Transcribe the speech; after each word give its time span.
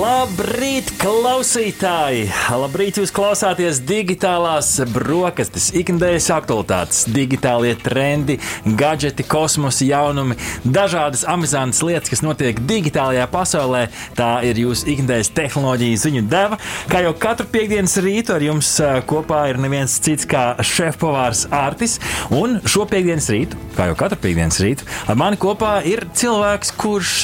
Labrīt, 0.00 0.94
klausītāji! 0.96 2.22
Labrīt, 2.56 2.96
jūs 3.02 3.10
klausāties 3.12 3.82
digitālās 3.84 4.70
brokastis, 4.94 5.66
ikdienas 5.76 6.28
aktualitātes, 6.32 7.02
digitālie 7.12 7.74
trendi, 7.76 8.38
gadgeti, 8.64 9.26
kosmosa 9.28 9.84
jaunumi, 9.84 10.38
dažādas 10.64 11.26
amizantas 11.28 11.82
lietas, 11.84 12.08
kas 12.14 12.22
notiek 12.24 12.62
digitālajā 12.70 13.26
pasaulē. 13.28 13.82
Tā 14.16 14.30
ir 14.48 14.62
jūsu 14.62 14.88
ikdienas 14.94 15.28
tehnoloģija 15.36 16.00
ziņu 16.06 16.24
deva. 16.32 16.56
Kā 16.88 17.02
jau 17.04 17.12
katru 17.20 17.50
piekdienas 17.52 17.98
rītu 18.00 18.38
ar 18.38 18.46
jums 18.46 18.72
kopā 19.10 19.42
ir 19.50 19.60
neviens 19.60 19.98
cits 20.00 20.24
kā 20.30 20.46
šefpavārs 20.64 21.44
Artis. 21.52 21.98
Un 22.32 22.56
šo 22.64 22.88
piekdienas 22.88 23.28
rītu, 23.34 23.60
kā 23.76 23.90
jau 23.90 24.00
katru 24.00 24.22
piekdienas 24.24 24.62
rītu, 24.64 24.88
ar 25.12 25.20
mani 25.20 25.36
kopā 25.44 25.76
ir 25.92 26.06
cilvēks, 26.16 26.72
kurš 26.80 27.14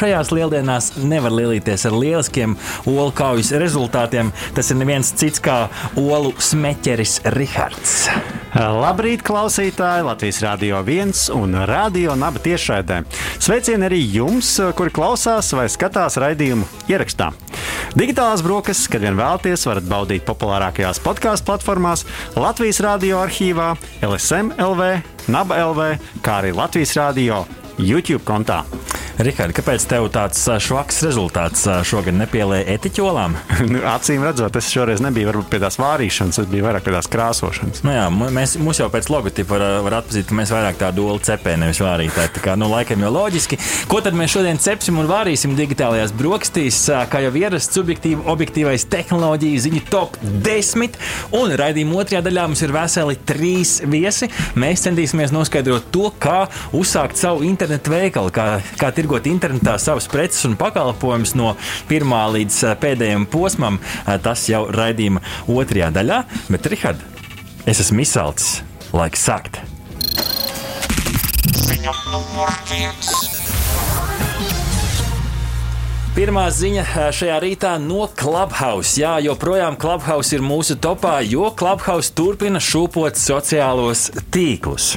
šajās 0.00 0.32
lieldienās 0.32 0.94
nevar 1.02 1.36
lielīties 1.42 1.90
ar 1.90 2.00
lieliskiem 2.22 2.56
olu 2.86 3.12
kaujas 3.12 3.52
rezultātiem. 3.58 4.32
Tas 4.54 4.70
ir 4.70 4.78
neviens 4.78 5.12
cits 5.18 5.40
kā 5.42 5.68
olu 5.96 6.32
smeķeris 6.38 7.22
Rihards. 7.34 8.08
Labrīt, 8.52 9.22
klausītāji! 9.24 10.04
Latvijas 10.04 10.42
Rādio 10.44 10.82
1 10.84 11.32
un 11.34 11.56
Rādio 11.66 12.14
Naba 12.16 12.38
tiešraidē. 12.42 13.02
Sveicieni 13.40 13.88
arī 13.88 14.02
jums, 14.12 14.58
kuri 14.76 14.92
klausās 14.92 15.52
vai 15.56 15.68
skatās 15.72 16.18
raidījumu 16.20 16.68
ierakstā. 16.92 17.32
Digitālās 17.96 18.44
brokastis, 18.44 18.88
kad 18.92 19.02
vien 19.04 19.16
vēlaties, 19.18 19.66
varat 19.68 19.88
baudīt 19.88 20.26
populārākajās 20.28 21.00
podkāstu 21.04 21.48
platformās, 21.48 22.04
Latvijas 22.36 22.80
Rādio 22.84 23.20
arhīvā, 23.24 23.72
LSM 24.04 24.54
LV, 24.60 24.92
Naba 25.32 25.60
LV, 25.64 25.88
kā 26.24 26.42
arī 26.42 26.52
Latvijas 26.56 26.96
Rādio 27.00 27.44
YouTube 27.80 28.24
kontā. 28.28 28.62
Rikārd, 29.20 29.52
kāpēc 29.52 29.84
tev 29.90 30.06
tāds 30.12 30.40
švaks 30.64 31.02
rezultāts 31.04 31.66
šogad 31.84 32.16
nepielēja 32.16 32.64
etiķolām? 32.78 33.34
nu, 33.72 33.82
acīm 33.92 34.24
redzot, 34.24 34.56
es 34.56 34.70
šoreiz 34.72 35.02
nebiju 35.04 35.28
varbūt 35.28 35.50
pie 35.52 35.60
tās 35.60 35.76
vārīšanas, 35.80 36.38
es 36.40 36.48
biju 36.48 36.64
vairāk 36.64 36.86
pie 36.86 36.94
tās 36.94 37.10
krāsošanas. 37.12 37.82
Nu 37.84 37.92
jā, 37.92 38.06
mēs, 38.08 38.56
mums 38.62 38.80
jau 38.80 38.88
pēc 38.92 39.10
logotipa 39.12 39.58
var, 39.58 39.64
var 39.84 39.98
atpazīt, 39.98 40.30
ka 40.30 40.38
mēs 40.38 40.52
vairāk 40.54 40.78
tādu 40.80 41.04
olu 41.12 41.20
cepē, 41.24 41.58
nevis 41.60 41.82
vārītāji. 41.84 42.32
Tā 42.38 42.44
kā, 42.46 42.54
nu, 42.56 42.70
laikam 42.72 43.04
jau 43.04 43.10
loģiski. 43.12 43.58
Ko 43.90 44.00
tad 44.04 44.16
mēs 44.16 44.32
šodien 44.32 44.60
cepsim 44.62 44.96
un 45.02 45.10
vārīsim 45.10 45.58
digitālajās 45.60 46.16
brokastīs? 46.16 46.80
Kā 47.12 47.20
jau 47.26 47.34
ierasts, 47.36 47.76
subjektīvi, 47.76 48.24
objektīvais 48.32 48.88
tehnoloģija 48.92 49.66
ziņu 49.66 49.84
top 49.92 50.16
10. 50.24 50.96
Un 51.36 51.52
raidījuma 51.60 52.00
otrajā 52.00 52.24
daļā 52.24 52.48
mums 52.48 52.64
ir 52.64 52.72
veseli 52.72 53.20
trīs 53.28 53.76
viesi. 53.84 54.30
Mēs 54.56 54.86
centīsimies 54.88 55.36
noskaidrot 55.36 55.92
to, 55.92 56.08
kā 56.22 56.46
uzsākt 56.76 57.20
savu 57.20 57.44
internetu 57.44 57.92
veikalu, 57.92 58.32
kā, 58.32 58.48
kā 58.80 58.92
tirgot 59.02 59.26
internetā 59.26 59.74
savas 59.82 60.06
preces 60.06 60.44
un 60.46 60.52
pakalpojumus 60.54 61.32
no 61.34 61.56
pirmā 61.90 62.22
līdz 62.36 62.58
pēdējiem 62.78 63.26
posmam. 63.32 63.80
Tas 64.22 64.44
jau 64.46 64.68
raidījuma 64.70 65.22
otrajā 65.50 65.90
daļā. 65.96 66.20
Bet, 66.52 66.68
Rihard, 66.70 67.02
es 67.66 67.82
esmu 67.82 68.04
izsalcis. 68.04 68.60
Laiks 68.94 69.24
sākt! 69.26 69.58
Ziņa 71.50 71.94
numur 72.12 72.54
viens. 72.70 73.10
Pirmā 76.12 76.44
ziņa 76.52 77.10
šajā 77.16 77.38
rītā 77.42 77.72
no 77.82 78.04
Clubhouse. 78.20 79.00
Jā, 79.00 79.16
joprojām 79.24 79.78
Clubhouse 79.80 80.36
ir 80.36 80.44
mūsu 80.44 80.76
topā, 80.76 81.16
jo 81.26 81.48
Clubhouse 81.58 82.12
turpina 82.14 82.62
šūpot 82.62 83.18
sociālos 83.18 84.10
tīklus. 84.30 84.92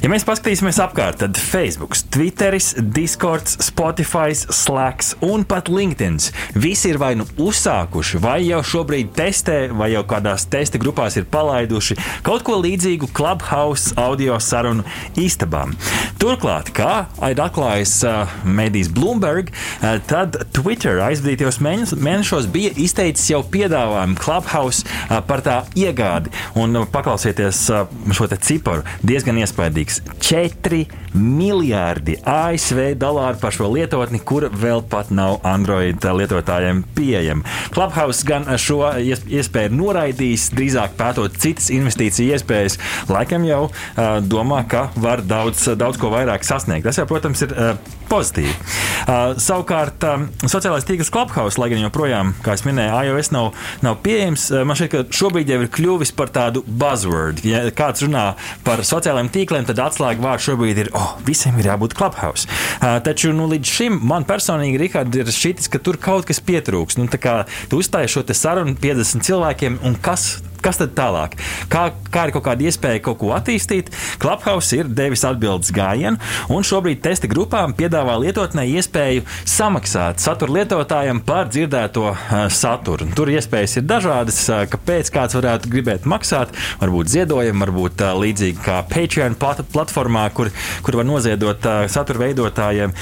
Ja 0.00 0.08
mēs 0.08 0.22
paskatīsimies 0.24 0.78
apkārt, 0.80 1.18
tad 1.20 1.36
Facebook, 1.36 1.92
Twitter, 2.08 2.54
Discord, 2.96 3.50
Spotify, 3.60 4.32
Slack 4.32 5.04
un 5.20 5.42
pat 5.44 5.68
LinkedIn 5.68 6.16
visi 6.56 6.88
ir 6.88 6.96
vai 6.96 7.10
nu 7.20 7.26
uzsākuši, 7.36 8.20
vai 8.24 8.38
jau 8.46 8.62
šobrīd 8.64 9.10
testē, 9.12 9.58
vai 9.76 9.90
jau 9.92 10.00
kādās 10.08 10.46
testa 10.48 10.80
grupās 10.80 11.18
ir 11.20 11.26
palaiduši 11.28 11.98
kaut 12.24 12.46
ko 12.48 12.56
līdzīgu 12.62 13.10
Clubhouse 13.12 13.92
audio 14.00 14.38
sarunu 14.40 14.86
istabām. 15.20 15.76
Turklāt, 16.20 16.72
kā 16.76 17.04
ir 17.28 17.44
atklājis 17.44 17.98
uh, 18.08 18.32
medijs 18.48 18.88
Bloomberg, 18.96 19.52
uh, 19.52 19.98
tad 20.08 20.40
Twitter 20.56 21.02
aizvadītajos 21.10 21.60
mēnešos 21.60 22.48
bija 22.52 22.72
izteicis 22.80 23.28
jau 23.34 23.42
piedāvājumu 23.52 24.16
Clubhouse 24.20 24.88
uh, 24.88 25.20
par 25.28 25.44
tā 25.44 25.60
iegādi. 25.76 26.32
Un 26.56 26.80
uh, 26.86 26.88
paklausieties 26.88 27.62
uh, 27.76 27.84
šo 28.16 28.32
ciparu, 28.40 28.88
diezgan 29.04 29.44
iespaidīgs 29.44 29.89
vajadzīgs 29.90 30.02
4 30.20 30.86
miljardi 31.14 32.14
ASV 32.28 32.94
dolāru 32.98 33.38
par 33.40 33.54
šo 33.54 33.66
lietotni, 33.72 34.20
kur 34.22 34.46
vēl 34.46 34.84
pat 34.86 35.10
nav 35.10 35.40
Android 35.46 35.98
lietotājiem 35.98 36.84
pieejama. 36.94 37.42
Clubhouse 37.74 38.26
gan 38.26 38.46
šo 38.60 38.84
iespēju 39.00 39.74
noraidīs, 39.74 40.50
drīzāk 40.54 40.94
pētot 40.98 41.34
citas 41.40 41.70
investīciju 41.74 42.36
iespējas. 42.36 42.78
Laikam 43.10 43.46
jau 43.48 43.64
uh, 43.66 44.20
domā, 44.22 44.62
ka 44.70 44.88
var 44.94 45.24
daudz, 45.26 45.66
daudz 45.78 45.98
ko 45.98 46.12
vairāk 46.14 46.46
sasniegt. 46.46 46.86
Tas 46.86 47.00
jau, 47.00 47.08
protams, 47.10 47.42
ir 47.42 47.56
uh, 47.56 47.72
pozitīvi. 48.10 48.54
Uh, 49.00 49.34
savukārt, 49.40 50.06
um, 50.06 50.28
sociālais 50.46 50.86
tīkls 50.86 51.10
Clubhouse, 51.10 51.58
lai 51.58 51.72
gan 51.72 51.82
joprojām, 51.82 52.32
kā 52.44 52.54
jau 52.54 52.68
minēju, 52.70 53.10
iOS 53.10 53.32
nav, 53.34 53.50
nav 53.82 53.98
pieejams, 54.04 54.46
man 54.62 54.78
šķiet, 54.78 54.94
ka 54.94 55.18
šobrīd 55.20 55.50
jau 55.50 55.60
ir 55.64 55.72
kļuvis 55.74 56.14
par 56.14 56.30
tādu 56.34 56.62
buzzword. 56.66 57.42
Ja 57.46 57.64
kāds 57.74 58.06
runā 58.06 58.28
par 58.66 58.84
sociālajiem 58.86 59.32
tīkliem, 59.34 59.66
tad 59.66 59.79
atslēga 59.84 60.24
vārds 60.24 60.48
šobrīd 60.48 60.82
ir, 60.84 60.92
oh, 60.98 61.16
visiem 61.26 61.58
ir 61.60 61.70
jābūt 61.72 61.96
Clubhouse. 61.98 62.48
Uh, 62.80 62.98
taču 63.04 63.32
nu, 63.36 63.48
līdz 63.50 63.74
šim 63.78 63.98
man 64.10 64.26
personīgi, 64.28 64.80
Rihard, 64.80 65.16
ir 65.16 65.30
šķitis, 65.32 65.70
ka 65.72 65.82
tur 65.82 66.00
kaut 66.00 66.28
kas 66.30 66.42
pietrūks. 66.44 66.98
Nu, 67.00 67.08
tu 67.10 67.80
uzstāji 67.80 68.12
šo 68.12 68.24
sarunu 68.36 68.76
50 68.80 69.26
cilvēkiem, 69.26 69.80
un 69.86 69.98
kas 70.02 70.36
Kas 70.64 70.80
tad 70.80 70.92
tālāk? 70.98 71.36
Kā, 71.72 71.86
kā 72.12 72.26
ir 72.28 72.34
kaut 72.34 72.44
kāda 72.48 72.66
iespēja 72.68 73.02
kaut 73.04 73.20
ko 73.22 73.32
attīstīt? 73.36 73.90
Clubhouse 74.20 74.76
ir 74.76 74.90
devis 74.92 75.24
atbildes 75.24 75.72
gājienu, 75.74 76.20
un 76.52 76.66
šobrīd 76.66 77.00
testa 77.04 77.30
grupām 77.30 77.72
piedāvā 77.78 78.18
lietotnē 78.20 78.66
iespēju 78.76 79.24
samaksāt 79.48 80.20
satura 80.22 80.58
lietotājiem 80.58 81.22
par 81.26 81.48
dzirdēto 81.52 82.12
saturu. 82.52 83.08
Tur 83.16 83.32
iespējas 83.32 83.78
ir 83.80 83.86
dažādas, 83.88 84.42
kāpēc 84.72 85.12
kāds 85.14 85.38
varētu 85.38 85.70
gribēt 85.72 86.08
maksāt. 86.10 86.52
Varbūt 86.82 87.12
ziedojumi, 87.14 87.64
varbūt 87.64 88.04
līdzīgi 88.20 88.64
kā 88.64 88.80
Patreon 88.90 89.36
plat 89.40 89.62
platformā, 89.72 90.26
kur, 90.36 90.50
kur 90.84 91.00
var 91.00 91.08
noziedot 91.08 91.66
satura 91.92 92.26
veidotājiem. 92.26 92.94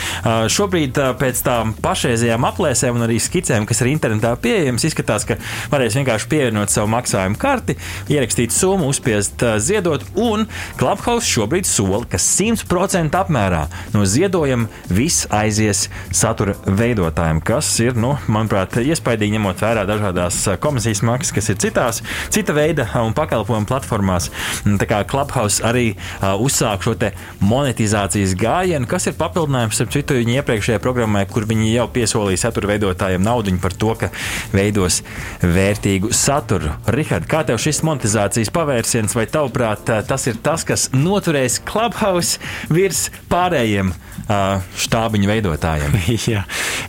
Šobrīd 0.52 0.98
pēc 1.20 1.42
tām 1.47 1.74
pašreizējām 1.82 2.47
aplēsēm 2.48 2.98
un 2.98 3.06
arī 3.08 3.18
skicēm, 3.22 3.66
kas 3.68 3.82
ir 3.82 3.92
internetā 3.92 4.34
pieejamas, 4.42 4.86
izskatās, 4.88 5.26
ka 5.28 5.38
varēs 5.72 5.98
vienkārši 5.98 6.30
pievienot 6.30 6.72
savu 6.72 6.91
maksājumu 6.94 7.38
karti, 7.48 7.78
ierakstīt 8.12 8.53
summu, 8.53 8.91
uzspiest 8.92 9.44
ziedot, 9.64 10.04
un 10.20 10.47
Clubhouse 10.81 11.28
šobrīd 11.28 11.69
sola, 11.69 12.04
ka 12.09 12.20
100% 12.20 13.16
apmērā 13.19 13.64
no 13.94 14.04
ziedojuma 14.09 14.69
viss 14.92 15.26
aizies 15.34 15.86
satura 16.14 16.56
veidotājiem, 16.66 17.41
kas 17.44 17.70
ir, 17.84 17.97
nu, 17.98 18.14
manuprāt, 18.28 18.78
iespaidīgi 18.82 19.38
ņemot 19.38 19.64
vērā 19.64 19.84
dažādas 19.88 20.41
komisijas 20.62 21.03
maksas, 21.06 21.34
kas 21.36 21.50
ir 21.53 21.60
citās, 21.62 22.03
cita 22.34 22.56
veida 22.56 22.88
un 23.03 23.16
pakalpojumu 23.16 23.69
platformās. 23.69 24.30
Tā 24.65 24.88
kā 24.88 25.03
Clubhouse 25.09 25.65
arī 25.66 25.92
uh, 25.94 26.34
uzsāk 26.42 26.84
šo 26.84 26.97
monetizācijas 27.44 28.34
gājienu, 28.38 28.88
kas 28.91 29.09
ir 29.09 29.16
papildinājums 29.19 29.80
ar 29.82 29.91
citu 29.92 30.19
viņa 30.19 30.41
iepriekšējai 30.41 30.82
programmai, 30.82 31.25
kur 31.30 31.47
viņi 31.48 31.72
jau 31.75 31.86
piesolīja 31.94 32.44
satura 32.47 32.72
veidotājiem 32.72 33.25
naudu 33.25 33.54
par 33.62 33.72
to, 33.72 33.94
ka 33.98 34.10
veidos 34.53 35.00
vērtīgu 35.42 36.10
saturu. 36.16 36.75
Rihard, 36.92 37.28
kā 37.30 37.37
tev 37.46 37.60
šis 37.62 37.82
monetizācijas 37.86 38.52
pavērsiens, 38.54 39.14
vai 39.16 39.26
tavuprāt, 39.30 39.90
tas 40.08 40.26
ir 40.30 40.38
tas, 40.42 40.64
kas 40.66 40.88
noturēs 40.96 41.60
Clubhouse 41.68 42.40
virs 42.72 43.08
pārējiem 43.30 43.94
štābiņu 44.28 45.30
veidotājiem? 45.30 45.97
Jā, 46.33 46.45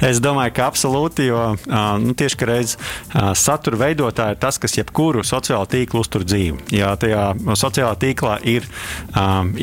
es 0.06 0.22
domāju, 0.24 0.54
ka 0.58 0.68
absolūti, 0.70 1.30
jo 1.30 1.44
nu, 2.04 2.16
tieši 2.18 2.50
reiz 2.50 2.76
satura 3.40 3.80
veidotāji 3.86 4.36
ir 4.36 4.42
tas, 4.42 4.60
kas 4.62 4.78
jebkuru 4.78 5.24
sociālo 5.28 5.68
tīklu 5.70 6.04
uztur 6.04 6.26
dzīvu. 6.28 6.60
Ja 6.76 6.94
tajā 7.00 7.32
sociālā 7.60 7.96
tīklā 8.00 8.38
ir 8.50 8.68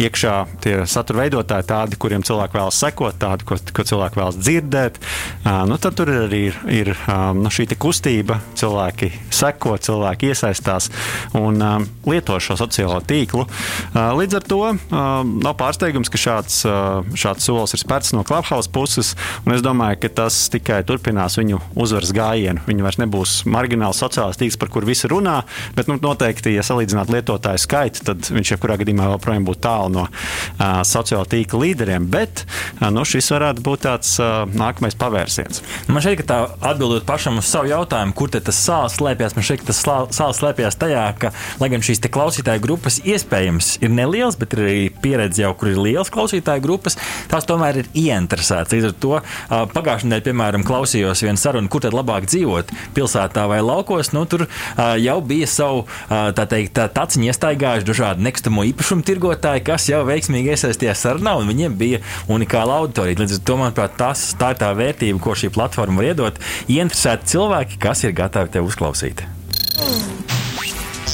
iekšā 0.06 0.36
tie 0.64 0.76
satura 0.90 1.24
veidotāji, 1.24 1.68
tādi, 1.68 2.00
kuriem 2.00 2.24
cilvēki 2.26 2.58
vēlas 2.58 2.80
sekot, 2.80 3.18
tādi, 3.20 3.46
ko, 3.48 3.58
ko 3.58 3.86
cilvēki 3.90 4.20
vēlas 4.20 4.40
dzirdēt, 4.40 5.00
nu, 5.68 5.78
tad 5.82 5.98
tur 5.98 6.12
arī 6.12 6.46
ir, 6.50 6.60
ir 6.72 6.92
nu, 7.36 7.52
šī 7.52 7.68
kustība, 7.76 8.38
cilvēki 8.56 9.10
seko, 9.34 9.76
cilvēki 9.82 10.30
iesaistās 10.32 10.88
un 11.36 11.60
lieto 12.06 12.38
šo 12.40 12.56
sociālo 12.58 13.00
tīklu. 13.04 13.46
Līdz 13.94 14.38
ar 14.38 14.46
to 14.46 14.60
nav 14.92 15.56
pārsteigums, 15.58 16.10
ka 16.12 16.20
šāds, 16.20 16.62
šāds 17.18 17.46
solis 17.46 17.65
solis 17.66 17.74
ir 17.74 17.82
spērts 17.82 18.14
no 18.14 18.22
Clubhouse 18.24 18.70
puses, 18.70 19.14
un 19.44 19.54
es 19.56 19.62
domāju, 19.64 19.98
ka 20.04 20.10
tas 20.22 20.46
tikai 20.52 20.82
turpinās 20.86 21.36
viņu 21.38 21.58
uzvaras 21.74 22.12
gājienu. 22.14 22.62
Viņi 22.66 22.84
vairs 22.84 22.98
nebūs 23.02 23.34
margināls 23.50 24.00
sociālais 24.02 24.38
tīkls, 24.38 24.58
par 24.60 24.70
kur 24.70 24.86
visi 24.86 25.10
runā, 25.10 25.40
bet 25.76 25.90
nu, 25.90 25.98
noteikti, 26.02 26.54
ja 26.54 26.62
salīdzināt 26.66 27.10
lietotāju 27.10 27.62
skaitu, 27.62 28.04
tad 28.06 28.30
viņš 28.30 28.54
jebkurā 28.54 28.78
gadījumā 28.80 29.10
joprojām 29.10 29.46
būtu 29.48 29.62
tālu 29.66 29.92
no 29.96 30.04
uh, 30.06 30.82
sociālā 30.86 31.26
tīkla 31.32 31.62
līderiem. 31.64 32.06
Bet 32.12 32.44
uh, 32.44 32.88
nu, 32.94 33.02
šis 33.08 33.32
varētu 33.34 33.64
būt 33.66 33.84
tāds 33.88 34.14
uh, 34.22 34.44
nākamais 34.46 34.98
pavērsiens. 34.98 35.62
Man 35.90 36.04
šķiet, 36.04 36.22
ka 36.22 36.28
tā 36.30 36.38
atbildot 36.72 37.06
pašam 37.08 37.40
uz 37.42 37.50
savu 37.50 37.72
jautājumu, 37.72 38.14
kur 38.16 38.30
tas 38.30 38.60
sāls 38.60 38.98
slēpjas, 39.00 39.34
man 39.36 39.46
ka 39.46 39.70
tas 39.72 39.82
sāls 40.14 40.40
slēpjas 40.40 40.78
tajā, 40.78 41.06
ka, 41.18 41.32
lai 41.62 41.70
gan 41.72 41.84
šīs 41.84 42.04
klausītāju 42.06 42.62
grupas 42.62 43.00
iespējams 43.02 43.76
ir 43.82 43.90
nelielas, 43.92 44.38
bet 44.38 44.54
ir 44.54 44.62
arī 44.62 44.78
pieredze 45.02 45.42
jau, 45.42 45.52
kur 45.58 45.72
ir 45.72 45.80
liels 45.80 46.12
klausītāju 46.12 46.62
grupas, 46.64 46.98
tās 47.30 47.48
tomēr 47.48 47.55
ir 47.80 47.88
ieinteresētas. 47.94 48.72
Līdz 48.74 48.88
ar 48.88 48.94
to 49.00 49.20
pagājušajā 49.74 50.10
nedēļā, 50.10 50.24
piemēram, 50.26 50.64
klausījos 50.66 51.22
vienu 51.24 51.40
sarunu, 51.40 51.70
kur 51.72 51.80
tad 51.84 51.96
labāk 51.96 52.28
dzīvot- 52.30 52.72
pilsētā 52.96 53.46
vai 53.48 53.60
laukos. 53.60 54.12
Nu, 54.12 54.24
tur 54.26 54.46
jau 54.76 55.20
bija 55.20 55.46
savu 55.46 55.86
tā 56.08 56.46
teikt, 56.46 56.78
taciņu 56.94 57.30
iestaigājuši 57.30 57.88
dažādi 57.88 58.26
nekustamo 58.26 58.64
īpašumu 58.72 59.02
tirgotāji, 59.06 59.64
kas 59.64 59.88
jau 59.88 60.04
veiksmīgi 60.04 60.52
iesaistījās 60.54 61.02
sarunā, 61.06 61.36
un 61.40 61.48
viņiem 61.48 61.76
bija 61.76 61.98
unikāla 62.28 62.80
auditorija. 62.82 63.18
Līdz 63.22 63.38
ar 63.38 63.44
to, 63.44 63.56
manuprāt, 63.56 63.96
tas, 63.96 64.34
tā 64.38 64.50
ir 64.54 64.60
tā 64.62 64.72
vērtība, 64.76 65.20
ko 65.20 65.32
šī 65.32 65.50
platforma 65.50 65.96
var 65.96 66.10
iedot. 66.12 66.34
Ieinteresēti 66.68 67.32
cilvēki, 67.34 67.78
kas 67.78 68.04
ir 68.04 68.12
gatavi 68.12 68.50
tevi 68.50 68.66
uzklausīt. 68.66 69.26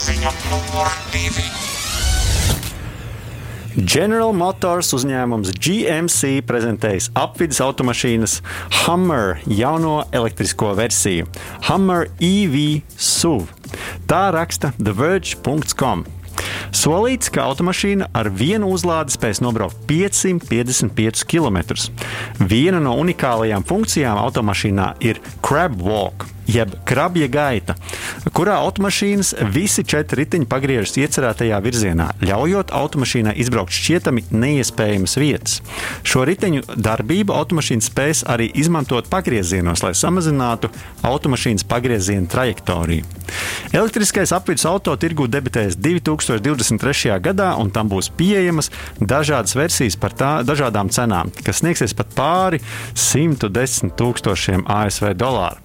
Ziņa. 0.02 1.71
General 3.72 4.34
Motors 4.36 4.90
uzņēmums 4.92 5.54
GMC 5.56 6.42
prezentējas 6.44 7.08
apvidus 7.16 7.62
automašīnas 7.64 8.34
Hummer 8.82 9.38
jauno 9.48 10.02
elektrisko 10.12 10.74
versiju 10.76 11.28
Hummer 11.70 12.10
EV 12.20 12.58
SUV. 12.92 13.46
Tā 14.10 14.26
raksta 14.36 14.74
TheVerge.com. 14.76 16.04
Solīts, 16.72 17.30
ka 17.32 17.46
automašīna 17.48 18.10
ar 18.16 18.28
vienu 18.32 18.68
uzlādi 18.76 19.14
spēs 19.16 19.40
nobraukt 19.44 19.80
555 19.88 21.24
km. 21.28 21.62
Viena 22.44 22.80
no 22.82 22.98
unikālajām 23.00 23.64
funkcijām 23.68 24.20
automašīnā 24.20 24.92
ir 25.08 25.20
Crab 25.40 25.80
Walk 25.80 26.28
jeb 26.52 26.74
krabja 26.88 27.28
gaita, 27.32 27.76
kurā 28.36 28.58
automašīnas 28.62 29.34
visi 29.54 29.84
četri 29.88 30.22
riteņi 30.22 30.48
pagriežas 30.50 30.96
iecerētajā 31.00 31.58
virzienā, 31.64 32.08
ļaujot 32.22 32.72
automašīnai 32.76 33.34
izbraukt 33.42 33.74
šķietami 33.74 34.26
neiespējamas 34.30 35.16
vietas. 35.20 35.58
Šo 36.06 36.26
riteņu 36.28 36.66
darbību 36.76 37.34
automašīna 37.36 37.86
spēs 37.86 38.24
arī 38.30 38.50
izmantot 38.62 39.08
pagriezienos, 39.12 39.82
lai 39.84 39.94
samazinātu 39.98 40.70
automašīnas 41.06 41.66
pagrieziena 41.68 42.28
trajektoriju. 42.30 43.08
Elektriskais 43.72 44.32
apvidus 44.36 44.66
auto 44.68 44.94
tirgu 45.00 45.26
debitēs 45.30 45.78
2023. 45.80 47.16
gadā, 47.24 47.52
un 47.60 47.70
tam 47.72 47.88
būs 47.92 48.10
pieejamas 48.16 48.68
dažādas 49.00 49.56
versijas 49.56 49.96
par 49.96 50.12
tā, 50.16 50.32
dažādām 50.46 50.90
cenām, 50.92 51.32
kas 51.44 51.62
sniegsies 51.62 51.96
pat 51.96 52.12
pāri 52.16 52.60
110 52.98 53.94
tūkstošiem 53.98 54.66
ASV 54.68 55.14
dolāru. 55.16 55.62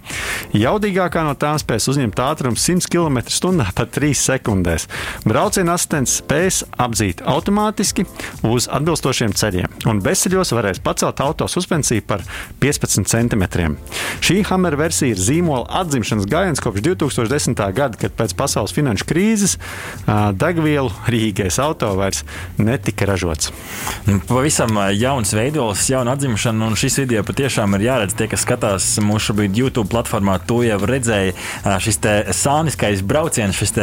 Jaudīgākā 0.78 1.24
no 1.26 1.32
tām 1.34 1.56
spēs 1.58 1.88
uzņemt 1.90 2.20
ātrumu 2.22 2.60
100 2.62 2.86
km/h 2.94 3.72
pat 3.74 3.96
3 3.96 4.12
sekundēs. 4.14 4.84
Brauciena 5.26 5.74
asistents 5.74 6.20
spēs 6.20 6.60
apdzīt 6.78 7.24
automātiski 7.26 8.04
uz 8.46 8.68
atbilstošiem 8.70 9.34
ceļiem, 9.34 9.72
un 9.90 10.02
bezceļos 10.06 10.54
varēs 10.54 10.82
pacelt 10.86 11.24
auto 11.26 11.48
suspensiju 11.50 12.04
par 12.06 12.22
15 12.62 13.10
cm. 13.10 13.74
Šī 14.22 14.44
Hammer 14.52 14.78
versija 14.78 15.16
ir 15.16 15.24
zīmola 15.24 15.66
atzimšanas 15.82 16.30
gājiens 16.30 16.62
kopš 16.62 16.86
2010. 16.86 17.66
gada, 17.74 17.98
kad 17.98 18.14
pēc 18.14 18.38
pasaules 18.38 18.76
finanšu 18.78 19.10
krīzes 19.10 19.58
degvielu 20.06 20.94
Rīgais 21.10 21.58
auto 21.64 21.90
vairs 21.98 22.22
netika 22.62 23.10
ražots. 23.10 23.50
Nu, 24.06 24.20
pavisam 24.30 24.78
jauns 24.94 25.34
veidols, 25.34 25.88
jauna 25.90 26.14
atzimšana, 26.14 26.70
un 26.70 26.78
šis 26.78 27.02
video 27.02 27.26
patiešām 27.26 27.80
ir 27.80 27.90
jāredz 27.90 28.14
tie, 28.14 28.30
kas 28.30 28.46
skatās 28.46 28.94
mūsu 29.02 29.34
YouTube 29.48 29.90
platformā. 29.90 30.38
To 30.46 30.57
to 30.58 30.66
jau 30.66 30.80
redzēja 30.90 31.78
šis 31.84 32.00
sāniskais 32.38 33.04
brauciens, 33.06 33.58
šis 33.58 33.76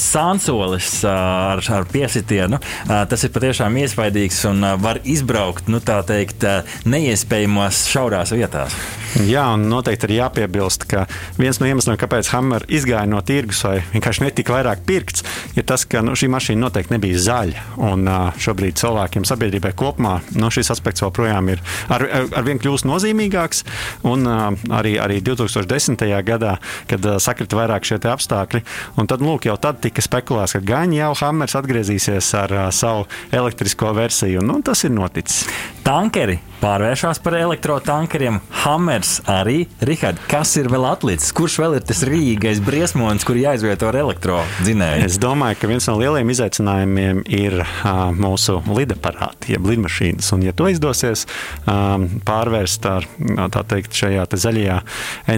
sānsolis 0.00 1.02
ar, 1.08 1.60
ar 1.60 1.88
piesitienu. 1.92 2.60
Tas 2.88 3.26
ir 3.26 3.34
patiešām 3.34 3.76
iespaidīgs 3.82 4.40
un 4.48 4.64
var 4.80 5.02
izbraukt 5.04 5.68
nu, 5.68 5.82
teikt, 5.84 6.46
neiespējamās 6.88 7.84
šaurās 7.92 8.32
vietās. 8.36 8.76
Jā, 9.24 9.46
un 9.56 9.64
noteikti 9.70 10.08
ir 10.08 10.18
jāpiebilst, 10.18 10.84
ka 10.88 11.06
viens 11.40 11.58
no 11.60 11.68
iemesliem, 11.68 11.96
kāpēc 12.00 12.28
Hammer 12.34 12.64
izgāja 12.68 13.08
no 13.08 13.20
tirgus 13.24 13.62
vai 13.64 13.78
vienkārši 13.94 14.26
netika 14.26 14.52
vairāk 14.52 14.84
pirkts, 14.86 15.24
ir 15.56 15.64
tas, 15.68 15.86
ka 15.88 16.02
nu, 16.04 16.12
šī 16.18 16.28
mašīna 16.32 16.66
noteikti 16.66 16.94
nebija 16.94 17.22
zaļa. 17.24 17.64
Un 17.88 18.04
šobrīd 18.40 18.76
cilvēkiem, 18.78 19.24
sabiedrībai 19.28 19.72
kopumā, 19.78 20.18
nu, 20.36 20.52
šis 20.52 20.72
aspekts 20.76 21.04
joprojām 21.04 21.48
ir 21.54 21.64
ar, 21.88 22.04
ar, 22.04 22.28
ar 22.40 22.46
vien 22.46 22.60
kļūst 22.60 22.88
nozīmīgāks. 22.88 23.64
Un 24.08 24.28
arī, 24.28 24.98
arī 25.00 25.22
2010. 25.24 25.97
Gadā, 26.06 26.56
kad 26.90 27.04
sakrita 27.22 27.58
vairāk 27.58 27.86
šie 27.88 27.98
apstākļi, 27.98 28.62
un 28.98 29.08
tad, 29.10 29.22
lūk, 29.24 29.48
jau 29.48 29.56
tad 29.60 29.80
tika 29.82 30.02
spekulēts, 30.04 30.56
ka 30.56 30.62
gan 30.64 30.94
jau 30.94 31.12
Hammers 31.18 31.56
atgriezīsies 31.58 32.30
ar 32.38 32.54
savu 32.74 33.06
elektrisko 33.34 33.92
versiju, 33.96 34.44
nu, 34.44 34.60
tas 34.62 34.84
ir 34.84 34.94
noticis. 34.94 35.48
Tankeri 35.88 36.34
pārvēršas 36.60 37.16
par 37.24 37.32
elektrotankeriem. 37.38 38.42
Hammers 38.60 39.22
arī. 39.24 39.62
Rihard, 39.88 40.18
kas 40.28 40.50
ir 40.60 40.66
vēl 40.68 40.84
atlicis? 40.84 41.30
Kurš 41.32 41.54
vēl 41.62 41.78
ir 41.78 41.86
tas 41.88 42.02
rīgais 42.04 42.60
briesmonis, 42.60 43.24
kur 43.24 43.38
jāizvieto 43.40 43.88
ar 43.88 43.96
elektrodzinēju? 44.02 45.06
Es 45.06 45.16
domāju, 45.22 45.56
ka 45.62 45.70
viens 45.70 45.88
no 45.88 45.94
lielajiem 45.96 46.34
izaicinājumiem 46.34 47.24
ir 47.32 47.56
uh, 47.62 48.02
mūsu 48.12 48.58
lidaparāti, 48.68 49.54
jeb 49.54 49.70
lidmašīnas. 49.70 50.28
Un, 50.36 50.44
ja 50.50 50.52
to 50.52 50.68
izdosies 50.68 51.24
um, 51.64 52.04
pārvērst 52.28 52.92
ar, 52.92 53.08
tā 53.56 53.64
teikt, 53.72 53.96
šajā 53.96 54.28
te 54.28 54.44
zaļajā 54.44 54.78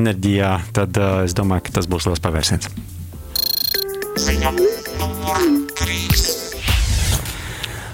enerģijā, 0.01 0.53
tad 0.75 0.99
uh, 0.99 1.23
es 1.31 1.39
domāju, 1.39 1.69
ka 1.71 1.79
tas 1.79 1.87
būs 1.95 2.11
liels 2.11 2.27
pavērsiens. 2.27 2.75
Ziņa 4.19 4.57
numur 4.59 5.51
3. 5.79 6.40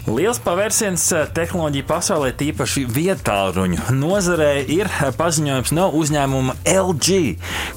Liels 0.07 0.39
pavērsiens 0.39 1.03
eh, 1.17 1.25
tehnoloģiju 1.35 1.85
pasaulē, 1.89 2.29
tīpaši 2.39 2.85
vietāluņu 2.95 3.89
nozarē, 3.99 4.53
ir 4.71 4.87
eh, 4.87 5.09
paziņojums 5.19 5.73
no 5.75 5.89
uzņēmuma 5.99 6.55
LG, 6.71 7.17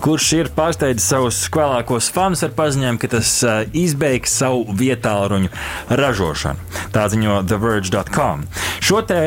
kurš 0.03 0.27
ir 0.37 0.51
pārsteidzis 0.53 1.07
savus 1.09 1.39
skolākos 1.47 2.11
fanus 2.13 2.45
ar 2.45 2.53
paziņojumu, 2.53 3.01
ka 3.01 3.09
tas 3.15 3.31
eh, 3.41 3.63
izbeigs 3.81 4.35
savu 4.43 4.75
vietāluņu 4.77 5.49
ražošanu. 5.89 6.67
Tā 6.93 7.07
ziņo 7.09 7.39
TheVerge.com. 7.49 8.45
Šo 8.77 9.01
te 9.09 9.17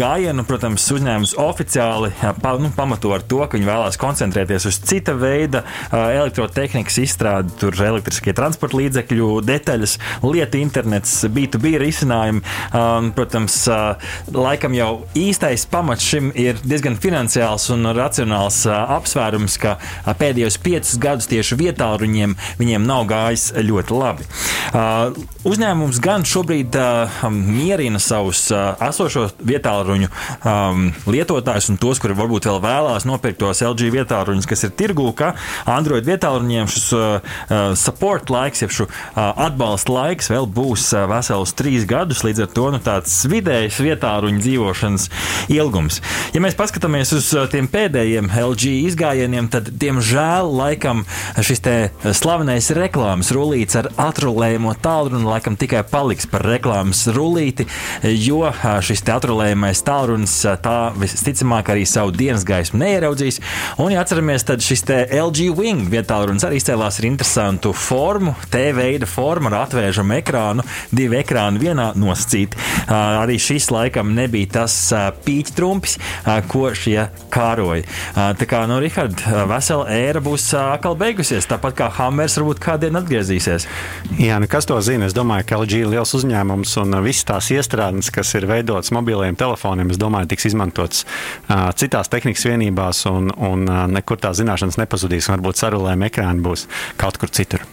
gājienu, 0.00 0.46
protams, 0.48 0.88
uzņēmums 0.96 1.36
oficiāli 1.40 2.10
pa, 2.40 2.54
nu, 2.60 2.72
pamato 2.76 3.12
ar 3.14 3.20
to, 3.20 3.42
ka 3.44 3.58
viņi 3.58 3.68
vēlās 3.68 4.00
koncentrēties 4.00 4.66
uz 4.68 4.80
cita 4.88 5.12
veida 5.16 5.62
elektrotehnikas 5.92 6.98
izstrādi, 7.04 7.52
tur 7.60 7.76
elektriskie 7.76 8.34
transporta 8.36 8.80
līdzekļu 8.80 9.30
detaļas, 9.46 9.96
lietu 10.24 10.60
internets, 10.60 11.20
B2B 11.28 11.76
risinājumi 11.84 12.29
jautājumi. 12.30 12.42
Um, 12.72 13.12
protams, 13.12 13.56
uh, 13.68 13.96
laikam 14.32 14.74
jau 14.74 15.06
īstais 15.14 15.66
pamats 15.70 16.04
šim 16.04 16.30
ir 16.34 16.58
diezgan 16.64 16.96
finansiāls 17.00 17.70
un 17.74 17.90
racionāls 17.96 18.66
uh, 18.68 18.96
apsvērums, 18.96 19.58
ka 19.60 19.76
uh, 19.78 20.14
pēdējos 20.14 20.58
piecus 20.62 20.98
gadus 21.00 21.28
tieši 21.30 21.58
vietāluņiem 21.60 22.36
viņiem 22.58 22.86
nav 22.86 23.06
gājis 23.10 23.50
ļoti 23.56 23.96
labi. 23.96 24.26
Uh, 24.70 25.16
uzņēmums 25.48 25.98
gan 26.04 26.24
šobrīd 26.28 26.76
uh, 26.78 27.22
mierina 27.34 27.98
savus 28.02 28.44
uh, 28.54 28.76
esošos 28.86 29.34
vietāluņu 29.42 30.06
um, 30.06 30.84
lietotājus 31.10 31.70
un 31.72 31.78
tos, 31.80 31.98
kuri 32.02 32.14
varbūt 32.18 32.46
vēl 32.46 32.60
vēlās 32.62 33.06
nopirkt 33.08 33.40
tos 33.42 33.62
LG 33.66 33.90
vietāluņus, 33.96 34.46
kas 34.46 34.62
ir 34.68 34.74
tirgū, 34.78 35.08
ka 35.18 35.32
Android 35.70 36.06
vietāluņiem 36.06 36.70
šis 36.70 36.86
uh, 36.94 37.02
uh, 37.18 37.72
support 37.78 38.30
laiks, 38.30 38.62
jeb 38.62 38.74
šo 38.76 38.86
uh, 38.86 39.18
atbalsta 39.48 39.96
laiks 39.96 40.30
vēl 40.30 40.46
būs 40.46 40.90
vesels 41.10 41.54
trīs 41.58 41.88
gadus 41.88 42.22
līdz 42.26 42.44
ar 42.46 42.52
to 42.54 42.68
nu, 42.76 42.82
tāds 42.84 43.16
vidējs 43.30 43.80
vietāruņu 43.82 44.44
dzīvošanas 44.44 45.08
ilgums. 45.50 45.98
Ja 46.36 46.44
mēs 46.44 46.58
paskatāmies 46.58 47.14
uz 47.16 47.32
tiem 47.50 47.66
pēdējiem 47.70 48.30
LG 48.44 48.76
izgājieniem, 48.90 49.50
tad, 49.50 49.72
diemžēl, 49.82 50.52
laikam 50.60 51.02
šis 51.40 51.64
slavenais 52.16 52.70
reklāmas 52.76 53.32
rullīts 53.34 53.78
ar 53.80 53.90
atrulējumu 54.00 54.49
tālruni 54.84 55.24
laikam 55.24 55.56
tikai 55.56 55.80
paliks 55.88 56.28
par 56.30 56.44
reklāmas 56.44 57.06
rullīti, 57.16 57.66
jo 58.20 58.44
šis 58.84 59.04
atrulējumais 59.08 59.80
tālrunis 59.86 60.36
tā 60.60 60.76
visticamāk 61.00 61.72
arī 61.72 61.86
savu 61.88 62.12
dienas 62.12 62.44
gaismu 62.44 62.82
neieraudzīs. 62.84 63.40
Un, 63.80 63.94
ja 63.94 64.04
atceramies, 64.04 64.44
tad 64.44 64.60
šis 64.64 64.84
LG 65.08 65.48
Wing 65.56 65.88
vietālrunis 65.90 66.44
arī 66.44 66.60
izcēlās 66.60 67.00
ar 67.00 67.08
interesantu 67.08 67.72
formu, 67.72 68.36
T 68.52 68.70
veida 68.76 69.08
formu 69.08 69.50
ar 69.50 69.62
atvēršamu 69.64 70.18
ekrānu, 70.20 70.64
divi 70.92 71.20
ekrāni 71.20 71.62
vienā 71.62 71.90
no 71.96 72.10
nosacīti. 72.10 72.58
Arī 72.90 73.38
šis 73.40 73.70
laikam 73.70 74.14
nebija 74.16 74.50
tas 74.60 74.74
pīķtrumpis, 75.24 75.96
ko 76.50 76.70
šie 76.74 77.06
kāroja. 77.32 77.86
Tā 78.14 78.48
kā, 78.50 78.64
nu, 78.70 78.80
Rihard, 78.82 79.22
vesela 79.50 79.86
ēra 79.94 80.22
būs 80.24 80.48
atkal 80.58 80.96
beigusies, 80.98 81.48
tāpat 81.50 81.78
kā 81.78 81.90
Hammers 82.00 82.38
varbūt 82.40 82.62
kādien 82.62 82.98
atgriezīsies. 83.00 83.68
Jā, 84.18 84.39
nu 84.40 84.48
kas 84.48 84.66
to 84.66 84.78
zina? 84.80 85.04
Es 85.06 85.14
domāju, 85.16 85.44
ka 85.48 85.58
LG 85.60 85.82
ir 85.82 85.90
liels 85.92 86.14
uzņēmums 86.16 86.72
un 86.80 86.96
visas 87.04 87.26
tās 87.28 87.50
iestrādes, 87.52 88.08
kas 88.14 88.32
ir 88.38 88.46
veidotas 88.48 88.92
mobiliem 88.96 89.36
telefoniem, 89.38 89.90
es 89.92 90.00
domāju, 90.00 90.30
tiks 90.32 90.48
izmantotas 90.48 91.04
uh, 91.04 91.68
citās 91.76 92.08
tehnikas 92.12 92.46
vienībās 92.48 93.04
un, 93.10 93.28
un 93.36 93.66
uh, 93.68 93.82
nekur 93.90 94.20
tā 94.22 94.32
zināšanas 94.36 94.80
nepazudīs. 94.80 95.28
Varbūt 95.32 95.60
sarulējumi 95.60 96.08
ekrāni 96.08 96.44
būs 96.46 96.64
kaut 97.00 97.20
kur 97.20 97.32
citur. 97.36 97.66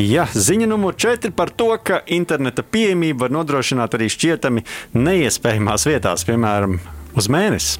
Ja, 0.00 0.24
ziņa 0.32 0.70
numur 0.70 0.94
4 0.96 1.34
par 1.36 1.50
to, 1.50 1.74
ka 1.84 2.00
interneta 2.06 2.62
pieejamību 2.62 3.26
var 3.26 3.34
nodrošināt 3.34 3.98
arī 3.98 4.08
šķietami 4.12 4.64
neiespējamās 4.96 5.84
vietās, 5.90 6.24
piemēram, 6.28 6.78
uz 7.18 7.30
mēnesi. 7.32 7.78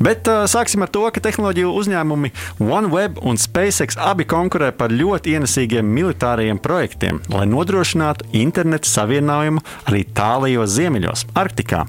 Bet 0.00 0.28
uh, 0.30 0.44
sāksim 0.48 0.84
ar 0.84 0.90
to, 0.92 1.02
ka 1.12 1.20
tehnoloģiju 1.20 1.72
uzņēmumi 1.76 2.30
OneWeb 2.62 3.18
un 3.26 3.36
SpaceX 3.40 3.98
abi 4.00 4.24
konkurē 4.28 4.70
par 4.76 4.94
ļoti 4.94 5.34
ienesīgiem 5.36 5.84
militārajiem 5.96 6.60
projektiem, 6.62 7.20
lai 7.32 7.44
nodrošinātu 7.50 8.30
internetu 8.40 8.88
savienojumu 8.88 9.60
arī 9.90 10.06
tālajos 10.16 10.72
ziemeļos, 10.78 11.26
Arktikā. 11.40 11.82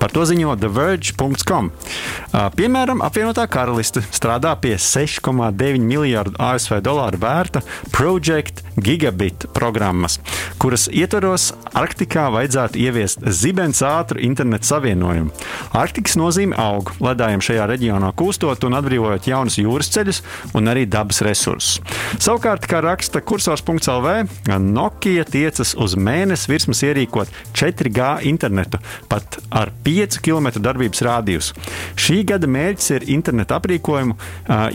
Par 0.00 0.14
to 0.14 0.24
ziņo 0.26 0.56
TheVerge.com. 0.62 1.70
Uh, 1.70 2.48
piemēram, 2.58 3.04
apvienotā 3.04 3.46
karaliste 3.50 4.02
strādā 4.10 4.54
pie 4.58 4.74
6,9 4.80 5.86
miljardu 5.86 6.34
ASV 6.42 6.80
dolāru 6.82 7.20
vērta 7.22 7.62
Project 7.92 8.64
Gigabit 8.82 9.46
programmas, 9.54 10.18
kuras 10.58 10.88
ietvaros 10.90 11.50
Arktikā 11.76 12.26
vajadzētu 12.32 12.80
ieviest 12.82 13.22
zibens 13.30 13.82
ātru 13.86 14.22
internetu 14.24 14.70
savienojumu. 14.72 15.30
Arktikas 15.76 16.16
nozīme 16.22 16.56
aug, 16.60 16.92
ledājiem 17.02 17.42
šajā 17.44 17.66
reģionā 17.72 18.12
kūstot 18.18 18.64
un 18.68 18.78
atbrīvojot 18.78 19.28
jaunus 19.28 19.58
jūras 19.60 19.90
ceļus 19.92 20.22
un 20.58 20.70
arī 20.72 20.86
dabas 20.90 21.22
resursus. 21.26 21.80
Savukārt, 22.22 22.66
kā 22.70 22.82
raksta 22.84 23.22
kursors.lv, 23.24 24.14
Nokia 24.62 25.26
tiecas 25.28 25.74
uz 25.78 25.96
mēnesi 25.98 26.50
virsmas 26.50 26.82
ierīkot 26.86 27.30
4G 27.58 28.22
internetu 28.30 28.80
pat 29.10 29.38
ar 29.50 29.72
5 29.84 30.20
km 30.24 30.52
darbības 30.62 31.02
rādījus. 31.06 31.52
Šī 31.98 32.22
gada 32.28 32.48
mērķis 32.50 32.90
ir 32.96 33.08
internetu 33.16 33.56
aprīkojumu 33.56 34.16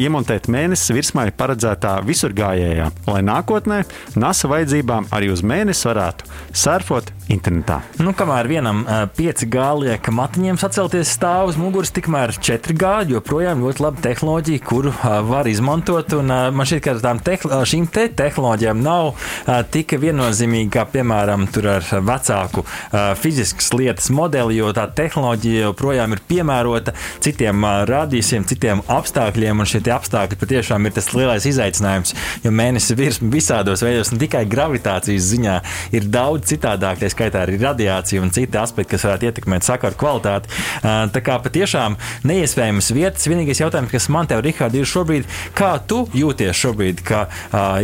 iemontēt 0.03 0.49
mēnesis 0.51 0.93
virsmai 0.95 1.29
paredzētā 1.37 1.97
visurgājējā, 2.07 2.89
lai 3.09 3.21
nākotnē 3.25 3.83
NASA 4.19 4.49
vajadzībām 4.51 5.09
arī 5.15 5.31
uz 5.33 5.43
mēnesi 5.45 5.87
varētu 5.89 6.27
surfot 6.55 7.11
internetā. 7.31 7.81
Nu, 8.01 8.13
kamēr 8.17 8.49
vienam 8.49 8.83
uh, 8.85 9.05
5G 9.17 9.67
liek 9.83 10.09
matiņiem 10.13 10.59
sacelties 10.61 11.11
stāv 11.38 11.51
uz 11.51 11.58
muguras, 11.62 11.91
tikmēr 11.94 12.32
4G 12.34 13.12
joprojām 13.12 13.60
ļoti 13.62 13.84
laba 13.84 14.01
tehnoloģija, 14.01 14.62
kuru 14.65 14.89
var 15.27 15.46
izmantot. 15.46 16.15
Un, 16.17 16.32
man 16.58 16.65
šķiet, 16.65 16.88
ka 17.03 17.12
tehn 17.22 17.51
šīm 17.70 17.84
te 17.94 18.08
tehnoloģijām 18.17 18.79
nav 18.82 19.12
tik 19.70 19.94
viennozīmīgi 20.01 20.72
kā, 20.74 20.88
piemēram, 20.89 21.46
ar 21.62 21.86
vecāku 22.08 22.63
fiziskas 23.22 23.70
lietas 23.77 24.10
modeli, 24.10 24.56
jo 24.58 24.72
tā 24.74 24.88
tehnoloģija 24.98 25.67
joprojām 25.67 26.15
ir 26.15 26.24
piemērota 26.32 26.96
citiem 27.22 27.67
rādījumiem, 27.91 28.48
citiem 28.50 28.82
apstākļiem. 28.98 29.62
Un 29.62 29.70
šie 29.70 29.84
apstākļi 29.94 30.41
patiešām 30.41 30.89
ir 30.89 30.98
tas 30.98 31.12
lielais 31.13 31.46
izaicinājums, 31.51 32.15
jo 32.48 32.56
mēnesis 32.56 32.98
virsma 32.98 33.29
visādos 33.36 33.86
veidos, 33.86 34.10
ne 34.15 34.24
tikai 34.25 34.41
gravitācijas 34.50 35.29
ziņā, 35.36 35.60
ir 35.94 36.10
daudz 36.17 36.50
citādāk. 36.56 36.98
Tā 37.03 37.13
skaitā 37.13 37.46
arī 37.46 37.62
radiācija 37.62 38.25
un 38.25 38.34
citi 38.34 38.58
aspekti, 38.58 38.96
kas 38.96 39.06
varētu 39.06 39.29
ietekmēt 39.29 39.70
sakaru 39.70 40.01
kvalitāti. 40.01 40.65
Tā 40.82 41.25
kā 41.27 41.38
patiešām 41.43 41.98
neiespējamas 42.27 42.91
vietas. 42.96 43.27
Vienīgais 43.27 43.62
jautājums, 43.62 43.91
kas 43.91 44.07
man 44.13 44.29
te, 44.29 44.38
Rihard, 44.43 44.75
ir 44.77 44.88
šobrīd, 44.88 45.27
kā 45.57 45.74
tu 45.89 46.03
jūties 46.15 46.55
šobrīd, 46.57 47.03
ka 47.07 47.25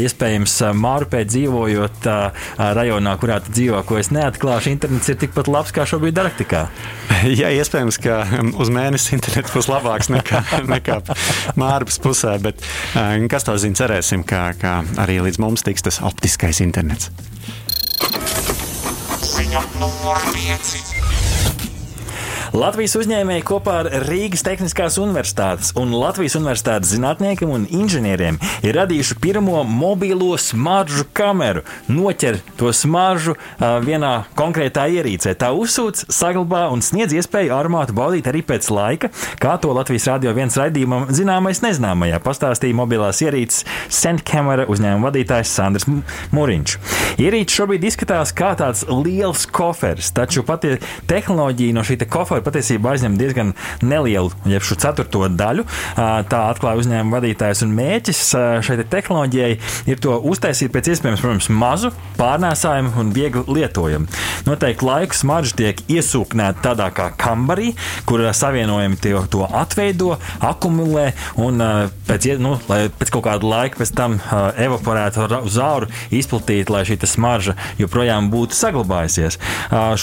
iespējams 0.01 0.55
Mārupē 0.79 1.23
dzīvojot 1.27 2.07
rajonā, 2.79 3.15
kurā 3.21 3.39
tu 3.43 3.55
dzīvo, 3.55 3.83
ko 3.87 3.99
es 4.01 4.11
neatklāšu, 4.15 4.71
internets 4.73 5.11
ir 5.11 5.19
tikpat 5.23 5.51
labs 5.51 5.73
kā 5.75 5.87
šobrīd 5.89 6.21
Arktikā? 6.23 6.65
Jā, 7.39 7.51
iespējams, 7.59 7.99
ka 8.03 8.21
uz 8.59 8.71
mēnesi 8.73 9.17
internets 9.17 9.53
būs 9.55 9.69
labāks 9.71 10.11
nekā, 10.13 10.43
nekā 10.75 10.99
Mārupas 11.59 11.99
pusē, 12.03 12.37
bet 12.43 12.63
kas 13.31 13.47
to 13.47 13.57
zina, 13.61 13.79
cerēsim, 13.83 14.25
ka, 14.27 14.45
ka 14.59 14.79
arī 15.03 15.19
līdz 15.27 15.41
mums 15.43 15.65
tiks 15.65 15.85
tas 15.85 16.01
optiskais 16.03 16.63
internets. 16.63 17.11
Ziņa 19.33 19.63
numur 19.79 20.19
5. 20.33 21.22
Latvijas 22.53 22.93
uzņēmēji 22.99 23.41
kopā 23.49 23.79
ar 23.81 23.87
Rīgas 24.05 24.43
Tehniskās 24.45 24.99
Universitātes 25.01 25.71
un 25.79 25.89
Latvijas 25.97 26.35
Universitātes 26.37 26.91
zinātniekiem 26.93 27.49
un 27.49 27.63
inženieriem 27.65 28.35
ir 28.61 28.75
radījuši 28.77 29.15
pirmo 29.23 29.63
mobilo 29.65 30.35
smaržu 30.37 31.07
kameru. 31.17 31.63
Noķer 31.89 32.37
to 32.59 32.69
smaržu 32.69 33.33
uh, 33.33 33.63
vienā 33.81 34.11
konkrētā 34.37 34.83
ierīcē. 34.85 35.33
Tā 35.41 35.49
uzsūc, 35.57 36.03
saglabā 36.13 36.67
un 36.69 36.85
sniedz 36.85 37.15
iespēju 37.17 37.55
armātu 37.57 37.95
baudīt 37.97 38.29
arī 38.29 38.43
pēc 38.45 38.69
laika, 38.69 39.09
kā 39.41 39.55
to 39.57 39.73
Latvijas 39.73 40.05
radio 40.11 40.35
viens 40.37 40.53
raidījumam 40.61 41.09
zināmais 41.09 41.63
nezināmajā 41.65 42.21
pastāstīja 42.21 42.77
mobilās 42.77 43.23
ierīces 43.25 43.65
Sendkamera 43.89 44.69
uzņēmuma 44.69 45.09
vadītājs 45.09 45.55
Sandrs 45.57 45.89
Mūriņš. 45.89 46.77
Ierīce 47.17 47.57
šobrīd 47.57 47.89
izskatās 47.89 48.29
kā 48.37 48.53
tāds 48.61 48.85
liels 48.93 49.49
koferis, 49.49 50.13
taču 50.13 50.45
pati 50.45 50.77
tehnoloģija 51.09 51.81
no 51.81 51.89
šī 51.89 51.97
kofera 52.05 52.42
patiesībā 52.45 52.93
aizņem 52.93 53.17
diezgan 53.19 53.53
nelielu, 53.83 54.31
jeb 54.49 54.65
šo 54.65 54.77
ceturto 54.83 55.25
daļu. 55.29 55.65
Tā 55.95 56.41
atklāja 56.49 56.81
uzņēmuma 56.81 57.19
vadītājs 57.19 57.63
un 57.65 57.73
mēķis 57.77 58.23
šai 58.65 58.77
te 58.81 58.87
tehnoloģijai 58.95 59.51
ir 59.91 60.01
to 60.03 60.17
uztaisīt 60.31 60.73
pēc 60.73 60.91
iespējams, 60.93 61.23
protams, 61.23 61.49
mazu, 61.53 61.93
pārnēsājumu 62.19 62.93
un 63.01 63.11
viegli 63.15 63.43
lietojamu. 63.59 64.09
Noteikti 64.47 64.87
laiku 64.87 65.17
smarža 65.17 65.57
tiek 65.59 65.81
iesūknēta 65.91 66.63
tādā 66.69 66.89
kā 66.95 67.09
kambarī, 67.19 67.73
kur 68.09 68.23
savienojumi 68.35 68.99
tie, 69.01 69.15
to 69.31 69.45
atveido, 69.47 70.17
akumulē 70.43 71.09
un 71.41 71.63
pēc, 72.07 72.29
nu, 72.43 72.55
pēc 72.67 73.13
kaut 73.13 73.25
kāda 73.27 73.47
laika 73.47 73.79
pēc 73.79 73.93
tam 73.95 74.17
evaporētu 74.59 75.27
uz 75.43 75.57
āru, 75.61 75.89
izplatītu, 76.13 76.73
lai 76.75 76.83
šī 76.87 76.99
smarža 77.09 77.55
joprojām 77.79 78.29
būtu 78.33 78.57
saglabājusies. 78.57 79.39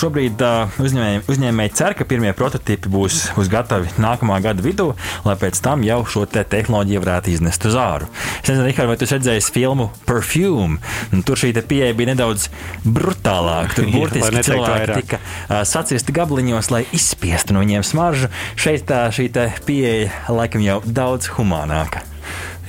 Šobrīd 0.00 0.42
uzņēmēji 0.80 1.74
cer, 1.76 1.96
ka 1.98 2.06
pirmie 2.08 2.29
pirmie 2.30 2.36
prototypi 2.36 2.90
būs, 2.90 3.34
būs 3.36 3.50
gatavi 3.50 3.90
nākamā 3.98 4.40
gada 4.42 4.62
vidū, 4.62 4.94
lai 5.24 5.36
pēc 5.36 5.60
tam 5.62 5.82
jau 5.82 6.04
šo 6.06 6.26
te 6.26 6.42
tehnoloģiju 6.44 7.02
varētu 7.02 7.30
iznest 7.30 7.64
uz 7.66 7.74
āru. 7.74 8.08
Es 8.42 8.48
nezinu, 8.48 8.66
Rihard, 8.66 8.88
vai 8.88 8.96
tu 8.98 9.06
redzēji 9.06 9.50
filmu 9.52 9.90
Perfume? 10.06 10.78
Un 11.12 11.22
tur 11.22 11.36
šī 11.36 11.52
pieeja 11.60 11.94
bija 11.94 12.12
nedaudz 12.12 12.48
brutālāka. 12.84 13.76
Tur 13.76 13.90
burtiski 13.94 14.44
cilvēki 14.46 15.00
tika 15.02 15.20
uh, 15.20 15.62
saciesti 15.64 16.14
gabaliņos, 16.14 16.70
lai 16.70 16.84
izspiestu 16.92 17.56
no 17.56 17.64
viņiem 17.64 17.86
smaržu. 17.86 18.30
Šeit 18.56 18.86
tā 18.90 19.08
šī 19.14 19.30
pieeja 19.66 20.10
laikam 20.30 20.64
jau 20.64 20.80
daudz 20.86 21.30
humānāka. 21.36 22.09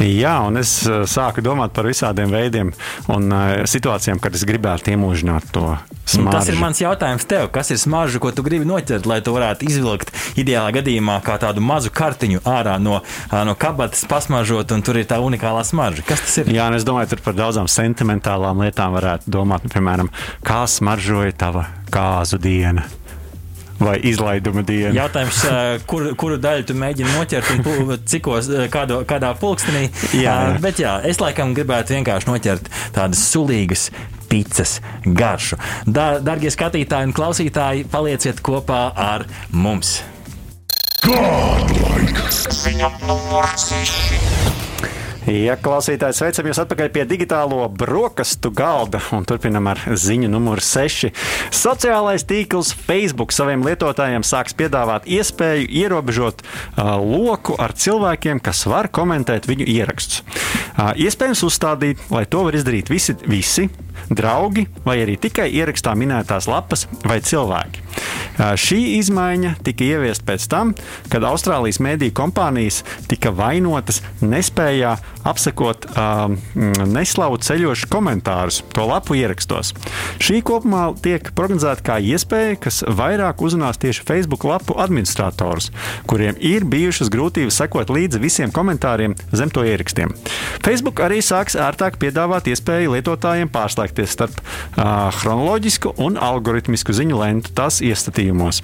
Jā, 0.01 0.35
un 0.47 0.57
es 0.61 0.73
eh, 0.89 1.03
sāku 1.09 1.43
domāt 1.45 1.75
par 1.75 1.85
visādiem 1.89 2.31
veidiem 2.33 2.71
un 3.11 3.33
uh, 3.33 3.63
situācijām, 3.69 4.21
kad 4.21 4.35
es 4.37 4.45
gribētu 4.47 4.93
iemūžināt 4.93 5.51
to 5.53 5.75
smaržu. 6.09 6.33
Tas 6.33 6.49
ir 6.49 6.57
mans 6.61 6.81
jautājums 6.81 7.27
tev. 7.29 7.49
Kas 7.53 7.71
ir 7.73 7.79
smarža, 7.81 8.21
ko 8.23 8.31
tu 8.35 8.45
gribi 8.45 8.67
noķert, 8.67 9.07
lai 9.09 9.19
tu 9.25 9.33
varētu 9.35 9.67
izvilkt 9.69 10.13
ideālā 10.41 10.71
gadījumā 10.79 11.19
kā 11.25 11.37
tādu 11.41 11.63
mazu 11.65 11.91
kartiņu 11.93 12.41
ārā 12.47 12.77
no, 12.81 13.01
no 13.31 13.57
kabatas, 13.59 14.05
pasmažot, 14.09 14.73
un 14.75 14.85
tur 14.85 15.01
ir 15.01 15.09
tā 15.09 15.21
unikālā 15.23 15.65
smarža? 15.67 16.05
Kas 16.07 16.25
tas 16.25 16.39
ir? 16.41 16.53
Jā, 16.55 16.69
es 16.77 16.87
domāju, 16.87 17.13
tur 17.13 17.25
par 17.27 17.37
daudzām 17.37 17.69
sentimentālām 17.71 18.65
lietām 18.65 18.97
varētu 18.97 19.33
domāt. 19.33 19.67
Nu, 19.67 19.75
piemēram, 19.75 20.09
kā 20.47 20.63
smaržoja 20.69 21.37
tava 21.45 21.67
kāzu 21.91 22.41
diena 22.41 22.87
vai 23.81 23.97
izlaiduma 24.07 24.63
diena. 24.65 24.93
Jautājums, 24.95 25.41
kur, 25.89 26.11
kuru 26.19 26.37
daļu 26.41 26.69
tu 26.69 26.77
mēģini 26.77 27.15
noķert 27.15 27.51
un 27.55 27.93
cikos, 28.09 28.49
kādo, 28.73 29.01
kādā 29.09 29.33
pulkstenī. 29.41 29.87
Jā. 30.17 30.37
Bet 30.63 30.81
jā, 30.81 30.99
es 31.07 31.21
laikam 31.21 31.55
gribētu 31.57 31.97
vienkārši 31.97 32.29
noķert 32.29 32.71
tādas 32.95 33.23
sulīgas 33.31 33.89
picas 34.31 34.77
garšu. 35.03 35.59
Da, 35.85 36.13
dargie 36.23 36.53
skatītāji 36.53 37.11
un 37.11 37.15
klausītāji, 37.17 37.87
palieciet 37.91 38.39
kopā 38.45 38.85
ar 38.95 39.27
mums! 39.51 39.99
Godlike! 41.01 42.29
Ziņa 42.61 42.93
numur 43.07 43.49
6! 43.57 44.70
Ja 45.29 45.53
klausītājs 45.53 46.17
sveicam 46.17 46.47
jūs 46.49 46.59
atpakaļ 46.63 46.87
pie 46.95 47.03
digitālo 47.05 47.67
brokastu 47.69 48.49
galda 48.57 48.97
un 49.13 49.27
turpinam 49.29 49.67
ar 49.69 49.77
ziņu 49.85 50.31
numuru 50.31 50.63
6. 50.65 51.11
Sociālais 51.53 52.25
tīkls 52.25 52.71
Facebook 52.87 53.35
saviem 53.35 53.61
lietotājiem 53.67 54.25
sāks 54.25 54.57
piedāvāt 54.57 55.05
iespēju 55.05 55.69
ierobežot 55.83 56.41
uh, 56.41 56.95
loku 56.97 57.53
ar 57.61 57.75
cilvēkiem, 57.77 58.41
kas 58.41 58.65
var 58.65 58.89
komentēt 58.89 59.45
viņu 59.51 59.69
ierakstus. 59.69 60.23
Iespējams 60.81 61.45
uzstādīt, 61.45 62.01
lai 62.09 62.25
to 62.25 62.41
var 62.47 62.57
izdarīt 62.57 62.89
visi, 62.89 63.13
visi 63.29 63.67
draugi 64.09 64.65
vai 64.85 64.97
arī 65.03 65.19
tikai 65.21 65.51
ierakstā 65.53 65.93
minētās 65.99 66.49
lapas 66.49 66.87
vai 67.05 67.21
cilvēki. 67.21 67.85
Šī 68.39 68.79
izmaiņa 68.97 69.55
tika 69.65 69.85
ieviesta 69.85 70.25
pēc 70.31 70.47
tam, 70.51 70.73
kad 71.11 71.25
Austrālijas 71.27 71.81
mediju 71.83 72.13
kompānijas 72.17 72.81
tika 73.11 73.33
vainotas 73.35 74.01
nespējā 74.21 74.95
apsekot 75.27 75.85
uh, 75.91 76.31
neslavu 76.89 77.37
ceļošu 77.43 77.89
komentārus 77.91 78.61
to 78.73 78.87
lapu 78.89 79.17
ierakstos. 79.19 79.73
Šī 80.21 80.41
kopumā 80.45 80.87
tiek 81.03 81.31
prognozēta 81.37 81.85
kā 81.91 81.97
iespēja, 82.01 82.57
kas 82.65 82.81
vairāk 82.87 83.43
uzrunās 83.45 83.79
tieši 83.81 84.05
Facebook 84.07 84.45
lapu 84.47 84.77
administratorus, 84.81 85.69
kuriem 86.09 86.39
ir 86.39 86.65
bijušas 86.69 87.11
grūtības 87.13 87.61
sekot 87.61 87.93
līdzi 87.93 88.21
visiem 88.23 88.53
komentāriem 88.55 89.15
zem 89.35 89.53
to 89.53 89.65
ierakstiem. 89.67 90.15
Facebook 90.65 91.03
arī 91.03 91.21
sāks 91.25 91.57
ērtāk 91.59 91.99
piedāvāt 92.01 92.49
iespēju 92.51 92.95
lietotājiem 92.95 93.51
pārslēgties 93.53 94.15
starp 94.17 94.41
uh, 94.41 95.11
chronoloģisku 95.19 95.93
un 96.01 96.17
algoritmisku 96.21 96.95
ziņu 96.97 97.21
lentu 97.21 97.53
tās 97.81 97.89
iestatījumos. 97.89 98.61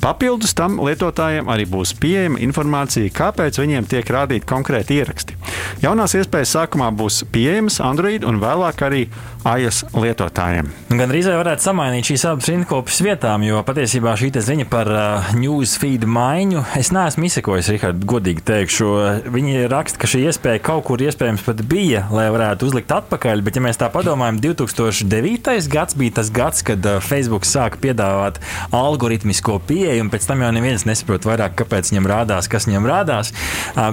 Papildus 0.00 0.54
tam 0.54 0.80
lietotājiem 0.80 1.48
arī 1.48 1.66
būs 1.66 1.94
pieejama 2.00 2.40
informācija, 2.40 3.10
kāpēc 3.14 3.58
viņiem 3.60 3.86
tiek 3.86 4.04
rādīti 4.04 4.46
konkrēti 4.46 5.00
ieraksti. 5.00 5.36
Jaunās 5.82 6.14
iespējas 6.14 6.56
sākumā 6.56 6.90
būs 6.96 7.24
pieejamas 7.32 7.80
Android 7.80 8.24
un 8.24 8.40
vēlāk 8.40 8.82
arī 8.82 9.06
iOS 9.46 9.84
lietotājiem. 9.94 10.68
Gan 10.90 11.12
arī 11.12 11.22
varētu 11.26 11.62
samainīt 11.68 12.08
šīs 12.10 12.24
abas 12.30 12.48
rindkopas 12.50 12.98
vietām, 13.04 13.44
jo 13.46 13.60
patiesībā 13.66 14.16
šī 14.18 14.32
ziņa 14.46 14.66
par 14.70 14.90
uh, 14.90 15.28
newsfeed 15.38 16.06
maiņu 16.10 16.64
es 16.78 16.90
neesmu 16.94 17.28
izsekojis, 17.28 17.70
Rihard, 17.74 18.02
godīgi 18.08 18.42
teikšu. 18.46 18.88
Viņi 19.32 19.66
raksta, 19.70 20.00
ka 20.02 20.10
šī 20.10 20.24
iespēja 20.30 20.62
kaut 20.66 20.86
kur 20.88 21.02
iespējams 21.02 21.44
pat 21.46 21.62
bija, 21.68 22.06
lai 22.10 22.26
varētu 22.34 22.68
uzlikt 22.68 22.92
atpakaļ, 22.96 23.44
bet 23.46 23.58
ja 23.58 23.64
mēs 23.64 23.80
tā 23.80 23.90
padomājam, 23.92 24.40
2009. 24.42 25.70
gads 25.72 25.98
bija 25.98 26.18
tas 26.20 26.32
gads, 26.34 26.64
kad 26.66 26.82
uh, 26.86 26.98
Facebook 27.04 27.46
sāka 27.46 27.80
piedāvāt 27.82 28.40
algoritmisko 28.76 29.58
pieeju, 29.66 30.04
un 30.04 30.10
pēc 30.12 30.28
tam 30.28 30.44
jau 30.44 30.50
neviens 30.54 30.86
nesaprot 30.88 31.26
vairāk, 31.28 31.56
kāpēc 31.60 31.90
viņam 31.92 32.08
rādās, 32.10 32.50
kas 32.50 32.68
viņam 32.68 32.88
rādās. 32.88 33.32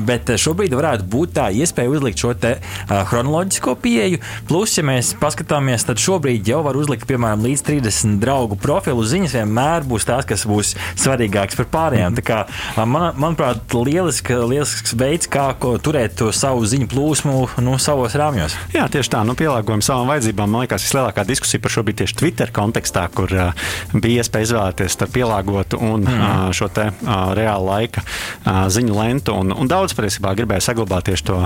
Bet 0.07 0.29
šobrīd 0.39 0.75
varētu 0.77 1.07
būt 1.09 1.35
tā 1.37 1.49
iespēja 1.53 1.91
uzlikt 1.91 2.21
šo 2.23 2.33
te 2.37 2.55
chronoloģisko 2.89 3.75
pieeju. 3.83 4.21
Plus, 4.49 4.77
ja 4.77 4.85
mēs 4.87 5.13
paskatāmies, 5.19 5.85
tad 5.87 6.01
šobrīd 6.01 6.49
jau 6.49 6.61
var 6.65 6.77
uzlikt, 6.79 7.07
piemēram, 7.09 7.43
līdz 7.45 7.65
30 7.69 8.19
draugu 8.23 8.57
profilu 8.59 9.05
ziņas. 9.07 9.37
Vienmēr 9.39 9.87
būs 9.87 10.07
tās, 10.09 10.27
kas 10.29 10.45
būs 10.49 10.75
svarīgākas 10.99 11.59
par 11.59 11.69
pārējām. 11.73 12.17
Tā 12.19 12.25
kā, 12.25 12.39
man, 12.79 13.11
manuprāt, 13.19 13.63
lielisks, 13.73 14.33
lielisks 14.53 14.95
veids, 14.99 15.29
kā 15.31 15.49
turēt 15.83 16.17
to 16.19 16.31
savu 16.35 16.65
ziņu 16.69 16.89
plūsmu 16.91 17.35
nu, 17.63 17.77
savos 17.81 18.15
rāmjos. 18.19 18.57
Jā, 18.75 18.87
tieši 18.91 19.13
tā, 19.15 19.23
nu, 19.27 19.35
pielāgojam 19.39 19.83
savām 19.85 20.11
vajadzībām. 20.13 20.51
Man 20.53 20.65
liekas, 20.65 20.85
vislielākā 20.87 21.25
diskusija 21.27 21.63
par 21.63 21.73
šo 21.73 21.85
bija 21.87 22.03
tieši 22.03 22.17
Twitter 22.19 22.51
kontekstā, 22.53 23.07
kur 23.15 23.31
uh, 23.33 23.69
bija 23.93 24.23
iespēja 24.23 24.52
izvēlēties 24.53 24.93
starp 24.93 25.13
pielāgotu 25.15 25.79
un 25.81 26.05
mm. 26.05 26.19
uh, 26.21 26.51
šo 26.53 26.69
te 26.73 26.89
uh, 26.91 27.33
reāla 27.37 27.79
laika 27.79 28.03
uh, 28.03 28.65
ziņu 28.69 28.97
lentu. 28.97 29.33
Un, 29.33 29.53
un 29.55 29.69
daudz 29.69 29.95
patiesībā 29.97 30.35
gribēja 30.37 30.69
saglabāt 30.69 31.09
tieši 31.09 31.27
to 31.31 31.39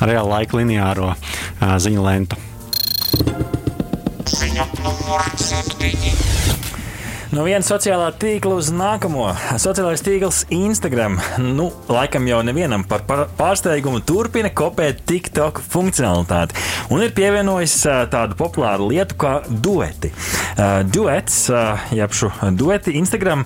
reāla 0.00 0.38
laika 0.38 0.58
lineāro 0.60 1.12
uh, 1.12 1.76
ziņu 1.76 2.04
lentu. 2.04 2.40
Ziņa 4.34 4.68
numur 4.80 5.28
7. 5.36 6.43
No 7.34 7.42
viena 7.42 7.66
sociālā 7.66 8.12
tīkla 8.14 8.54
uz 8.60 8.68
nākamo. 8.70 9.24
Sociālais 9.58 10.02
tīkls 10.06 10.44
Instagram, 10.54 11.16
nu, 11.42 11.66
laikam 11.90 12.28
jau 12.30 12.38
nevienam 12.46 12.84
par 12.86 13.02
pārsteigumu, 13.34 14.04
turpina 14.06 14.52
kopēt 14.54 15.00
TikTok 15.08 15.58
funkcionalitāti 15.58 16.54
un 16.94 17.02
ir 17.02 17.10
pievienojis 17.16 17.74
tādu 18.12 18.38
populāru 18.38 18.86
lietu 18.92 19.18
kā 19.18 19.32
dueti. 19.48 20.12
Duets, 20.94 21.38
jeb 21.96 22.14
šo 22.14 22.30
dueti 22.54 22.94
Instagram 23.00 23.42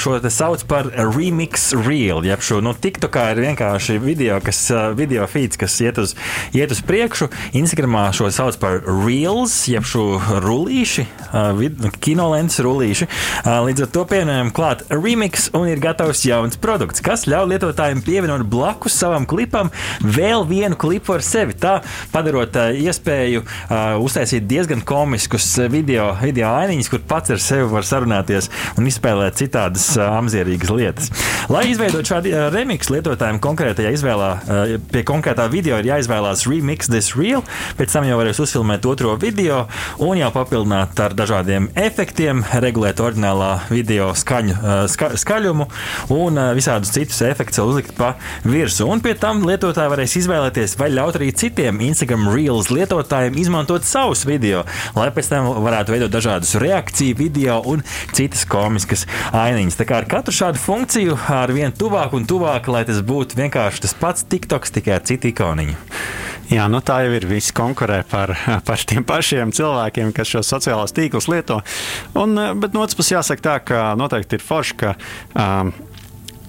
šo 0.00 0.14
te 0.24 0.30
sauc 0.32 0.64
par 0.70 0.88
remix 0.96 1.68
reel, 1.76 2.24
jeb 2.24 2.40
šo, 2.40 2.62
nu, 2.64 2.72
TikTokā 2.72 3.26
ir 3.34 3.42
vienkārši 3.44 3.98
video, 4.00 4.38
kas, 4.40 4.62
video 4.96 5.26
feeds, 5.28 5.60
kas 5.60 5.76
iet 5.84 6.00
uz, 6.00 6.16
iet 6.56 6.72
uz 6.72 6.80
priekšu. 6.86 7.28
Instagramā 7.60 8.06
šo 8.16 8.30
sauc 8.32 8.56
par 8.62 8.80
reels, 9.04 9.58
jeb 9.68 9.84
šo 9.84 10.06
rullīši, 10.46 11.04
kinolents 12.00 12.62
rullīši. 12.64 13.10
Līdz 13.46 13.84
ar 13.84 13.90
to 13.94 14.02
pievienojam 14.10 14.50
klāt 14.54 14.82
remix 14.90 15.48
un 15.54 15.68
ir 15.70 15.80
gatavs 15.82 16.24
jauns 16.26 16.58
produkts, 16.60 17.02
kas 17.04 17.26
ļauj 17.30 17.50
lietotājiem 17.52 18.00
pievienot 18.06 18.46
blakus 18.50 18.96
savam 18.98 19.26
klipam 19.28 19.70
vēl 20.02 20.46
vienu 20.48 20.78
klipu 20.78 21.16
ar 21.16 21.24
sevi. 21.26 21.54
Tā 21.58 21.78
padarot 22.12 22.56
iespēju 22.56 23.44
uztaisīt 24.02 24.46
diezgan 24.50 24.82
komiskus 24.86 25.48
video, 25.72 26.08
video 26.22 26.50
ainiņus, 26.54 26.90
kur 26.92 27.02
pats 27.08 27.34
ar 27.34 27.42
sevi 27.42 27.68
var 27.70 27.86
sarunāties 27.86 28.50
un 28.78 28.88
izspēlēt 28.90 29.38
citādas 29.42 29.88
amzierīgas 30.02 30.72
lietas. 30.74 31.12
Lai 31.52 31.66
izveidot 31.70 32.06
šādu 32.06 32.32
remixu 32.54 32.96
lietotājiem 32.96 33.38
konkrētajā 33.42 33.92
izvēlā, 33.96 34.30
pie 34.92 35.04
konkrētā 35.06 35.48
video 35.52 35.78
ir 35.80 35.90
jāizvēlās 35.92 36.46
remix 36.50 36.90
this 36.90 37.12
real, 37.18 37.44
pēc 37.78 37.94
tam 37.94 38.06
jau 38.08 38.18
varēs 38.20 38.42
uzfilmēt 38.42 38.86
otro 38.88 39.14
video 39.20 39.64
un 40.02 40.18
jau 40.20 40.32
papildināt 40.34 40.98
ar 41.02 41.14
dažādiem 41.16 41.70
efektiem, 41.78 42.42
regulēt 42.62 43.00
orģinālu 43.02 43.15
oriģinālā 43.16 43.68
video 43.70 44.10
skaņu, 44.16 44.54
ska, 44.92 45.16
skaļumu 45.16 45.66
un 46.12 46.40
visādus 46.56 46.92
citus 46.92 47.22
efektus 47.24 47.62
uzlikt 47.64 47.94
pa 47.96 48.14
virsmu. 48.44 48.90
Un 48.92 49.00
pie 49.00 49.14
tam 49.18 49.42
lietotāji 49.46 49.92
varēs 49.92 50.16
izvēlēties, 50.20 50.76
vai 50.78 50.90
ļaut 50.92 51.16
arī 51.16 51.32
citiem 51.32 51.80
Instagram 51.88 52.28
Reels 52.34 52.68
lietotājiem 52.70 53.38
izmantot 53.40 53.86
savus 53.86 54.26
video, 54.28 54.64
lai 54.96 55.08
pēc 55.10 55.32
tam 55.32 55.48
varētu 55.64 55.94
veidot 55.94 56.12
dažādus 56.12 56.56
reakciju 56.60 57.16
video 57.16 57.62
un 57.64 57.84
citas 58.12 58.44
komiskas 58.48 59.06
ainiņas. 59.32 59.80
Tā 59.80 59.88
kā 59.88 60.02
ar 60.02 60.10
katru 60.10 60.36
šādu 60.36 60.60
funkciju 60.60 61.16
ar 61.32 61.52
vien 61.56 61.72
tuvāk 61.72 62.16
un 62.16 62.28
tuvāk, 62.28 62.68
lai 62.68 62.84
tas 62.88 63.00
būtu 63.00 63.40
vienkārši 63.40 63.86
tas 63.86 63.96
pats 63.96 64.28
TikToks, 64.28 64.76
tikai 64.76 64.98
ar 64.98 65.06
citu 65.08 65.32
ikoniņu. 65.32 66.25
Jā, 66.46 66.68
nu 66.70 66.78
tā 66.84 67.00
jau 67.02 67.14
ir. 67.16 67.26
Visi 67.26 67.54
konkurē 67.56 68.02
par, 68.06 68.30
par 68.68 68.84
tiem 68.86 69.04
pašiem 69.06 69.54
cilvēkiem, 69.56 70.12
kas 70.14 70.30
šos 70.30 70.52
sociālos 70.52 70.94
tīklus 70.94 71.26
lieto. 71.32 71.58
Un, 72.18 72.38
bet 72.60 72.76
no 72.76 72.84
otras 72.84 72.98
puses 72.98 73.16
jāsaka 73.16 73.42
tā, 73.42 73.56
ka 73.66 73.82
noteikti 73.98 74.38
ir 74.38 74.46
forši, 74.46 74.76
ka 74.78 74.94
um, 75.34 75.72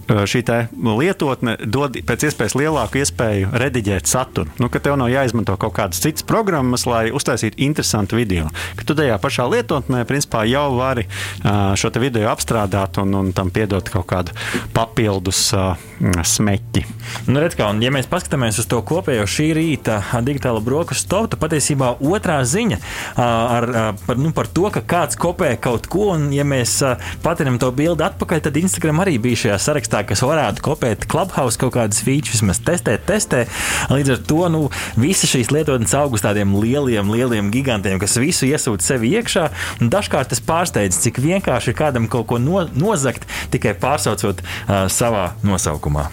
šī 0.08 0.44
lietotne 0.78 1.58
dod 1.66 1.98
pēc 2.08 2.28
iespējas 2.30 2.56
lielāku 2.58 3.02
iespēju 3.02 3.52
rediģēt 3.58 4.08
saturu. 4.08 4.52
Nu, 4.62 4.70
ka 4.72 4.80
tev 4.84 4.98
nav 5.00 5.12
jāizmanto 5.12 5.58
kaut 5.60 5.76
kādas 5.78 6.02
citas 6.04 6.26
programmas, 6.28 6.86
lai 6.88 7.10
uztaisītu 7.16 7.60
interesantu 7.68 8.20
video. 8.20 8.48
Ka 8.78 8.88
tu 8.88 8.96
tajā 8.98 9.18
pašā 9.22 9.48
lietotnē 9.52 10.04
principā, 10.08 10.46
jau 10.48 10.70
vari 10.78 11.08
šo 11.44 11.92
video 11.98 12.30
apstrādāt 12.32 13.00
un, 13.02 13.16
un 13.18 13.34
tam 13.36 13.52
piedot 13.54 13.90
kaut 13.90 14.08
kādu 14.10 14.36
papildus 14.76 15.50
smeķi. 15.98 16.84
Nu, 17.28 17.40
redz, 17.42 17.58
kā, 17.58 17.70
un, 17.72 17.82
ja 17.82 17.92
mēs 17.94 18.10
paskatāmies 18.10 18.60
uz 18.62 18.68
to 18.70 18.80
kopējo 18.86 19.26
šī 19.30 19.50
rīta 19.58 20.00
digitālo 20.26 20.62
brokastu 20.64 21.08
stopu, 21.08 21.32
tad 21.34 21.42
patiesībā 21.42 21.96
otrā 22.06 22.38
ziņa 22.46 22.78
ar, 23.18 23.68
par, 24.06 24.20
nu, 24.20 24.32
par 24.36 24.50
to, 24.54 24.68
ka 24.74 24.84
kāds 24.86 25.18
kopē 25.20 25.56
kaut 25.62 25.90
ko, 25.92 26.12
un 26.16 26.30
ja 26.36 26.46
mēs 26.48 26.78
patinam 27.26 27.58
to 27.62 27.72
bildi 27.76 28.06
atpakaļ, 28.06 28.44
tad 28.46 28.60
Instagram 28.62 29.02
arī 29.04 29.18
bija 29.24 29.44
šajā 29.46 29.58
sarakstā 29.68 29.97
tā, 29.98 30.04
kas 30.08 30.22
varētu 30.26 30.64
kopēt 30.66 31.08
Clubhouse 31.10 31.60
kaut 31.60 31.74
kādas 31.78 32.02
features, 32.06 32.38
vismaz 32.38 32.62
testēt, 32.66 33.06
testē. 33.08 33.46
Līdz 33.92 34.14
ar 34.16 34.22
to 34.30 34.50
nu, 34.54 34.62
visas 35.00 35.32
šīs 35.32 35.52
lietotnes 35.54 35.96
aug 35.98 36.18
uz 36.18 36.26
tādiem 36.26 36.54
lieliem, 36.62 37.10
lieliem 37.14 37.52
gigantiem, 37.54 38.00
kas 38.02 38.18
visu 38.22 38.50
iesūta 38.50 38.86
sevi 38.86 39.16
iekšā. 39.18 39.48
Dažkārt 39.82 40.34
tas 40.34 40.44
pārsteidz, 40.44 41.00
cik 41.02 41.22
vienkārši 41.24 41.74
ir 41.74 41.80
kādam 41.80 42.10
kaut 42.12 42.30
ko 42.30 42.42
no, 42.42 42.66
nozagt, 42.78 43.28
tikai 43.54 43.76
pārsaucot 43.80 44.44
uh, 44.44 44.86
savā 44.92 45.32
nosaukumā. 45.46 46.10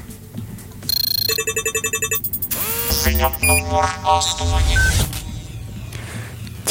Ziņa 3.05 3.29
numur 3.45 3.91
8. 4.09 5.24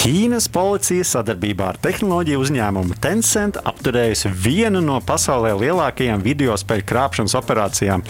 Ķīnas 0.04 0.50
policija 0.52 1.06
sadarbībā 1.08 1.70
ar 1.72 1.78
tehnoloģiju 1.80 2.42
uzņēmumu 2.44 2.98
Tencent 3.00 3.56
apturējusi 3.63 4.34
vienu 4.36 4.82
no 4.84 4.98
pasaulē 5.00 5.54
lielākajām 5.62 6.20
video 6.26 6.58
spēļu 6.60 6.84
krāpšanas 6.89 7.38
operācijām 7.39 8.04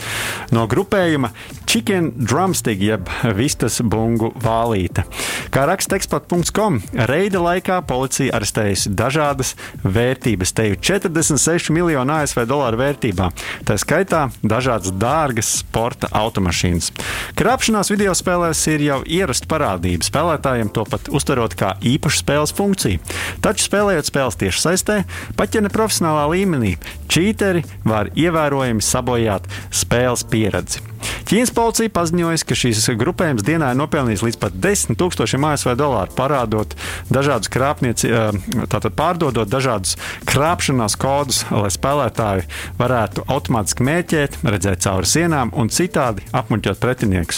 no 0.57 0.63
grupējuma 0.71 1.29
Chicken 1.69 2.11
Drumstick, 2.17 2.81
jeb 2.81 3.07
vistas 3.37 3.79
bungu 3.85 4.31
vālīte. 4.41 5.05
Kā 5.53 5.67
raksta 5.69 5.97
eksport.com, 5.97 6.79
reida 7.09 7.41
laikā 7.41 7.79
policija 7.89 8.35
arestējusi 8.37 8.91
dažādas 8.97 9.53
vērtības, 9.81 10.53
te 10.53 10.67
jau 10.71 10.79
46 10.97 11.73
miljonu 11.73 12.13
ASV 12.17 12.43
dolāru 12.49 12.81
vērtībā, 12.81 13.29
tā 13.69 13.77
skaitā 13.81 14.27
dažādas 14.41 14.93
dārgas 14.97 15.49
sporta 15.63 16.09
automašīnas. 16.09 16.91
Krāpšanās 17.37 17.93
video 17.93 18.13
spēlēs 18.17 18.65
ir 18.73 18.85
jau 18.89 18.99
ierasta 19.05 19.49
parādība, 19.49 20.09
spēlētājiem 20.09 20.73
to 20.73 20.85
pat 20.89 21.09
uztverot 21.13 21.57
kā 21.57 21.73
īpašu 21.83 22.23
spēles 22.23 22.55
funkciju. 22.55 23.01
Taču 23.43 23.67
spēlējot 23.67 24.09
spēles 24.09 24.39
tieši 24.39 24.63
saistē, 24.63 24.97
pat 25.39 25.55
ja 25.55 25.63
ne 25.63 25.71
profesionālā 25.73 26.25
līmenī, 26.33 26.75
čīteri 27.11 27.65
var 27.87 28.11
ievērojami 28.15 28.83
sabojāt 28.83 29.49
spēles 29.73 30.25
pieredzi. 30.31 30.83
Ķīnas 31.29 31.53
policija 31.55 31.91
paziņoja, 31.93 32.41
ka 32.47 32.55
šīs 32.57 32.89
grupējums 32.99 33.43
dienā 33.45 33.67
ir 33.73 33.77
nopelnījis 33.79 34.23
līdz 34.27 34.37
pat 34.41 34.53
10 34.63 34.97
tūkstošiem 34.99 35.45
ASV 35.47 35.69
dolāru, 35.79 36.11
parādot 36.17 36.69
dažādus 37.13 37.51
krāpnieci, 37.53 38.05
tātad 38.71 38.93
pārdodot 38.97 39.47
dažādus 39.49 39.91
krāpšanās 40.29 40.93
kodus, 40.99 41.37
lai 41.51 41.71
spēlētāji 41.73 42.43
varētu 42.79 43.23
automātiski 43.31 43.81
mēķēt, 43.87 44.31
redzēt 44.47 44.79
cauri 44.85 45.07
sienām 45.09 45.47
un 45.57 45.69
citādi 45.73 46.21
apmuļķot 46.35 46.77
pretiniekus. 46.83 47.37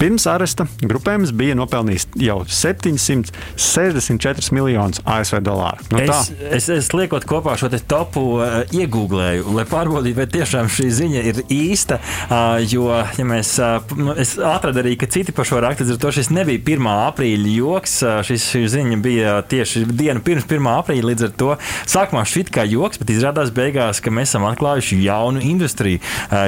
Pirms 0.00 0.24
aresta 0.30 0.64
grupējums 0.82 1.30
bija 1.36 1.54
nopelnījis 1.58 2.04
jau 2.20 2.38
764 2.46 4.52
miljonus 4.56 5.00
ASV 5.04 5.40
dolāru. 5.44 5.78
Nu, 5.92 5.98
es, 6.02 6.32
es, 6.46 6.68
es 6.72 6.92
liekot 6.94 7.24
kopā 7.28 7.56
šo 7.58 7.68
topu, 7.76 8.20
uh, 8.40 8.62
iegūlēju, 8.74 9.54
lai 9.56 9.64
pārbaudītu, 9.68 10.18
vai 10.20 10.28
tiešām 10.30 10.68
šī 10.72 10.86
ziņa 11.00 11.20
ir 11.32 11.36
īsta. 11.52 11.94
Uh, 12.26 12.56
jo, 12.64 12.88
ja 13.18 13.24
mēs, 13.28 13.52
uh, 13.62 13.94
nu, 13.98 14.14
es 14.18 14.34
atradu 14.38 14.82
arī, 14.82 14.94
ka 15.00 15.08
citi 15.10 15.34
par 15.36 15.48
šo 15.48 15.60
rakstu, 15.64 15.96
tad 16.00 16.14
šis 16.16 16.30
nebija 16.34 16.62
1. 16.62 16.88
aprīļa 17.10 17.54
joks. 17.56 17.96
Šis, 18.28 18.48
šī 18.54 18.62
ziņa 18.76 18.98
bija 19.04 19.36
tieši 19.50 19.84
dienu 19.90 20.22
pirms 20.26 20.46
1. 20.48 20.70
aprīļa. 20.72 21.08
Līdz 21.10 21.26
ar 21.28 21.34
to 21.42 21.50
sākumā 21.90 22.24
šķiet 22.28 22.52
kā 22.54 22.66
joks, 22.70 23.00
bet 23.02 23.12
izrādās 23.14 23.52
beigās, 23.54 24.02
ka 24.02 24.14
mēs 24.14 24.32
esam 24.32 24.46
atklājuši 24.48 25.00
jaunu 25.04 25.42
industriju. 25.44 26.02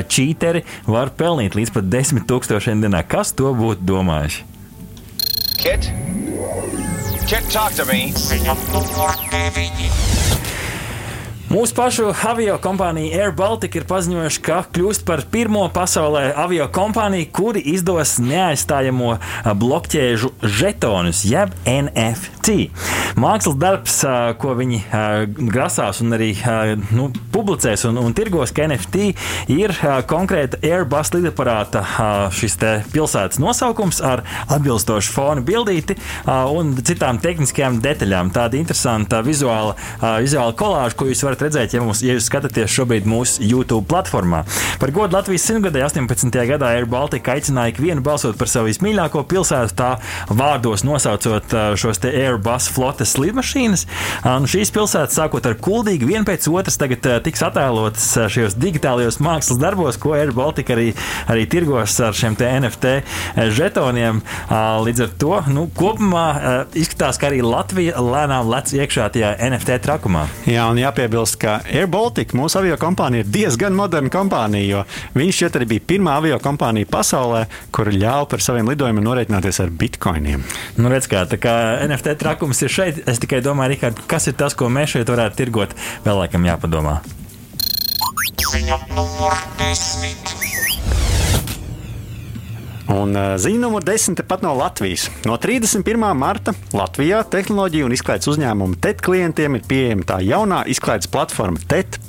Čīteri 0.09 0.64
var 0.88 1.12
pelnīt 1.19 1.59
līdz 1.59 1.75
pat 1.77 1.91
10 1.93 2.27
tūkstošiem 2.31 2.85
dienā. 2.85 3.05
Kas 3.09 3.35
to 3.37 3.53
būtu 3.57 3.87
domājis? 3.88 4.43
Kit? 5.59 5.91
Kit, 7.29 7.45
talk 7.53 7.75
to 7.77 7.85
me. 7.85 8.09
Mūsu 11.49 11.73
pašu 11.73 12.11
avio 12.29 12.59
kompānija 12.61 13.23
Air 13.23 13.31
Baltica 13.33 13.79
ir 13.81 13.87
paziņojuši, 13.89 14.41
ka 14.45 14.59
kļūst 14.69 15.07
par 15.09 15.23
pirmo 15.33 15.63
pasaulē 15.73 16.27
avio 16.37 16.67
kompāniju, 16.69 17.31
kuri 17.33 17.63
izdos 17.73 18.19
neaizstājamo 18.21 19.15
blokķēžu 19.57 20.29
žetonus, 20.45 21.23
jeb 21.25 21.55
NFT. 21.65 22.59
Mākslas 23.17 23.57
darbs, 23.57 23.97
ko 24.43 24.53
viņi 24.59 24.83
grasās 25.49 26.03
un 26.05 26.19
arī 26.19 26.35
nu, 26.93 27.09
publicēs 27.33 27.87
un, 27.89 27.97
un 28.03 28.13
tirgos, 28.17 28.53
ka 28.53 28.69
NFT 28.69 29.09
ir 29.57 29.73
konkrēta 30.11 30.61
Airbus 30.61 31.15
lidaparāta 31.17 31.83
šis 32.37 32.59
pilsētas 32.93 33.41
nosaukums 33.41 34.03
ar 34.05 34.21
atbilstošu 34.53 35.17
fonu 35.17 35.47
bildīti 35.49 35.97
un 36.29 36.77
citām 36.85 37.25
tehniskajām 37.25 37.81
detaļām. 37.89 38.37
Tāda 38.37 38.61
interesanta 38.61 39.25
vizuāla, 39.25 39.79
vizuāla 40.21 40.53
kolāža, 40.53 41.01
ko 41.01 41.09
jūs 41.09 41.25
varat 41.25 41.38
varat 41.38 41.46
redzēt, 41.46 41.74
ja, 41.74 41.83
mums, 41.83 42.03
ja 42.03 42.14
jūs 42.16 42.27
skatāties 42.29 42.72
šobrīd 42.72 43.07
mūsu 43.09 43.42
YouTube 43.46 43.87
platformā. 43.88 44.42
Par 44.81 44.90
godu 44.94 45.16
Latvijas 45.16 45.46
simtgadē 45.46 45.85
18. 45.87 46.35
gadā 46.51 46.72
Air 46.74 46.87
Baltica 46.90 47.35
aicināja 47.37 47.72
ikvienu 47.72 48.03
balsot 48.03 48.38
par 48.38 48.51
savu 48.51 48.68
vismīļāko 48.70 49.22
pilsētu, 49.31 49.74
tā 49.79 49.90
vārdos 50.29 50.85
nosaucot 50.87 51.55
šos 51.79 52.03
te 52.03 52.11
Airbus 52.11 52.68
flotes 52.74 53.14
lidmašīnas. 53.18 53.87
Un 54.29 54.48
šīs 54.51 54.72
pilsētas, 54.74 55.16
sākot 55.18 55.46
ar 55.46 55.57
kuldīgi, 55.62 56.09
vien 56.09 56.27
pēc 56.27 56.48
otras, 56.51 56.79
tagad 56.81 57.07
tiks 57.27 57.44
attēlotas 57.46 58.09
šajos 58.33 58.59
digitālajos 58.59 59.20
mākslas 59.24 59.61
darbos, 59.62 59.98
ko 60.01 60.16
Air 60.18 60.33
Baltica 60.37 60.74
arī, 60.77 60.90
arī 61.31 61.46
tirgos 61.51 61.98
ar 62.03 62.16
šiem 62.16 62.38
NFT 62.38 62.98
žetoniem. 63.55 64.22
Līdz 64.88 65.05
ar 65.07 65.14
to 65.20 65.42
nu, 65.55 65.68
kopumā 65.79 66.27
izskatās, 66.79 67.20
ka 67.20 67.31
arī 67.31 67.42
Latvija 67.44 68.01
lēnām 68.03 68.51
lec 68.51 68.72
iekšā 68.74 69.11
tajā 69.14 69.35
NFT 69.51 69.81
trakumā. 69.85 70.27
Jā, 70.48 70.68
un 70.70 70.79
jāpiebilst, 70.81 71.28
jāpiebilst, 71.29 71.38
ka 71.41 71.61
Air 71.69 71.88
Baltica, 71.88 72.37
mūsu 72.37 72.59
avio 72.59 72.77
kompānija, 72.79 73.25
ir 73.25 73.31
diezgan 73.33 73.75
moderna 73.75 74.11
kompānija, 74.11 74.67
jo 74.69 74.85
viņš 75.14 75.37
šķiet 75.37 75.57
arī 75.57 75.67
bija 75.67 75.87
pirmā 75.87 76.17
avio 76.19 76.38
kompānija 76.38 76.87
pasaulē, 76.91 77.47
kur 77.73 77.91
ļāva 77.93 78.29
par 78.29 78.41
saviem 78.41 78.69
lidojumiem 78.69 79.05
norēķināties 79.05 79.61
ar 79.62 79.71
bitkoiniem. 79.71 80.45
Nu, 80.79 80.88
redz, 80.88 81.09
kā, 81.09 81.27
kā 81.38 81.85
NFT 81.87 82.17
trakums 82.19 82.62
ir 82.62 82.73
šeit. 82.73 83.03
Es 83.09 83.19
tikai 83.19 83.43
domāju, 83.43 83.75
Rihard, 83.75 84.03
kas 84.09 84.29
ir 84.29 84.37
tas, 84.38 84.55
ko 84.55 84.69
mēs 84.69 84.97
šeit 84.97 85.09
varētu 85.09 85.43
tirgot, 85.43 85.75
vēl 86.05 86.23
laikam 86.25 86.47
jāpadomā. 86.49 87.01
Ziņa 88.49 88.79
numur 88.95 89.35
desmit. 89.59 90.48
Un 92.88 93.12
uh, 93.12 93.35
ziņa 93.37 93.61
numur 93.61 93.85
10 93.85 94.22
pat 94.29 94.40
no 94.44 94.55
Latvijas. 94.57 95.09
No 95.29 95.37
31. 95.37 96.01
marta 96.16 96.55
Latvijā 96.72 97.20
tehnoloģiju 97.29 97.88
un 97.88 97.94
izklaides 97.96 98.31
uzņēmumu 98.33 98.79
TET 98.81 99.03
klientiem 99.05 99.59
ir 99.59 99.66
pieejama 99.68 100.09
tā 100.09 100.20
jaunā 100.24 100.62
izklaides 100.72 101.11
platforma 101.12 101.61
TET. 101.68 102.01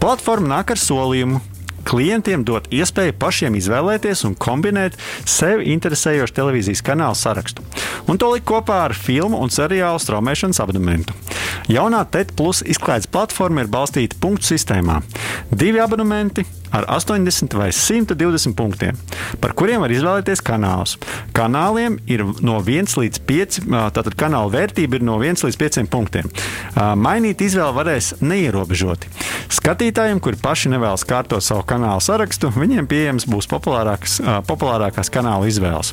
Platforma 0.00 0.58
nāk 0.58 0.74
ar 0.74 0.80
solījumu, 0.80 1.40
klientiem 1.86 2.44
dot 2.46 2.66
iespēju 2.74 3.14
pašiem 3.20 3.56
izvēlēties 3.60 4.24
un 4.28 4.34
kombinēt 4.34 4.98
sev 5.24 5.62
interesējošu 5.62 6.36
televīzijas 6.36 6.84
kanālu 6.86 7.16
sarakstu, 7.18 7.64
un 8.10 8.18
to 8.20 8.32
likt 8.34 8.48
kopā 8.48 8.82
ar 8.88 8.96
filmu 8.96 9.40
un 9.42 9.52
seriālu 9.54 10.02
straumēšanas 10.02 10.62
abonementu. 10.64 11.14
Jaunā 11.70 12.04
TET 12.10 12.34
plus 12.36 12.62
izklaides 12.66 13.08
platforma 13.10 13.64
ir 13.64 13.70
balstīta 13.72 14.18
punktu 14.20 14.52
sistēmā. 14.52 15.00
Divi 15.50 15.80
abonementi 15.82 16.44
ar 16.76 16.84
80 16.90 17.54
vai 17.56 17.70
120 17.72 18.54
punktiem, 18.58 18.96
par 19.40 19.54
kuriem 19.56 19.80
var 19.80 19.92
izvēlēties 19.94 20.42
kanālus. 20.44 20.96
Kanāliem 21.34 22.00
ir 22.10 22.24
no 22.44 22.58
1 22.60 22.96
līdz 23.00 23.22
5, 23.26 23.58
tātad 23.94 24.16
kanāla 24.18 24.50
vērtība 24.52 24.98
ir 24.98 25.06
no 25.06 25.16
1 25.22 25.46
līdz 25.46 25.58
5 25.62 25.86
punktiem. 25.92 26.26
Mainīt 26.98 27.44
izvēli 27.46 27.78
varēs 27.78 28.16
neierobežoti. 28.20 29.10
Skatītājiem, 29.56 30.20
kuri 30.20 30.36
paši 30.42 30.74
nevēlas 30.74 31.06
kārtot 31.06 31.42
savu 31.46 31.62
kanālu 31.62 31.75
sarakstu, 32.02 32.50
viņiem 32.54 32.88
pieejams 32.90 33.26
būs 33.30 33.48
populārākas, 33.50 34.18
populārākās 34.48 35.10
kanāla 35.12 35.48
izvēles. 35.50 35.92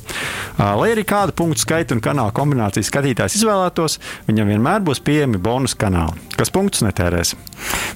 Lai 0.60 0.92
arī 0.94 1.06
kādu 1.08 1.36
punktu 1.38 1.64
skaitu 1.64 1.98
un 1.98 2.04
kanāla 2.04 2.34
kombināciju 2.36 2.88
skatītājs 2.88 3.40
izvēlētos, 3.40 4.00
viņam 4.30 4.54
vienmēr 4.54 4.86
būs 4.86 5.04
pieejami 5.04 5.42
bonus 5.44 5.76
kanāli, 5.80 6.20
kas 6.40 6.52
punktus 6.54 6.84
netērēs. 6.86 7.34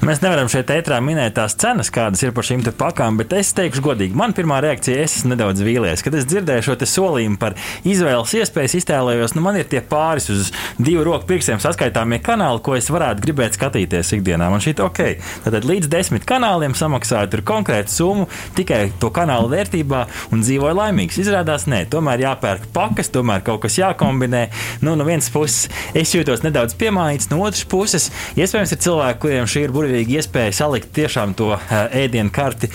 Mēs 0.06 0.21
nevaram 0.23 0.50
šeit 0.52 0.69
ētrā 0.73 1.00
minēt 1.04 1.36
tās 1.38 1.56
cenas, 1.60 1.89
kādas 1.93 2.21
ir 2.23 2.34
par 2.36 2.45
šīm 2.47 2.63
pakām, 2.78 3.17
bet 3.19 3.34
es 3.38 3.54
teikšu 3.58 3.84
godīgi, 3.86 4.17
man 4.17 4.36
pirmā 4.38 4.60
reakcija 4.63 5.02
es 5.04 5.19
nedaudz 5.28 5.63
vīlies, 5.65 6.04
kad 6.06 6.15
es 6.17 6.28
dzirdēju 6.30 6.67
šo 6.67 6.78
solījumu 6.88 7.39
par 7.41 7.56
izvēles 7.88 8.36
iespējas, 8.41 8.78
iztēlējos, 8.82 9.34
nu 9.36 9.43
man 9.45 9.58
ir 9.60 9.67
tie 9.69 9.82
pāris 9.82 10.30
uz 10.34 10.52
divu 10.78 11.06
roku 11.08 11.28
pirkstiem 11.32 11.62
saskaitāmie 11.63 12.19
kanāli, 12.23 12.62
ko 12.63 12.78
es 12.78 12.89
varētu 12.93 13.26
gribēt 13.26 13.58
skatīties 13.58 14.13
ikdienā. 14.17 14.50
Man 14.54 14.63
ir 14.63 14.84
ok. 14.84 15.02
Tad 15.45 15.67
līdz 15.67 15.89
desmit 15.91 16.28
kanāliem 16.28 16.76
samaksāju 16.78 17.43
konkrētu 17.47 17.93
summu 17.93 18.28
tikai 18.58 18.91
to 19.02 19.10
kanālu 19.13 19.50
vērtībā 19.52 20.04
un 20.36 20.43
dzīvoju 20.45 20.78
laimīgs. 20.78 21.19
Izrādās, 21.21 21.67
nē, 21.69 21.84
tomēr 21.91 22.23
jāpērk 22.26 22.69
pakas, 22.76 23.12
tomēr 23.13 23.43
kaut 23.45 23.63
kas 23.65 23.78
jākombinē. 23.80 24.43
Nu, 24.86 24.95
no 25.00 25.08
vienas 25.08 25.30
puses 25.34 25.67
es 25.97 26.13
jūtos 26.15 26.43
nedaudz 26.45 26.78
piemānīts, 26.80 27.32
no 27.32 27.41
otras 27.45 27.65
puses 27.69 28.10
iespējams 28.35 28.73
ir 28.75 28.81
cilvēki, 28.83 29.21
kuriem 29.23 29.49
šī 29.49 29.65
ir 29.67 29.75
burvīga 29.75 30.17
iespēja 30.19 30.55
salikt 30.61 30.91
tiešām 30.97 31.35
to 31.37 31.53
ēdienu 31.69 32.33
karti 32.33 32.69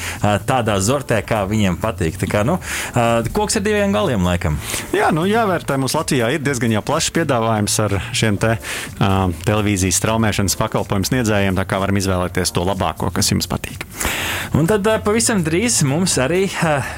tādā 0.48 0.78
zortē, 0.82 1.20
kā 1.26 1.42
viņiem 1.50 1.78
patīk. 1.82 2.18
Tā 2.20 2.28
kā, 2.30 2.44
nu, 2.46 2.58
koks 3.34 3.58
ar 3.60 3.66
diviem 3.66 3.94
galiem, 3.94 4.24
laikam. 4.26 4.58
Jā, 4.96 5.10
nu, 5.14 5.26
jāvērtē. 5.28 5.78
Mums 5.80 5.96
Latvijā 5.98 6.30
ir 6.34 6.44
diezgan 6.44 6.78
plašs 6.86 7.12
piedāvājums 7.16 7.78
ar 7.84 7.96
šiem 8.16 8.38
te, 8.40 8.54
uh, 8.56 9.32
televīzijas 9.46 9.98
straumēšanas 10.00 10.56
pakalpojumu 10.60 11.08
sniedzējiem. 11.08 11.58
Tā 11.58 11.66
kā 11.68 11.80
varam 11.82 11.98
izvēlēties 12.00 12.54
to 12.54 12.64
labāko, 12.66 13.10
kas 13.14 13.32
jums 13.32 13.50
patīk. 13.50 13.86
Un 14.58 14.68
tad 14.70 14.86
pavisam 15.04 15.42
drīz 15.44 15.82
mums 15.88 16.18
arī 16.22 16.44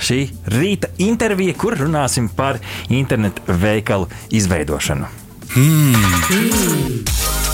šī 0.05 0.21
rīta 0.55 0.93
intervija, 1.03 1.57
kur 1.59 1.79
runāsim 1.81 2.31
par 2.37 2.61
internetu 2.89 3.45
veikalu 3.65 4.11
izveidošanu. 4.35 5.11
Hmm. 5.55 5.95
Hmm. 6.31 7.54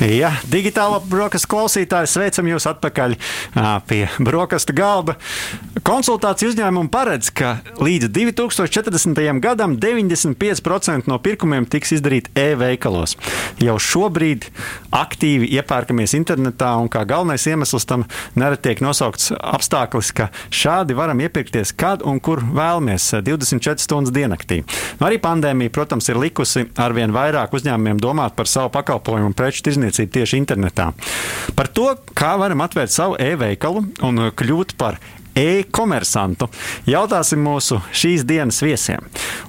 Jā, 0.00 0.30
digitāla 0.48 1.02
brokastu 1.04 1.50
klausītāji, 1.52 2.08
sveicam 2.08 2.46
jūs 2.48 2.64
atpakaļ 2.70 3.14
pie 3.86 4.00
brokastu 4.24 4.72
galda. 4.74 5.18
Konsultāciju 5.84 6.52
uzņēmumu 6.52 6.88
paredz, 6.92 7.28
ka 7.34 7.58
līdz 7.82 8.08
2040. 8.14 9.20
gadam 9.42 9.76
95% 9.82 11.10
no 11.10 11.18
pirkumiem 11.22 11.66
tiks 11.68 11.92
izdarīti 11.98 12.32
e-veikalos. 12.38 13.18
Jau 13.62 13.76
šobrīd 13.82 14.48
aktīvi 14.96 15.50
iepērkamies 15.58 16.16
internetā, 16.16 16.72
un 16.80 16.88
kā 16.92 17.04
galvenais 17.08 17.44
iemesls 17.50 17.86
tam 17.88 18.06
nereti 18.38 18.70
tiek 18.70 18.82
nosaukts 18.84 19.34
apstākļus, 19.36 20.12
ka 20.16 20.30
šādi 20.48 20.96
varam 20.96 21.20
iepirkties, 21.20 21.74
kad 21.76 22.04
un 22.06 22.22
kur 22.22 22.40
vēlamies 22.40 23.10
24 23.26 23.82
stundas 23.82 24.14
diennaktī. 24.14 24.62
Arī 25.04 25.20
pandēmija, 25.22 25.74
protams, 25.74 26.08
ir 26.08 26.20
likusi 26.22 26.66
arvien 26.80 27.12
vairāk 27.14 27.54
uzņēmumiem 27.58 28.00
domāt 28.02 28.38
par 28.38 28.50
savu 28.50 28.72
pakalpojumu 28.72 29.32
un 29.32 29.36
preču 29.36 29.66
tirzniecību 29.66 29.81
tirdzniecību 29.82 30.12
tieši 30.14 30.38
internetā. 30.40 30.92
Par 31.56 31.68
to, 31.74 31.90
kā 32.16 32.36
varam 32.40 32.62
atvērt 32.64 32.92
savu 32.92 33.18
e-veikalu 33.20 33.84
un 34.06 34.28
kļūt 34.36 34.76
par 34.80 34.98
e-komersantu. 35.38 36.48
Jautāsim 36.88 37.40
mūsu 37.42 37.80
šīs 37.96 38.26
dienas 38.28 38.60
viesiem. 38.62 39.04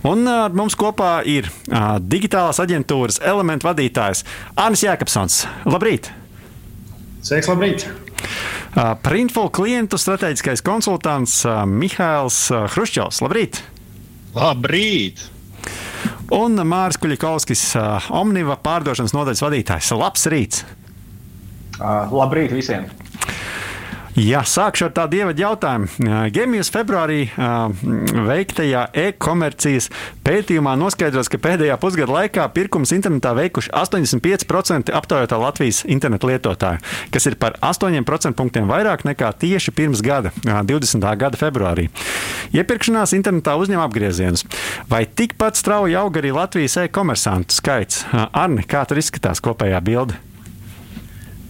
Un 0.08 0.28
ar 0.32 0.56
mums 0.56 0.78
kopā 0.80 1.18
ir 1.28 1.50
uh, 1.50 1.98
digitālās 2.00 2.62
aģentūras 2.64 3.20
elementu 3.24 3.68
vadītājs 3.68 4.24
Anis 4.56 4.86
Jēkabsons. 4.86 5.44
Labrīt! 5.68 6.10
Sveiks, 7.24 7.52
labrīt! 7.52 7.86
Uh, 8.74 8.96
Printful 9.04 9.52
klientu 9.54 10.00
strateģiskais 10.00 10.64
konsultants 10.66 11.42
uh, 11.46 11.62
Mihails 11.68 12.46
uh, 12.52 12.66
Hruščovs. 12.72 13.20
Labrīt! 13.26 13.60
Labrīt! 14.34 15.33
Un 16.32 16.56
Mārcis 16.56 17.02
Kuļakovskis, 17.04 17.64
uh, 17.76 18.06
Omniva 18.16 18.56
pārdošanas 18.64 19.14
nodaļas 19.16 19.44
vadītājs. 19.44 19.92
Labs 20.00 20.28
rīts! 20.32 20.64
Uh, 21.80 22.08
labrīt 22.14 22.54
visiem! 22.56 22.88
Jā, 24.14 24.44
sākšu 24.46 24.86
ar 24.86 24.92
tādu 24.94 25.18
ievadu 25.18 25.42
jautājumu. 25.42 25.88
Gemijas 26.34 26.70
februārī 26.70 27.24
veiktajā 27.34 28.84
e-komercijas 29.08 29.88
pētījumā 30.22 30.76
noskaidros, 30.78 31.32
ka 31.34 31.40
pēdējā 31.42 31.80
pusgada 31.82 32.14
laikā 32.20 32.46
pirkums 32.54 32.94
internetā 32.94 33.32
veikuši 33.40 33.72
85% 33.74 34.94
aptaujātā 34.94 35.40
Latvijas 35.42 35.82
internetu 35.90 36.30
lietotāju, 36.30 36.84
kas 37.10 37.26
ir 37.26 37.40
par 37.42 37.58
8% 37.66 38.38
punktiem 38.38 38.70
vairāk 38.70 39.02
nekā 39.10 39.32
tieši 39.42 39.74
pirms 39.74 40.04
gada, 40.06 40.30
20. 40.46 41.08
gada 41.18 41.40
februārī. 41.40 41.88
Iepirkšanās 42.54 43.16
internetā 43.18 43.56
uzņem 43.58 43.82
apgriezienus. 43.82 44.46
Vai 44.94 45.08
tikpat 45.10 45.58
strauji 45.58 45.98
aug 45.98 46.22
arī 46.22 46.36
Latvijas 46.38 46.78
e-komersantu 46.86 47.58
skaits? 47.58 48.06
Arni, 48.14 48.62
kā 48.62 48.86
tur 48.86 49.02
izskatās 49.02 49.42
kopējā 49.42 49.82
bilde? 49.82 50.22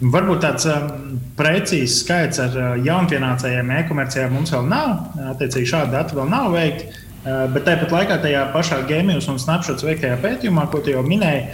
Varbūt 0.03 0.41
tāds 0.43 0.65
um, 0.67 1.19
precīzs 1.37 2.01
skaits 2.01 2.41
ar 2.43 2.55
uh, 2.57 2.71
jaunpienācējiem 2.83 3.69
e-komercijā 3.77 4.27
mums 4.31 4.51
vēl 4.51 4.65
nav. 4.67 5.13
Attiecīgi, 5.31 5.69
šādi 5.69 5.95
dati 5.95 6.17
vēl 6.17 6.31
nav 6.31 6.49
veikti. 6.55 6.89
Uh, 7.23 7.45
bet 7.53 7.63
tāpat 7.69 7.93
laikā 7.95 8.17
tajā 8.25 8.41
pašā 8.51 8.81
Gēmijas 8.89 9.29
un 9.31 9.39
Snapshots 9.39 9.85
veiktajā 9.87 10.17
pētījumā, 10.25 10.65
ko 10.73 10.81
jau 10.83 11.05
minēji, 11.07 11.53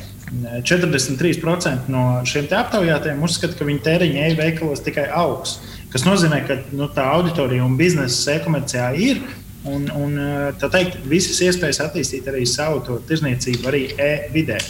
43% 0.65 1.89
no 1.93 2.03
šiem 2.29 2.49
aptaujātiem 2.57 3.21
uzskata, 3.25 3.57
ka 3.57 3.67
viņu 3.69 3.83
tēriņa 3.85 4.25
e-veikalos 4.31 4.81
tikai 4.85 5.07
augs. 5.13 5.59
Tas 5.93 6.05
nozīmē, 6.05 6.41
ka 6.47 6.59
nu, 6.73 6.89
tā 6.93 7.05
auditorija 7.13 7.65
un 7.65 7.77
biznesa 7.77 8.37
e-komercijā 8.37 8.91
ir. 8.97 9.23
Un, 9.69 9.89
un 9.91 10.13
tā 10.61 10.69
teikt, 10.71 11.01
visas 11.09 11.41
iespējas 11.43 11.81
attīstīt 11.83 12.29
arī 12.31 12.45
savu 12.47 13.01
tirzniecību, 13.09 13.65
arī 13.69 13.81
e-vidē. 13.99 14.61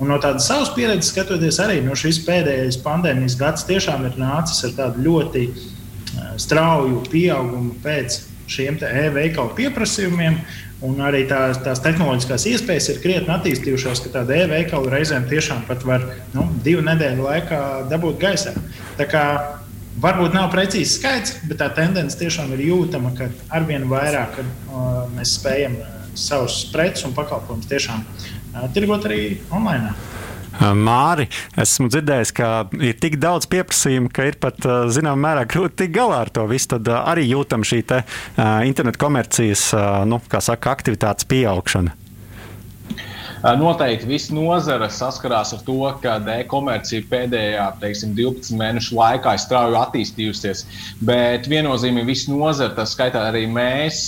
Un 0.00 0.08
no 0.08 0.16
tādas 0.20 0.46
savas 0.48 0.70
pieredzes 0.72 1.12
skatoties, 1.12 1.58
arī 1.60 1.82
no 1.84 1.96
šīs 1.98 2.22
pēdējais 2.24 2.80
pandēmijas 2.84 3.36
gads 3.40 3.66
tiešām 3.68 4.06
ir 4.08 4.16
nācis 4.20 4.64
ar 4.68 4.72
tādu 4.78 5.04
ļoti 5.04 5.44
strauju 6.40 7.04
pieaugumu 7.10 7.76
pēc 7.84 8.22
šiem 8.50 8.80
e-veikalu 8.80 9.54
pieprasījumiem. 9.58 10.40
Un 10.80 11.02
arī 11.04 11.26
tās, 11.28 11.58
tās 11.60 11.82
tehnoloģiskās 11.84 12.46
iespējas 12.54 12.86
ir 12.88 13.00
krietni 13.02 13.34
attīstījušās, 13.34 14.00
ka 14.00 14.14
tāda 14.14 14.38
e-veikala 14.46 14.94
reizēm 14.94 15.26
tiešām 15.28 15.66
pat 15.68 15.84
var 15.84 16.06
nu, 16.32 16.46
divu 16.64 16.80
nedēļu 16.86 17.26
laikā 17.26 17.58
dabūt 17.90 18.16
gaisā. 18.22 18.54
Tā 18.96 19.04
kā 19.10 19.24
varbūt 20.00 20.32
nav 20.32 20.48
precīzi 20.54 20.94
skaits, 20.94 21.36
bet 21.50 21.60
tā 21.60 21.68
tendence 21.76 22.16
tiešām 22.16 22.54
ir 22.56 22.64
jūtama, 22.70 23.12
ka 23.18 23.28
arvien 23.52 23.84
vairāk 23.92 24.40
uh, 24.40 25.04
mēs 25.12 25.36
spējam 25.36 25.76
savus 26.16 26.62
preces 26.72 27.04
un 27.04 27.12
pakalpojumus 27.14 27.68
tiešām 27.68 28.06
tirgot 28.74 29.06
arī 29.08 29.22
online. 29.54 29.94
Māri, 30.60 31.24
esmu 31.60 31.88
dzirdējis, 31.88 32.32
ka 32.36 32.48
ir 32.84 32.98
tik 33.00 33.16
daudz 33.22 33.46
pieprasījumu, 33.48 34.10
ka 34.12 34.26
ir 34.28 34.36
pat 34.42 34.58
zināmā 34.92 35.22
mērā 35.28 35.46
grūti 35.48 35.84
tikt 35.84 35.94
galā 35.94 36.18
ar 36.26 36.32
to 36.34 36.44
visu. 36.50 36.74
Tad 36.74 36.90
arī 36.98 37.24
jūtam 37.30 37.64
šī 37.64 37.80
te, 37.88 38.02
internetu 38.68 39.00
komercijas 39.00 39.70
nu, 40.10 40.20
saka, 40.36 40.74
aktivitātes 40.74 41.28
pieaugšana. 41.30 41.96
Noteikti 43.40 44.04
viss 44.04 44.28
nozara 44.28 44.90
saskarās 44.92 45.54
ar 45.56 45.62
to, 45.64 45.78
ka 46.02 46.18
e-komercija 46.34 47.06
pēdējā 47.08 47.68
teiksim, 47.80 48.12
12 48.18 48.52
mēnešu 48.60 48.98
laikā 48.98 49.32
ir 49.32 49.40
strauji 49.40 49.78
attīstījusies. 49.80 50.66
Bet 51.08 51.48
viennozīmīgi 51.48 52.10
viss 52.10 52.28
nozara, 52.28 52.74
tas 52.76 52.92
skaitā 52.92 53.22
arī 53.30 53.46
mēs, 53.48 54.02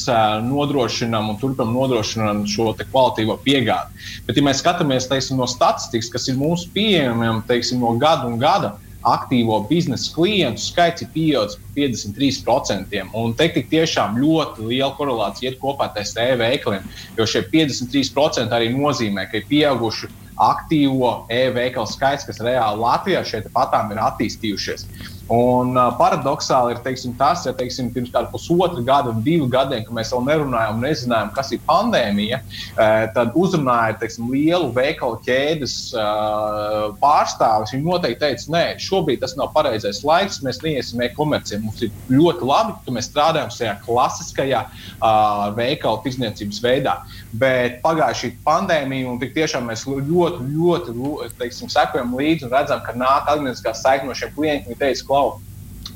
nodrošinām 0.44 1.32
un 1.32 1.40
turpinām 1.40 1.72
nodrošināt 1.78 2.44
šo 2.52 2.74
kvalitīvo 2.82 3.38
piegādi. 3.46 4.04
Bet, 4.28 4.36
ja 4.36 4.44
mēs 4.44 4.60
skatāmies 4.60 5.08
teiksim, 5.08 5.40
no 5.40 5.48
statistikas, 5.48 6.12
kas 6.12 6.28
ir 6.28 6.36
mūsu 6.36 6.68
pieejamiem 6.76 7.40
no 7.80 7.96
gada 7.96 8.28
un 8.28 8.36
gada, 8.42 8.76
aktīvo 9.08 9.58
biznesa 9.68 10.12
klientu 10.14 10.62
skaits 10.62 11.04
ir 11.04 11.10
pieaudzis 11.14 11.58
par 11.60 11.76
53%. 11.76 13.04
Un 13.18 13.34
te 13.38 13.48
tik 13.54 13.70
tiešām 13.72 14.18
ļoti 14.22 14.66
liela 14.70 14.92
korelācija 14.98 15.52
iet 15.52 15.60
kopā 15.62 15.90
ar 15.90 16.26
e-veikaliem, 16.26 16.86
jo 17.18 17.26
šie 17.26 17.44
53% 17.52 18.52
arī 18.54 18.72
nozīmē, 18.74 19.28
ka 19.30 19.40
ir 19.40 19.48
pieauguši 19.50 20.10
aktīvo 20.42 21.12
e-veikalu 21.30 21.88
skaits, 21.90 22.26
kas 22.28 22.40
reāli 22.42 22.80
Latvijā 22.82 23.22
šeit 23.26 23.50
patām 23.54 23.92
ir 23.92 24.00
attīstījušies. 24.02 24.86
Un 25.32 25.72
uh, 25.78 25.86
paradoxāli 25.96 26.74
ir 26.74 26.80
teiksim, 26.84 27.14
tas, 27.16 27.46
ja 27.46 27.54
teiksim, 27.56 27.88
pirms 27.94 28.10
kāda 28.12 28.28
pusotra 28.32 28.82
gada, 28.84 29.14
divu 29.24 29.46
gadiem, 29.52 29.84
kad 29.86 29.94
mēs 29.96 30.10
vēl 30.12 30.26
nerunājām, 30.26 30.82
nezinājām, 30.82 31.30
kas 31.36 31.52
ir 31.56 31.62
pandēmija, 31.68 32.42
uh, 32.42 33.06
tad 33.16 33.32
uzrunāja 33.38 33.96
teiksim, 34.02 34.28
lielu 34.34 34.68
veikalu 34.76 35.20
ķēdes 35.24 35.76
uh, 35.96 36.90
pārstāvis. 37.00 37.72
Viņi 37.72 37.86
noteikti 37.86 38.20
teica, 38.26 38.50
nē, 38.56 38.64
šobrīd 38.82 39.22
tas 39.22 39.36
nav 39.40 39.54
pareizais 39.56 40.02
laiks, 40.04 40.42
mēs 40.44 40.60
neiesim 40.66 41.00
e-komercijā. 41.06 41.62
Mums 41.64 41.80
ir 41.86 41.94
ļoti 42.12 42.50
labi, 42.52 42.76
ka 42.84 42.96
mēs 42.98 43.08
strādājam 43.08 43.54
šajā 43.56 43.76
klasiskajā 43.86 44.66
uh, 44.68 45.46
veikalu 45.56 46.02
tirdzniecības 46.04 46.60
veidā. 46.66 46.98
Bet 47.32 47.78
pagājušā 47.84 48.18
šī 48.20 48.28
pandēmija, 48.44 49.08
un 49.08 49.20
tiešām 49.22 49.70
mēs 49.70 49.86
ļoti, 49.88 50.44
ļoti, 50.52 50.96
ļoti 50.98 51.38
teiksim, 51.38 51.70
sekojam 51.72 52.12
līdzi 52.18 52.44
un 52.44 52.52
redzam, 52.52 52.82
ka 52.84 52.92
nāk 52.92 53.30
atgriezniskā 53.32 53.72
saikne 53.78 54.10
no 54.10 54.16
šiem 54.18 54.34
klientiem. 54.36 54.74
Viņi 54.74 54.80
teica, 54.82 55.06
klau, 55.08 55.30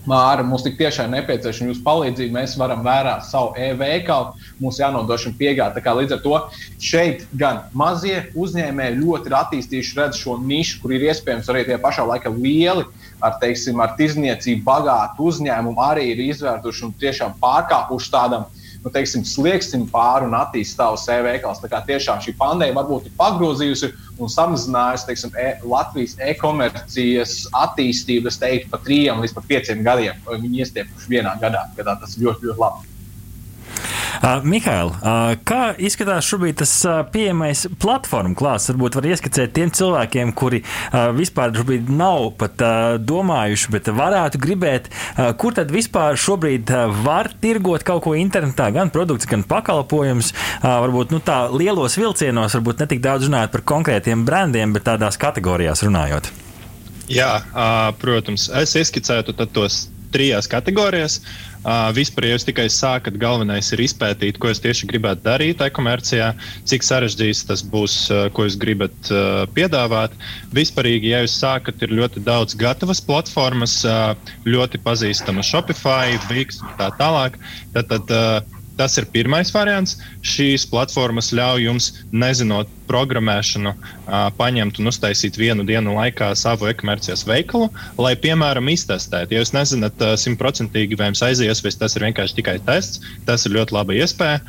Māra, 0.06 0.44
mums 0.46 0.62
tik 0.62 0.76
tiešām 0.78 1.10
nepieciešama 1.16 1.72
jūsu 1.72 1.82
palīdzība. 1.82 2.34
Mēs 2.36 2.52
varam 2.60 2.84
vērāt 2.86 3.24
savu 3.26 3.56
e-veikalu, 3.58 4.36
mums 4.62 4.78
jānodrošina 4.78 5.34
piegāde. 5.38 5.82
Līdz 5.82 6.14
ar 6.14 6.20
to 6.22 6.36
šeit 6.78 7.24
gan 7.34 7.64
mazie 7.74 8.20
uzņēmēji 8.38 9.00
ļoti 9.00 9.26
ir 9.26 9.36
attīstījuši 9.40 9.98
redz 9.98 10.20
šo 10.22 10.36
nišu, 10.38 10.78
kur 10.82 10.94
ir 10.94 11.08
iespējams 11.08 11.50
arī 11.50 11.64
tie 11.66 11.80
pašā 11.82 12.06
laikā 12.06 12.30
lieli. 12.36 12.86
Ar, 13.16 13.34
teiksim, 13.42 13.80
ar 13.82 13.96
tirzniecību 13.98 14.62
bagātu 14.62 15.26
uzņēmumu 15.26 15.82
arī 15.82 16.10
ir 16.12 16.22
izvērtuši 16.28 16.86
un 16.86 16.94
tiešām 17.00 17.34
pārkāpuši 17.42 18.12
tādam 18.12 18.46
nu, 18.86 18.92
teiksim, 18.94 19.24
slieksim 19.26 19.88
pāri 19.90 20.28
un 20.28 20.36
attīstīt 20.38 20.78
savus 20.78 21.08
e-veikalus. 21.10 21.58
Tā 21.58 21.70
kā 21.72 21.80
tiešām 21.88 22.20
šī 22.22 22.36
pandēmija 22.38 22.76
varbūt 22.78 23.08
ir 23.08 23.16
pagrozījusi 23.18 23.90
un 24.22 24.30
samazinājusi 24.30 25.08
teiksim, 25.08 25.32
e 25.42 25.48
Latvijas 25.66 26.14
e-komercijas 26.22 27.38
attīstību, 27.64 28.30
es 28.30 28.38
teiktu, 28.38 28.70
pa 28.70 28.80
trijiem 28.86 29.24
līdz 29.24 29.34
pat 29.34 29.48
pieciem 29.50 29.82
gadiem. 29.86 30.20
Viņi 30.30 30.62
iestiepuši 30.62 31.16
vienā 31.16 31.34
gadā, 31.42 31.66
gadā 31.78 31.98
tas 32.04 32.14
ļoti, 32.20 32.46
ļoti 32.46 32.62
labi. 32.62 32.95
Uh, 34.16 34.44
Mihail, 34.46 34.92
uh, 34.94 35.34
kā 35.46 35.74
izskatās 35.76 36.26
šobrīd 36.28 36.60
tas 36.62 36.72
uh, 36.88 37.00
pieejamais 37.12 37.66
platformu 37.82 38.36
klāsts? 38.38 38.70
Varbūt 38.72 38.98
var 38.98 39.08
ieskicēt 39.10 39.52
tiem 39.56 39.72
cilvēkiem, 39.74 40.32
kuri 40.36 40.62
uh, 40.62 41.10
vispār 41.16 41.52
šobrīd 41.56 41.90
nav 41.92 42.30
pat 42.40 42.62
uh, 42.64 42.96
domājuši, 43.02 43.72
bet 43.74 43.90
varētu 43.96 44.40
gribēt, 44.42 44.88
uh, 44.90 45.32
kur 45.38 45.56
tad 45.56 45.72
vispār 45.74 46.16
šobrīd 46.20 46.72
uh, 46.72 46.86
var 47.04 47.30
tirgot 47.42 47.84
kaut 47.86 48.06
ko 48.06 48.16
internetā, 48.18 48.70
gan 48.74 48.92
produkts, 48.94 49.28
gan 49.28 49.44
pakalpojums. 49.46 50.32
Uh, 50.32 50.70
varbūt 50.86 51.12
nu, 51.14 51.20
tā 51.24 51.44
lielos 51.52 51.98
vilcienos, 52.00 52.56
varbūt 52.56 52.82
ne 52.82 52.90
tik 52.94 53.04
daudz 53.04 53.28
runājot 53.28 53.52
par 53.54 53.66
konkrētiem 53.74 54.24
brandiem, 54.28 54.72
bet 54.76 54.88
tādās 54.88 55.20
kategorijās 55.20 55.84
runājot. 55.86 56.32
Jā, 57.06 57.36
protams, 58.02 58.48
es 58.58 58.72
ieskicētu 58.80 59.36
tos 59.54 59.84
trijās 60.14 60.48
kategorijās. 60.50 61.20
Uh, 61.66 61.88
vispār, 61.96 62.28
ja 62.28 62.36
jūs 62.36 62.46
tikai 62.46 62.68
sākat, 62.70 63.16
galvenais 63.18 63.72
ir 63.74 63.80
izpētīt, 63.82 64.36
ko 64.38 64.52
jūs 64.52 64.60
tieši 64.62 64.86
gribētu 64.86 65.24
darīt 65.24 65.64
e-komercijā, 65.66 66.28
cik 66.68 66.86
sarežģīts 66.86 67.42
tas 67.48 67.64
būs, 67.66 67.96
uh, 68.14 68.28
ko 68.30 68.46
jūs 68.46 68.58
gribat 68.62 69.10
uh, 69.10 69.42
piedāvāt. 69.56 70.14
Vispārīgi, 70.54 71.10
ja 71.10 71.24
jūs 71.24 71.34
sākat, 71.40 71.82
ir 71.82 71.96
ļoti 71.98 72.22
daudz 72.26 72.54
gatavas 72.60 73.02
platformas, 73.02 73.80
uh, 73.82 74.14
ļoti 74.46 74.78
pazīstamas 74.86 75.50
Shopify, 75.50 76.14
Wix 76.30 76.62
un 76.62 76.70
tā 76.78 76.92
tālāk. 77.00 77.40
Tad, 77.74 77.90
tad, 77.90 78.14
uh, 78.14 78.55
Tas 78.76 78.98
ir 79.00 79.06
pirmais 79.08 79.48
variants. 79.54 79.96
Šīs 80.20 80.66
platformas 80.68 81.32
ļauj 81.32 81.64
jums, 81.64 81.90
nezinot 82.12 82.68
programmēšanu, 82.86 83.72
paņemt 84.38 84.78
un 84.78 84.90
uztaisīt 84.90 85.38
vienu 85.40 85.64
dienu 85.66 85.96
laikā 85.96 86.28
savu 86.38 86.68
e-komercijas 86.70 87.24
veikalu, 87.26 87.70
lai, 87.98 88.14
piemēram, 88.20 88.68
iztestētu. 88.70 89.34
Ja 89.34 89.42
jūs 89.42 89.54
nezināt 89.56 90.04
simtprocentīgi, 90.22 90.98
vai 90.98 91.10
jums 91.10 91.24
aizies, 91.26 91.62
vai 91.64 91.72
tas 91.80 91.96
ir 91.98 92.06
vienkārši 92.06 92.38
tikai 92.38 92.58
tests, 92.68 93.02
tas 93.26 93.46
ir 93.48 93.56
ļoti 93.56 93.74
laba 93.74 93.96
iespēja, 93.96 94.42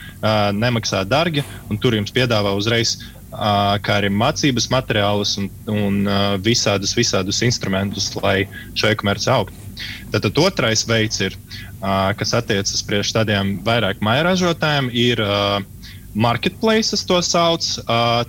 nemaksā 0.53 1.01
dārgi, 1.09 1.45
un 1.71 1.81
tur 1.81 1.97
jums 1.97 2.13
piedāvā 2.13 2.53
uzreiz 2.59 2.97
kā 3.31 3.97
arī 3.99 4.09
mācības 4.13 4.69
materiālus 4.71 5.35
un, 5.41 5.49
un 5.71 5.97
visādus, 6.43 6.95
visādus 6.97 7.41
instrumentus, 7.45 8.13
lai 8.21 8.47
šo 8.77 8.91
e-komerci 8.91 9.29
augtu. 9.33 9.65
Tad 10.13 10.39
otrais 10.41 10.85
veids, 10.87 11.19
ir, 11.21 11.35
kas 11.81 12.33
attiecas 12.37 12.81
pret 12.87 13.11
tādiem 13.13 13.57
vairāk 13.67 13.99
mairažotājiem, 14.05 14.89
ir 14.95 15.21
marketplaces, 16.17 17.03
to 17.05 17.19
sauc. 17.21 17.67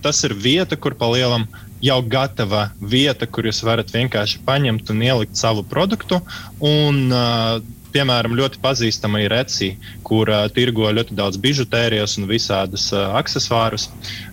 Tas 0.03 0.25
ir 0.27 0.35
vieta, 0.35 0.77
kur 0.77 0.99
pa 0.99 1.09
lielam 1.15 1.47
jau 1.81 2.01
gatava 2.11 2.69
vieta, 2.83 3.27
kur 3.31 3.47
jūs 3.47 3.63
varat 3.63 3.91
vienkārši 3.95 4.43
paņemt 4.47 4.91
un 4.91 5.03
ielikt 5.07 5.39
savu 5.39 5.63
produktu. 5.63 6.19
Un, 6.59 7.07
uh, 7.15 7.61
piemēram, 7.99 8.37
ļoti 8.39 8.61
pazīstama 8.63 9.23
ir 9.25 9.35
Etsy, 9.35 9.73
kur 10.07 10.31
uh, 10.31 10.47
tirgo 10.55 10.87
ļoti 10.95 11.17
daudz 11.19 11.39
bižutērijas 11.43 12.19
un 12.21 12.29
visādus 12.31 12.89
uh, 12.95 13.11
accessorus. 13.19 13.89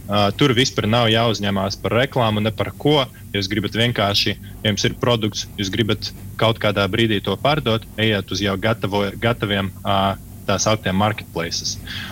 Uh, 0.06 0.30
tur 0.38 0.54
vispār 0.54 0.86
nav 0.90 1.10
jāuzņemās 1.10 1.80
par 1.82 1.98
reklāmu, 2.04 2.44
ne 2.46 2.54
par 2.54 2.70
ko. 2.78 3.00
Jūs 3.34 3.50
gribat 3.52 3.78
vienkārši, 3.80 4.36
ja 4.36 4.70
jums 4.70 4.86
ir 4.86 4.98
produkts, 5.02 5.48
jūs 5.58 5.74
gribat 5.74 6.12
kaut 6.40 6.62
kādā 6.62 6.86
brīdī 6.92 7.20
to 7.26 7.34
pārdot, 7.42 7.88
ejiet 7.98 8.32
uz 8.32 8.46
jau 8.46 8.56
gatavo, 8.62 9.08
gataviem. 9.22 9.74
Uh, 9.82 10.14
tā 10.46 10.60
sauktiem 10.62 10.94
marketplaces. 10.94 11.72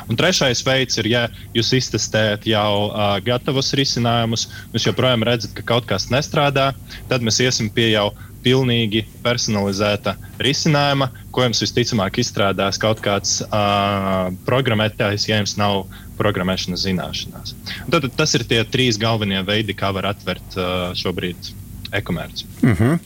Un 0.10 0.18
trešais 0.18 0.64
veids 0.66 0.98
ir, 0.98 1.06
ja 1.12 1.20
jūs 1.54 1.68
iztestējat 1.78 2.48
jau 2.50 2.88
uh, 2.88 3.12
gatavus 3.22 3.70
risinājumus, 3.78 4.48
jūs 4.74 4.88
joprojām 4.88 5.22
redzat, 5.30 5.54
ka 5.54 5.68
kaut 5.76 5.86
kas 5.86 6.08
nestrādā, 6.10 6.72
tad 7.12 7.22
mēs 7.22 7.38
iesim 7.46 7.70
pie 7.70 7.92
jau 7.92 8.08
pilnīgi 8.44 9.06
personalizēta 9.24 10.18
risinājuma, 10.44 11.10
ko 11.34 11.48
jums 11.48 11.64
visticamāk 11.64 12.20
izstrādās 12.22 12.80
kaut 12.82 13.02
kāds 13.04 13.40
uh, 13.48 14.30
programmētājs, 14.48 15.28
ja 15.30 15.42
jums 15.42 15.58
nav 15.60 15.84
programmēšanas 16.20 16.86
zināšanās. 16.86 17.56
Un 17.88 17.96
tad 17.96 18.08
tas 18.18 18.38
ir 18.38 18.46
tie 18.50 18.62
trīs 18.70 19.02
galvenie 19.02 19.42
veidi, 19.48 19.76
kā 19.78 19.92
var 19.96 20.12
atvērt 20.14 20.58
uh, 20.60 20.92
šobrīd 20.98 21.54
e-komerci. 21.94 22.46
Mm 22.62 22.74
-hmm. 22.74 23.00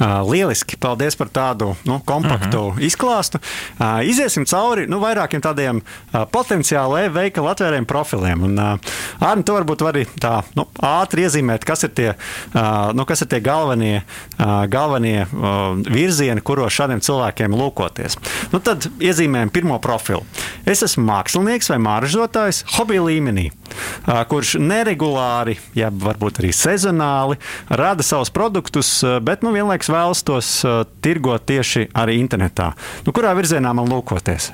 uh, 0.00 0.30
lieliski! 0.30 0.76
Paldies 0.76 1.16
par 1.16 1.28
tādu 1.28 1.74
nu, 1.84 2.00
kompaktu 2.04 2.70
mm 2.70 2.78
-hmm. 2.78 2.86
izklāstu. 2.86 3.38
Uh, 3.78 4.08
iziesim 4.08 4.44
cauri 4.44 4.86
nu, 4.86 5.00
vairākiem 5.00 5.40
tādiem 5.40 5.76
uh, 5.76 6.20
potenciāli 6.32 7.04
e-veikala 7.04 7.50
atvēriem 7.50 7.84
profiliem. 7.84 8.42
Un, 8.42 8.58
uh, 8.58 8.78
Arni, 9.18 9.42
tu 9.42 9.52
varbūt 9.52 9.82
vari 9.82 10.06
tā 10.20 10.42
nu, 10.54 10.66
ātri 10.82 11.26
iezīmēt, 11.26 11.64
kas 11.64 11.82
ir 11.82 11.90
tie, 11.94 12.14
uh, 12.54 12.92
nu, 12.92 13.04
kas 13.04 13.20
ir 13.20 13.26
tie 13.26 13.40
galvenie, 13.40 14.02
uh, 14.38 14.66
galvenie 14.68 15.22
uh, 15.22 15.92
virzieni, 15.92 16.40
kuros 16.40 16.72
šādiem 16.72 17.00
cilvēkiem 17.00 17.54
lūkoties. 17.54 18.16
Nu, 18.52 18.58
tad 18.58 18.86
iezīmējam 19.00 19.50
pirmo 19.50 19.78
profilu. 19.78 20.22
Es 20.66 20.82
esmu 20.82 21.04
mākslinieks 21.04 21.70
vai 21.70 21.78
māržotājs 21.78 22.64
hobija 22.76 23.02
līmenī, 23.02 23.50
uh, 23.50 24.24
kurš 24.28 24.56
neregulāri, 24.60 25.58
ja 25.74 25.90
varbūt 25.90 26.40
arī 26.42 26.52
sezonāli, 26.56 27.38
rada 27.68 28.02
savu 28.02 28.19
savus 28.20 28.30
produktus, 28.30 29.02
eh, 29.02 29.20
bet 29.20 29.42
nu, 29.42 29.52
vienlaikus 29.52 29.88
vēlas 29.88 30.20
tos 30.24 30.48
uh, 30.64 30.84
tirgot 31.00 31.46
tieši 31.48 31.88
arī 31.96 32.18
internetā. 32.20 32.74
Nu, 33.06 33.12
kurā 33.16 33.32
virzienā 33.32 33.72
man 33.72 33.88
lūkoties? 33.88 34.50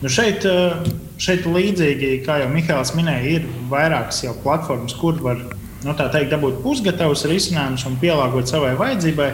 Nu 0.00 0.08
šeit, 0.08 0.46
eh, 0.48 0.72
šeit 1.20 1.44
līdzīgi, 1.44 2.24
kā 2.24 2.40
jau 2.40 2.48
Mihāls 2.48 2.94
minēja, 2.96 3.36
ir 3.36 3.42
vairākas 3.68 4.22
jau 4.24 4.32
platformas, 4.42 4.94
kur 4.94 5.20
var 5.20 5.36
nu, 5.84 5.92
teikt, 5.92 6.30
dabūt 6.32 6.62
pusgatavus 6.62 7.26
risinājumus 7.28 7.84
un 7.86 7.98
pielāgot 8.00 8.48
savai 8.48 8.76
vajadzībai. 8.78 9.32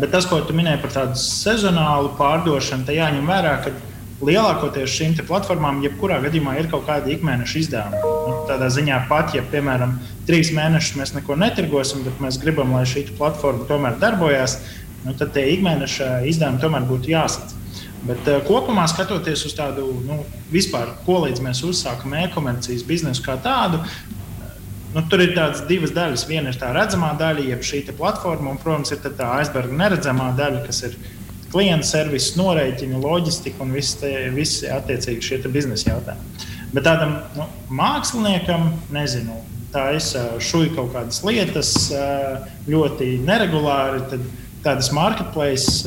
Bet 0.00 0.10
tas, 0.12 0.26
ko 0.26 0.40
tu 0.44 0.52
minēji 0.52 0.82
par 0.82 0.90
tādu 0.90 1.16
sezonālu 1.16 2.10
pārdošanu, 2.18 2.84
tad 2.84 2.94
jāņem 2.94 3.26
vērā, 3.26 3.52
ka 3.64 3.70
lielākoties 4.22 4.94
šīm 4.94 5.16
platformām, 5.26 5.82
jebkurā 5.84 6.20
gadījumā, 6.24 6.56
ir 6.60 6.70
kaut 6.72 6.86
kāda 6.86 7.10
ikmēneša 7.14 7.58
izdevuma. 7.60 8.14
Nu, 8.28 8.36
tādā 8.48 8.70
ziņā 8.72 9.02
pat, 9.10 9.34
ja, 9.36 9.42
piemēram, 9.50 9.98
trīs 10.28 10.52
mēnešus 10.54 10.98
mēs 11.00 11.14
neko 11.16 11.36
netirgosim, 11.40 12.04
bet 12.06 12.22
mēs 12.22 12.38
gribam, 12.42 12.72
lai 12.76 12.84
šī 12.88 13.08
platforma 13.18 13.66
tomēr 13.68 13.98
darbojas, 14.02 14.60
nu, 15.04 15.16
tad 15.18 15.34
tie 15.34 15.48
ikmēneša 15.56 16.24
izdevumi 16.30 16.62
tomēr 16.62 16.88
būtu 16.88 17.12
jāsadz. 17.14 17.60
Bet 18.04 18.26
uh, 18.28 18.42
kopumā 18.44 18.84
skatoties 18.88 19.46
uz 19.48 19.54
tādu 19.56 19.86
nu, 20.04 20.20
vispār, 20.52 20.92
ko 21.06 21.22
līdz 21.24 21.40
mēs 21.44 21.62
uzsākam 21.64 22.12
e-komercijas 22.20 22.84
biznesu 22.84 23.24
kā 23.24 23.38
tādu, 23.40 23.80
Nu, 24.94 25.02
tur 25.10 25.24
ir 25.24 25.32
tādas 25.34 25.64
divas 25.66 25.90
daļas. 25.90 26.22
Viena 26.30 26.52
ir 26.52 26.58
tā 26.60 26.68
redzamā 26.70 27.08
daļa, 27.18 27.48
jeb 27.48 27.64
šī 27.66 27.80
platforma, 27.98 28.52
un, 28.52 28.60
protams, 28.62 28.92
ir 28.94 29.00
tā 29.02 29.26
aizberga 29.40 29.74
neredzamā 29.74 30.28
daļa, 30.38 30.60
kas 30.68 30.84
ir 30.86 30.94
klienta 31.54 31.86
servis, 31.86 32.32
norēķini, 32.38 33.00
loģistika 33.00 33.62
un 33.64 33.72
visi, 33.76 34.12
visi 34.34 34.68
attiecīgi 34.74 35.24
šie 35.24 35.40
biznesa 35.46 35.92
jautājumi. 35.94 36.52
Bet 36.74 36.86
tādam 36.88 37.16
nu, 37.38 37.46
māksliniekam, 37.78 38.72
nezinu, 38.94 39.38
tā 39.74 39.92
es 39.94 40.12
šuju 40.42 40.74
kaut 40.74 40.92
kādas 40.94 41.22
lietas 41.26 41.74
ļoti 42.70 43.14
neregulāri. 43.26 44.02
Tad 44.10 44.24
tādas 44.64 44.88
marketplace, 44.96 45.84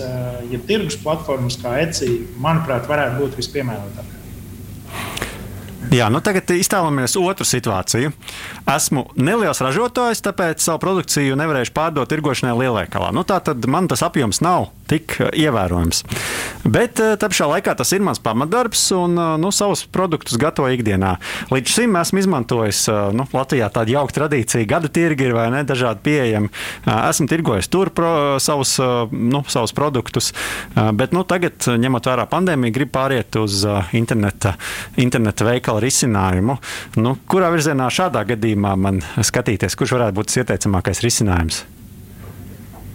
jeb 0.51 0.67
tirgus 0.69 0.99
platformas 1.01 1.57
kā 1.59 1.79
Etsy, 1.81 2.27
manuprāt, 2.41 2.85
varētu 2.89 3.23
būt 3.23 3.39
vispiemērotākās. 3.41 4.16
Jā, 5.93 6.09
nu 6.11 6.19
tagad 6.23 6.49
iztēlojamies 6.51 7.15
otru 7.21 7.45
situāciju. 7.47 8.11
Esmu 8.67 9.05
neliels 9.15 9.61
ražotājs, 9.63 10.23
tāpēc 10.25 10.63
savu 10.63 10.81
produkciju 10.83 11.37
nevarēšu 11.39 11.71
pārdot 11.75 12.11
tirgošanai 12.11 12.57
lielveikalā. 12.59 13.13
Nu, 13.15 13.23
tā 13.27 13.39
tad 13.43 13.63
man 13.71 13.87
tas 13.87 14.03
apjoms 14.03 14.41
nav 14.43 14.71
tik 14.87 15.17
eh, 15.19 15.31
ievērojams. 15.45 16.03
Bet 16.67 17.01
eh, 17.03 17.15
tā 17.19 17.29
pašā 17.31 17.47
laikā 17.51 17.75
tas 17.79 17.91
ir 17.95 18.03
mans 18.05 18.21
pamatdarbs 18.23 18.83
un 18.97 19.15
eh, 19.19 19.33
nu, 19.41 19.51
savus 19.55 19.85
produktus 19.91 20.39
gatavoju 20.41 20.79
ikdienā. 20.79 21.15
Līdz 21.53 21.75
šim 21.77 21.95
esmu 21.99 22.23
izmantojis 22.23 22.83
nu, 23.15 23.27
Latvijā 23.35 23.69
tādu 23.73 23.95
jauku 23.95 24.15
tradīciju, 24.15 24.67
gada 24.69 24.91
tirgi 24.91 25.27
ir 25.27 25.35
vai 25.35 25.47
ne 25.53 25.63
dažādi 25.67 26.03
pieejami. 26.05 26.51
Esmu 26.87 27.27
tirgojis 27.29 27.69
tur 27.71 27.91
pro, 27.95 28.11
savus, 28.43 28.75
nu, 29.11 29.43
savus 29.51 29.73
produktus, 29.75 30.31
bet 30.97 31.13
nu, 31.15 31.23
tagad, 31.27 31.67
ņemot 31.79 32.09
vērā 32.09 32.27
pandēmiju, 32.31 32.75
gribu 32.75 32.93
pāriet 32.97 33.37
uz 33.39 33.63
interneta, 33.97 34.55
interneta 34.99 35.47
veikala 35.77 35.85
risinājumu. 35.85 36.57
Nu, 36.97 37.17
kurā 37.27 37.51
virzienā 37.53 37.89
šādā 37.89 38.25
gadījumā 38.27 38.75
man 38.77 39.01
skatīties, 39.21 39.75
kurš 39.75 39.97
varētu 39.97 40.17
būt 40.17 40.37
ieteicamākais 40.41 41.03
risinājums? 41.03 41.65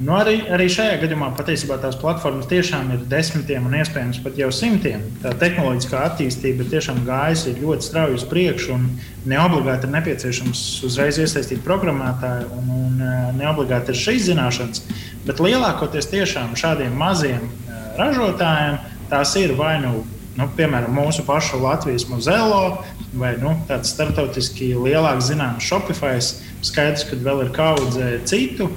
Nu, 0.02 0.16
arī, 0.18 0.48
arī 0.50 0.66
šajā 0.66 0.96
gadījumā 1.04 1.28
patiesībā 1.38 1.76
tās 1.78 1.94
platformas 1.94 2.48
tiešām 2.50 2.90
ir 2.90 3.02
desmitiem 3.06 3.68
un 3.68 3.76
iespējams 3.78 4.18
pat 4.24 4.34
jau 4.40 4.48
simtiem. 4.50 5.04
Tā 5.22 5.30
tehnoloģiskā 5.38 6.00
attīstība 6.08 6.66
tiešām 6.66 7.04
gājusi 7.06 7.54
ļoti 7.60 7.86
strauji 7.86 8.18
uz 8.18 8.24
priekšu, 8.26 8.74
un 8.74 8.88
neobligāti 9.30 9.86
ir 9.86 9.94
nepieciešams 9.94 10.62
uzreiz 10.88 11.20
iesaistīt 11.22 11.62
programmētāju, 11.62 12.48
un, 12.56 12.72
un 12.80 12.98
e, 12.98 13.12
neobligāti 13.38 13.94
ir 13.94 14.00
šīs 14.00 14.26
zināšanas. 14.32 14.82
Bet 15.28 15.44
lielākoties 15.44 16.10
tiešām 16.10 16.58
šādiem 16.58 16.98
maziem 16.98 17.46
e, 17.46 17.78
ražotājiem 18.00 18.82
tās 19.12 19.36
ir 19.38 19.54
vai 19.54 19.76
nu 19.84 20.02
nu, 20.38 20.46
piemēram, 20.56 20.94
mūsu 20.96 21.24
pašu 21.26 21.60
Latvijas 21.62 22.06
muzelo 22.10 22.82
vai 23.18 23.34
nu, 23.40 23.54
tāds 23.68 23.92
starptautiski 23.92 24.72
lielāks 24.76 25.28
zināms 25.32 25.66
Shopify. 25.66 26.16
Skaidrs, 26.62 27.04
ka 27.08 27.18
vēl 27.18 27.46
ir 27.46 27.52
kaudze 27.56 28.08
citu 28.28 28.70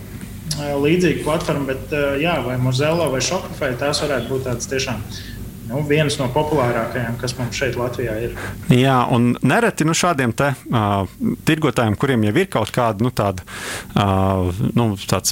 līdzīga 0.55 1.23
platforma, 1.25 1.73
bet 1.73 1.93
jā, 2.21 2.35
vai 2.45 2.55
Mozilla 2.61 3.07
vai 3.11 3.21
Shopify 3.23 3.73
tās 3.79 4.01
varētu 4.03 4.31
būt 4.31 4.45
tādas 4.47 4.69
tiešām 4.71 5.01
nu, 5.69 5.81
viens 5.87 6.17
no 6.19 6.27
populārākajiem, 6.33 7.17
kas 7.21 7.35
mums 7.39 7.57
šeit 7.57 7.77
Latvijā 7.79 8.15
ir. 8.27 8.35
Jā, 8.73 8.97
un 9.13 9.33
nereti 9.45 9.87
nu, 9.87 9.95
šādiem 9.97 10.33
te, 10.37 10.51
uh, 10.69 11.05
tirgotājiem, 11.47 11.97
kuriem 11.99 12.25
jau 12.27 12.33
ir 12.35 12.49
kaut 12.53 12.71
kāda 12.75 13.05
nu, 13.05 13.11
tāda, 13.15 13.45
uh, 13.95 14.49
nu, 14.77 14.87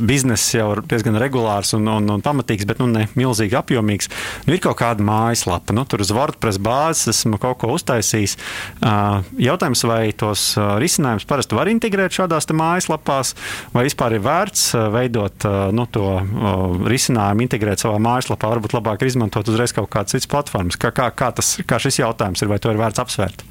biznesa 0.08 0.60
jau 0.60 0.70
diezgan 0.90 1.20
regulārs 1.22 1.74
un, 1.78 1.88
un, 1.92 2.10
un 2.16 2.24
pamatīgs, 2.26 2.68
bet 2.70 2.82
nu, 2.82 2.90
ne 2.92 3.06
milzīgi 3.20 3.58
apjomīgs, 3.60 4.10
nu, 4.48 4.56
ir 4.56 4.64
kaut 4.64 4.80
kāda 4.82 5.06
mājaslapa. 5.06 5.76
Nu, 5.76 5.86
tur 5.90 6.04
uz 6.04 6.14
WordPress 6.16 6.62
bāzes 6.64 7.14
esmu 7.14 7.40
kaut 7.42 7.60
ko 7.62 7.74
uztaisījis. 7.78 8.38
Uh, 8.82 9.22
jautājums, 9.42 9.86
vai 9.90 10.02
tos 10.18 10.54
risinājumus 10.82 11.28
parasti 11.30 11.58
var 11.58 11.72
integrēt 11.72 12.16
šādās 12.16 12.50
mājaslapās, 12.54 13.34
vai 13.74 13.86
vispār 13.88 14.18
ir 14.18 14.26
vērts 14.26 14.66
veidot 14.94 15.48
uh, 15.50 15.70
nu, 15.76 15.88
to 15.94 16.08
uh, 16.18 16.84
risinājumu, 16.90 17.46
integrēt 17.46 17.84
savā 17.84 18.00
mājaslapā, 18.04 18.52
varbūt 18.56 18.76
labāk 18.78 19.06
izmantot 19.08 19.50
uzreiz 19.52 19.74
kaut 19.76 19.90
kāds 19.94 20.14
cits 20.14 20.23
platformas. 20.30 20.80
Kā, 20.80 20.94
kā, 20.96 21.10
kā, 21.16 21.32
tas, 21.36 21.56
kā 21.68 21.80
šis 21.82 22.02
jautājums 22.02 22.44
ir, 22.44 22.52
vai 22.52 22.60
to 22.62 22.74
ir 22.74 22.82
vērts 22.82 23.02
apsvērt? 23.04 23.46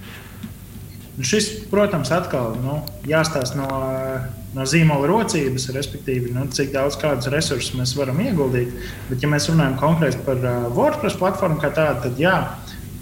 Šis, 1.20 1.48
protams, 1.68 2.08
atkal 2.14 2.54
nu, 2.62 2.78
jāstāsta 3.04 3.58
no, 3.58 3.66
no 4.56 4.64
zīmola 4.68 5.10
rocības, 5.10 5.68
respektīvi, 5.76 6.30
nu, 6.32 6.46
cik 6.48 6.72
daudz 6.72 6.96
kādus 7.00 7.28
resursus 7.34 7.76
mēs 7.76 7.92
varam 7.98 8.22
ieguldīt. 8.24 8.72
Bet, 9.10 9.20
ja 9.20 9.28
mēs 9.28 9.50
runājam 9.52 9.76
konkrēti 9.82 10.22
par 10.24 10.40
uh, 10.40 10.70
WordPress 10.72 11.20
platformu 11.20 11.60
kā 11.60 11.68
tādu, 11.76 12.06
tad 12.06 12.22
jā, 12.22 12.36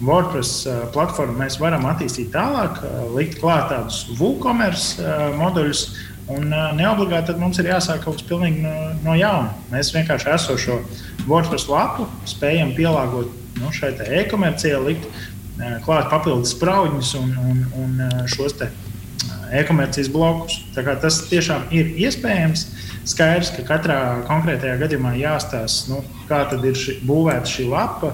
WordPress 0.02 0.64
uh, 0.66 0.82
platformu 0.94 1.38
mēs 1.38 1.60
varam 1.62 1.86
attīstīt 1.86 2.32
tālāk, 2.34 2.82
uh, 2.82 3.06
likt 3.14 3.38
klāt 3.38 3.70
tādus 3.70 4.02
WooCommerce 4.18 5.04
uh, 5.04 5.28
moduļus. 5.38 5.84
Un 6.30 6.52
neobligāti 6.78 7.34
mums 7.40 7.58
ir 7.58 7.70
jāsāk 7.72 8.04
kaut 8.04 8.20
kas 8.20 8.26
pilnīgi 8.28 8.62
no, 8.62 8.74
no 9.02 9.16
jauna. 9.18 9.54
Mēs 9.72 9.90
vienkārši 9.96 10.30
esošo 10.34 10.78
WordPress 11.26 11.70
lapu 11.70 12.06
spējam 12.28 12.74
pielāgot 12.76 13.32
nu, 13.60 13.72
šai 13.74 13.92
e-komercijai 14.20 14.80
likt 14.84 15.08
klāt 15.84 16.08
papildus 16.12 16.54
spraudņus 16.54 17.14
un, 17.18 17.34
un, 17.50 17.64
un 17.82 17.98
šos 18.30 18.56
te, 18.60 18.70
e-komercijas 19.52 20.10
blokus. 20.12 20.60
Tas 20.74 21.24
tiešām 21.30 21.68
ir 21.74 21.92
iespējams. 22.06 22.68
Skaidrs, 23.10 23.48
ka 23.56 23.64
katrā 23.64 23.98
konkrētajā 24.28 24.76
gadījumā 24.82 25.14
jāstāsta, 25.18 25.88
nu, 25.90 26.02
kā 26.28 26.42
ir 26.52 26.76
ši, 26.76 26.98
būvēta 27.08 27.48
šī 27.48 27.64
lapa, 27.70 28.12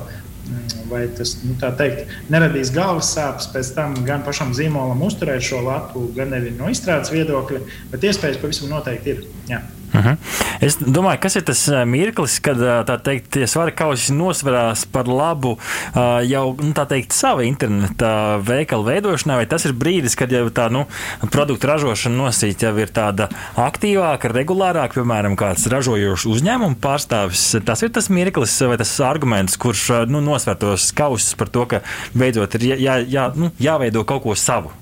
vai 0.91 1.07
tas 1.19 1.37
nu, 1.45 1.57
teikt, 1.61 2.13
neradīs 2.33 2.73
galvas 2.75 3.13
sāpes 3.17 3.49
pēc 3.55 3.73
tam 3.77 3.97
gan 4.07 4.25
pašam 4.27 4.53
zīmolam 4.57 5.03
uzturēt 5.07 5.45
šo 5.47 5.63
lapu, 5.67 6.07
gan 6.17 6.35
arī 6.37 6.53
no 6.57 6.71
izstrādes 6.73 7.13
viedokļa, 7.15 7.63
bet 7.93 8.07
iespējas 8.11 8.41
pavisam 8.43 8.71
noteikti 8.73 9.15
ir. 9.15 9.25
Jā. 9.51 9.63
Uh 9.97 10.03
mhm. 10.03 10.09
-huh. 10.09 10.47
Es 10.61 10.77
domāju, 10.81 11.21
kas 11.21 11.37
ir 11.37 11.45
tas 11.47 11.61
eh, 11.69 11.85
mirklis, 11.89 12.39
kad 12.41 12.61
eh, 12.61 12.99
teikt, 13.05 13.31
tie 13.37 13.47
svara 13.47 13.73
kausi 13.77 14.15
nosverās 14.17 14.87
par 14.93 15.09
labu 15.09 15.57
eh, 15.57 16.25
jau 16.31 16.57
nu, 16.61 16.73
teikt, 16.73 17.13
sava 17.13 17.45
interneta 17.45 18.39
veikala 18.45 18.85
veidošanai, 18.91 19.37
vai 19.43 19.47
tas 19.51 19.65
ir 19.65 19.75
brīdis, 19.77 20.17
kad 20.17 20.33
jau 20.33 20.47
tā 20.51 20.69
nu, 20.73 20.87
produktu 21.33 21.69
ražošana 21.71 22.17
nosīt 22.17 22.65
jau 22.65 22.73
ir 22.79 22.93
tāda 22.95 23.29
aktīvāka, 23.57 24.33
regulārāka, 24.33 25.01
piemēram, 25.01 25.37
kāds 25.37 25.69
ražojošs 25.73 26.27
uzņēmuma 26.31 26.81
pārstāvis. 26.81 27.45
Tas 27.65 27.83
ir 27.83 27.93
tas 27.93 28.11
mirklis 28.13 28.57
vai 28.61 28.81
tas 28.81 28.97
arguments, 29.01 29.57
kurš 29.61 30.09
nu, 30.09 30.21
nosver 30.25 30.57
tos 30.61 30.91
kausus 30.97 31.35
par 31.37 31.53
to, 31.53 31.67
ka 31.67 31.85
beidzot 32.15 32.59
ir 32.59 32.69
jā, 32.77 32.99
jā, 33.05 33.31
nu, 33.37 33.53
jāveido 33.61 34.05
kaut 34.09 34.25
ko 34.25 34.37
savu. 34.39 34.73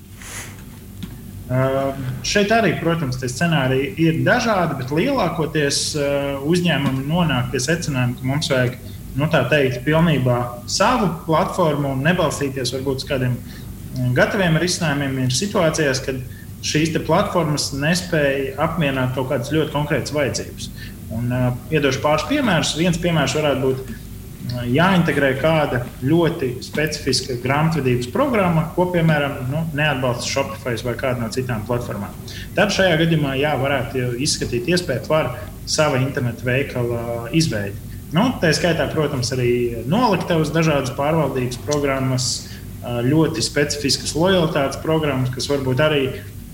Uh, 1.45 1.93
šeit 2.25 2.49
arī, 2.49 2.71
protams, 2.79 3.19
tie 3.21 3.27
scenāriji 3.29 3.91
ir 4.01 4.15
dažādi, 4.25 4.79
bet 4.79 4.89
lielākoties 4.89 5.81
uh, 5.93 6.39
uzņēmumi 6.41 7.03
nonāk 7.05 7.51
pie 7.51 7.61
secinājuma, 7.61 8.17
ka 8.17 8.25
mums 8.25 8.49
vajag 8.49 8.79
nu, 9.15 9.27
teikt, 9.29 9.83
pilnībā 9.85 10.39
savu 10.65 11.11
platformu 11.27 11.91
un 11.93 12.01
nebalstīties 12.07 12.73
varbūt 12.73 13.03
uz 13.03 13.07
kādiem 13.11 13.37
gataviem 14.17 14.57
risinājumiem. 14.57 15.19
Ir 15.27 15.37
situācijās, 15.37 16.01
kad 16.07 16.17
šīs 16.65 16.95
platformas 17.05 17.69
nespēja 17.77 18.57
apmierināt 18.65 19.13
kaut 19.13 19.29
kādas 19.29 19.53
ļoti 19.53 19.75
konkrētas 19.75 20.15
vajadzības. 20.17 20.71
Un, 21.13 21.29
uh, 21.29 21.51
iedošu 21.69 22.01
pāris 22.01 22.25
piemērus. 22.31 22.73
Viens 22.81 22.97
piemērs 23.05 23.37
varētu 23.37 23.69
būt 23.69 23.93
jāintegrē 24.69 25.33
kāda 25.39 25.81
ļoti 26.05 26.55
specifiska 26.65 27.37
grāmatvedības 27.43 28.09
programma, 28.13 28.67
ko, 28.75 28.87
piemēram, 28.93 29.39
nu, 29.51 29.63
neatbalsta 29.77 30.29
Shopify 30.29 30.77
vai 30.85 30.95
kāda 30.99 31.23
no 31.23 31.31
citām 31.33 31.65
platformām. 31.67 32.13
Tad 32.57 32.73
šajā 32.75 32.99
gadījumā 33.03 33.35
jā, 33.39 33.55
varētu 33.61 34.13
izskatīt 34.21 34.69
iespēju 34.71 35.07
par 35.09 35.33
sava 35.69 35.99
interneta 36.01 36.45
veikala 36.45 37.29
izveidi. 37.35 37.77
Nu, 38.15 38.29
tā 38.39 38.51
skaitā, 38.55 38.85
protams, 38.93 39.31
arī 39.35 39.83
noliktavas 39.89 40.53
dažādas 40.55 40.93
pārvaldības 40.95 41.59
programmas, 41.65 42.29
ļoti 42.85 43.41
specifiskas 43.43 44.13
lojalitātes 44.15 44.79
programmas, 44.83 45.33
kas 45.33 45.49
varbūt 45.49 45.81
arī 45.81 46.03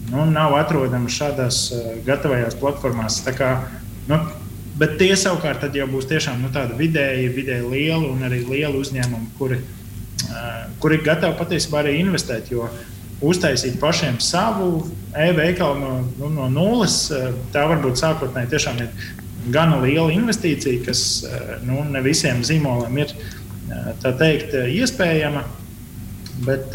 nu, 0.10 0.24
nav 0.32 0.56
atrodamas 0.58 1.18
šādās 1.20 1.60
gatavajās 2.08 2.56
platformās. 2.62 3.20
Tā 3.26 3.36
kā, 3.36 3.52
nu, 4.08 4.22
Bet 4.82 4.96
tie 4.98 5.12
savukārt 5.20 5.68
jau 5.78 5.86
būs 5.92 6.08
tiešām 6.10 6.40
nu, 6.42 6.50
tādi 6.54 6.74
vidēji, 6.80 7.28
vidēji 7.36 7.68
lieli 7.70 8.08
un 8.10 8.24
arī 8.26 8.40
lieli 8.48 8.80
uzņēmumi, 8.80 9.28
kuri, 9.38 9.60
uh, 9.62 10.48
kuri 10.82 10.98
ir 10.98 11.04
gatavi 11.06 11.38
patiesībā 11.38 11.84
arī 11.84 12.00
investēt. 12.02 12.50
Jo 12.50 12.66
uztaisīt 13.22 13.76
pašiem 13.78 14.18
savu 14.24 14.88
e-veikalu 15.14 15.78
no, 15.78 15.92
nu, 16.18 16.32
no 16.34 16.48
nulles, 16.50 16.96
tā 17.54 17.68
varbūt 17.70 18.02
sākotnēji 18.02 18.50
tiešām 18.56 18.82
ir 18.82 19.12
gana 19.54 19.78
liela 19.84 20.10
investīcija, 20.16 20.82
kas 20.88 21.04
uh, 21.28 21.54
nu, 21.68 21.84
ne 21.86 22.02
visiem 22.02 22.42
zīmoliem 22.48 23.04
ir 23.04 23.14
uh, 23.14 23.94
teikt, 24.08 24.58
iespējama. 24.82 25.46
Bet, 26.42 26.74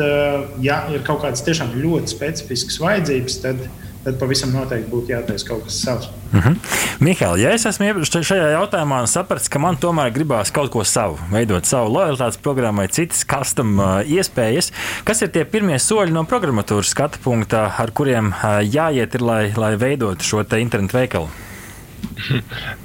ja 0.63 0.77
ir 0.95 1.01
kaut 1.03 1.25
kādas 1.25 1.41
tiešām 1.43 1.73
ļoti 1.81 2.13
specifiskas 2.13 2.77
vajadzības, 2.79 3.39
tad, 3.43 3.65
tad 4.07 4.19
pavisam 4.21 4.53
noteikti 4.55 4.91
būtu 4.93 5.11
jātaisa 5.11 5.49
kaut 5.49 5.65
kas 5.67 5.81
savs. 5.83 6.11
Uh 6.33 6.39
mhm. 6.39 6.49
-huh. 6.49 6.83
Mihāli, 7.01 7.43
ja 7.43 7.51
es 7.55 7.67
esmu 7.67 8.05
šajā 8.05 8.51
jautājumā 8.55 9.07
sapratis, 9.07 9.49
ka 9.49 9.59
man 9.59 9.77
tomēr 9.77 10.13
gribās 10.15 10.53
kaut 10.53 10.71
ko 10.71 10.85
savu, 10.85 11.19
veidot 11.33 11.65
savu 11.67 11.93
lojalitātes 11.93 12.39
programmu 12.43 12.81
vai 12.81 12.89
citas 12.89 13.25
custom 13.25 13.81
iespējas, 14.07 14.73
kas 15.05 15.23
ir 15.23 15.29
tie 15.29 15.45
pirmie 15.45 15.79
soļi 15.79 16.13
no 16.13 16.25
programmatūras 16.25 16.95
skatu 16.95 17.19
punkta, 17.25 17.73
ar 17.79 17.91
kuriem 17.91 18.33
jāiet, 18.63 19.15
ir, 19.15 19.23
lai, 19.23 19.53
lai 19.57 19.77
veidotu 19.77 20.25
šo 20.25 20.45
internetu 20.59 20.97
veikalu? 20.97 21.46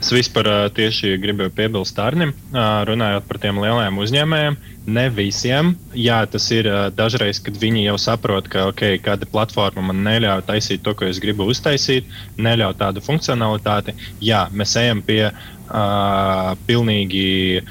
Es 0.01 0.11
vispār 0.13 0.47
tieši 0.75 1.15
gribēju 1.21 1.53
piebilst 1.55 1.99
Arnim, 2.01 2.33
runājot 2.51 3.27
par 3.29 3.39
tiem 3.41 3.61
lielajiem 3.61 3.99
uzņēmējiem. 4.03 4.57
Ne 4.91 5.05
visiem. 5.13 5.75
Jā, 5.93 6.23
tas 6.25 6.47
ir 6.53 6.67
dažreiz, 6.97 7.39
kad 7.45 7.57
viņi 7.61 7.85
jau 7.85 7.97
saprot, 8.01 8.47
ka 8.51 8.65
okay, 8.71 8.97
kāda 9.03 9.29
platforma 9.29 9.83
man 9.91 10.01
neļauj 10.07 10.45
taisīt 10.47 10.83
to, 10.85 10.95
ko 10.97 11.05
es 11.05 11.21
gribu 11.21 11.45
uztaisīt, 11.53 12.09
neļauj 12.41 12.77
tādu 12.81 13.03
funkcionalitāti. 13.05 13.95
Jā, 14.25 14.47
mēs 14.57 14.73
ejam 14.81 15.03
pie 15.05 15.27
uh, 15.29 16.53
pilnīgi 16.67 17.61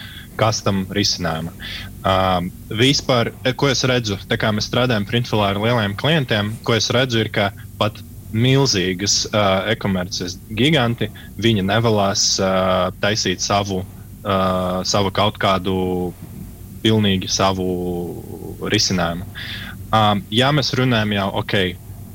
custom 0.41 0.85
risinājuma. 0.97 1.53
Uh, 2.01 2.47
vispār, 2.79 3.33
ko 3.61 3.69
es 3.69 3.83
redzu, 3.85 4.17
tā 4.31 4.39
kā 4.41 4.55
mēs 4.55 4.71
strādājam 4.71 5.05
printfilā 5.09 5.51
ar 5.53 5.61
lieliem 5.61 5.99
klientiem, 6.01 6.55
ko 6.65 6.79
es 6.79 6.89
redzu, 6.95 7.21
ir, 7.27 7.29
ka 7.35 7.51
pat 7.81 7.99
milzīgas 8.33 9.25
uh, 9.31 9.71
e-komerces 9.71 10.39
giganti, 10.57 11.11
viņi 11.41 11.65
nevēlas 11.67 12.25
uh, 12.43 12.91
taisīt 13.03 13.43
savu, 13.45 13.83
uh, 13.83 14.81
savu 14.87 15.13
kaut 15.15 15.39
kādu 15.43 16.13
pilnīgi 16.85 17.29
savu 17.31 17.67
risinājumu. 18.73 19.27
Um, 19.91 20.23
ja 20.31 20.53
mēs 20.55 20.73
runājam 20.79 21.17
jau, 21.17 21.27
ok, 21.43 21.57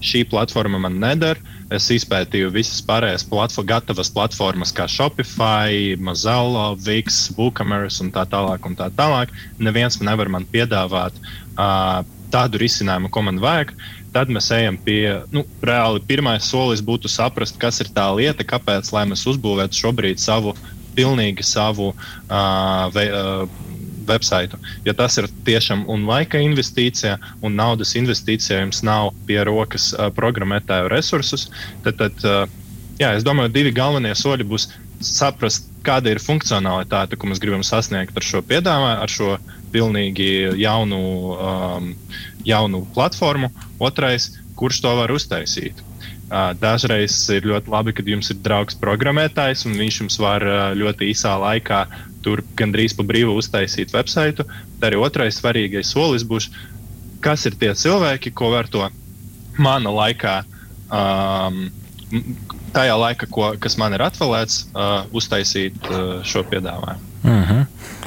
šī 0.06 0.24
platforma 0.32 0.80
man 0.80 0.98
neder, 1.02 1.40
es 1.74 1.88
izpētīju 1.92 2.52
visas 2.54 2.82
pārējās 2.86 3.26
platform, 3.28 3.68
gatavas 3.68 4.12
platformas, 4.14 4.74
kā 4.76 4.86
Shopify, 4.92 5.96
Mozilla, 5.98 6.72
Wix, 6.86 7.32
WooCommerce 7.38 8.04
un 8.06 8.14
tā 8.16 8.26
tālāk. 8.30 8.66
Un 8.70 8.78
tā 8.78 8.92
tālāk. 8.96 9.34
Neviens 9.58 9.98
nevar 10.02 10.30
man 10.32 10.46
piedāvāt 10.54 11.18
uh, 11.58 12.04
tādu 12.34 12.62
risinājumu, 12.62 13.12
ko 13.12 13.26
man 13.26 13.42
vajag 13.42 13.74
tad 14.16 14.32
mēs 14.32 14.48
ejam 14.56 14.78
pie, 14.80 15.20
nu, 15.36 15.44
reāli 15.66 16.02
pirmais 16.08 16.48
solis 16.48 16.84
būtu 16.86 17.12
saprast, 17.12 17.60
kas 17.60 17.82
ir 17.84 17.92
tā 17.96 18.08
lieta, 18.16 18.48
kāpēc 18.48 18.94
mēs 19.12 19.26
uzbūvētu 19.28 19.82
šobrīd 19.84 20.24
savu, 20.24 20.56
pilnīgi 20.96 21.44
savu 21.44 21.90
uh, 21.92 22.88
ve, 22.96 23.10
uh, 23.12 23.74
websaitu. 24.08 24.58
Ja 24.86 24.94
tas 24.96 25.18
ir 25.20 25.28
tiešām 25.48 25.84
un 25.92 26.06
laika 26.08 26.40
investīcija, 26.40 27.18
un 27.44 27.58
naudas 27.60 27.96
investīcija 28.00 28.62
jums 28.62 28.84
nav 28.88 29.12
pie 29.28 29.42
rokas 29.44 29.92
uh, 29.94 30.08
programmētāju 30.16 30.92
resursus, 30.94 31.50
tad, 31.84 32.00
tad 32.00 32.24
uh, 32.24 32.46
jā, 33.02 33.12
es 33.18 33.28
domāju, 33.28 33.52
divi 33.52 33.76
galvenie 33.76 34.16
soļi 34.16 34.48
būs 34.48 34.70
saprast, 35.04 35.68
kāda 35.86 36.14
ir 36.14 36.24
funkcionalitāte, 36.24 37.18
ko 37.20 37.28
mēs 37.30 37.42
gribam 37.44 37.66
sasniegt 37.66 38.16
ar 38.16 38.26
šo 38.26 38.42
piedāvājumu, 38.48 39.02
ar 39.04 39.12
šo 39.12 39.36
pilnīgi 39.76 40.30
jaunu, 40.62 41.02
um, 41.36 41.92
jaunu 42.46 42.86
platformu. 42.96 43.52
Otrais, 43.80 44.32
kurš 44.56 44.82
to 44.86 44.96
var 44.98 45.14
uztaisīt? 45.14 45.82
Dažreiz 46.60 47.14
ir 47.30 47.46
ļoti 47.46 47.70
labi, 47.70 47.94
kad 47.94 48.08
jums 48.10 48.32
ir 48.34 48.40
draugs 48.42 48.78
programmētājs, 48.82 49.68
un 49.70 49.78
viņš 49.78 50.00
jums 50.02 50.18
var 50.20 50.46
ļoti 50.74 51.12
īsā 51.12 51.36
laikā 51.42 51.84
tur 52.26 52.42
gandrīz 52.58 52.96
pa 52.98 53.06
brīvu 53.06 53.38
uztaisīt 53.38 53.94
website. 53.94 54.42
Tad 54.42 54.88
arī 54.90 55.00
otrais 55.06 55.38
svarīgais 55.38 55.94
solis 55.94 56.26
būs, 56.26 56.50
kas 57.26 57.46
ir 57.46 57.58
tie 57.62 57.72
cilvēki, 57.78 58.34
ko 58.34 58.50
var 58.56 58.70
to 58.74 58.88
mana 59.62 59.94
laikā, 59.94 60.40
um, 60.90 61.68
tajā 62.76 62.96
laikā, 63.02 63.30
ko, 63.32 63.52
kas 63.62 63.78
man 63.82 63.96
ir 63.96 64.04
atvēlēts, 64.08 64.66
uh, 64.74 65.04
uztaisīt 65.16 65.78
uh, 65.92 66.18
šo 66.26 66.44
piedāvājumu. 66.50 67.15
Mm 67.26 67.44
-hmm. 67.44 67.66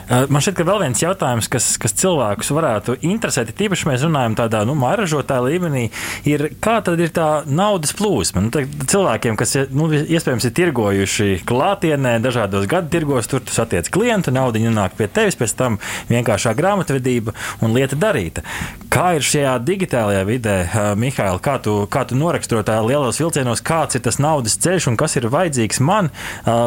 Man 0.09 0.41
šķiet, 0.41 0.55
ka 0.57 0.65
vēl 0.65 0.79
viens 0.81 1.03
jautājums, 1.03 1.51
kas, 1.53 1.67
kas 1.77 1.93
cilvēkus 2.01 2.49
varētu 2.57 2.95
interesēt, 3.05 3.51
ir 3.51 3.57
tīpaši 3.59 3.89
mēs 3.91 4.05
runājam 4.07 4.39
tādā 4.39 4.63
nu, 4.65 4.73
mairažotāja 4.81 5.43
līmenī, 5.45 5.83
ir 6.25 6.47
kā 6.65 6.79
tad 6.85 7.01
ir 7.05 7.11
tā 7.13 7.43
naudas 7.45 7.93
plūsma. 7.93 8.41
Nu, 8.47 8.63
cilvēkiem, 8.89 9.37
kas 9.37 9.53
nu, 9.69 9.91
iespējams 9.93 10.47
ir 10.49 10.55
tirgojuši 10.57 11.43
klātienē, 11.49 12.15
dažādos 12.25 12.65
gadu 12.71 12.89
tirgos, 12.95 13.29
tur 13.29 13.45
tu 13.45 13.53
satiec 13.53 13.91
klientu, 13.93 14.33
nauda 14.33 14.63
nonāk 14.63 14.97
pie 14.97 15.11
tevis, 15.13 15.37
pēc 15.37 15.53
tam 15.61 15.77
vienkāršā 16.09 16.55
grāmatvedība 16.57 17.37
un 17.61 17.77
lieta 17.77 18.01
darīta. 18.01 18.47
Kā 18.89 19.11
ir 19.19 19.29
šajā 19.29 19.59
digitālajā 19.61 20.25
vidē, 20.25 20.57
Mihail, 20.97 21.37
kā 21.45 21.59
tu, 21.61 21.83
kā 21.93 22.07
tu 22.09 22.17
noraksturo 22.17 22.65
tā 22.65 22.79
lielos 22.81 23.21
vilcienos, 23.21 23.61
kāds 23.61 24.01
ir 24.01 24.07
tas 24.09 24.17
naudas 24.17 24.57
ceļš 24.57 24.89
un 24.89 24.97
kas 24.97 25.21
ir 25.21 25.29
vajadzīgs 25.29 25.85
man 25.85 26.09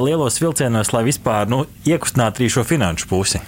lielos 0.05 0.37
vilcienos, 0.43 0.93
lai 0.93 1.07
vispār 1.09 1.49
nu, 1.49 1.63
iekustinātu 1.89 2.40
arī 2.41 2.49
šo 2.49 2.65
finanšu 2.65 3.07
pusi? 3.09 3.41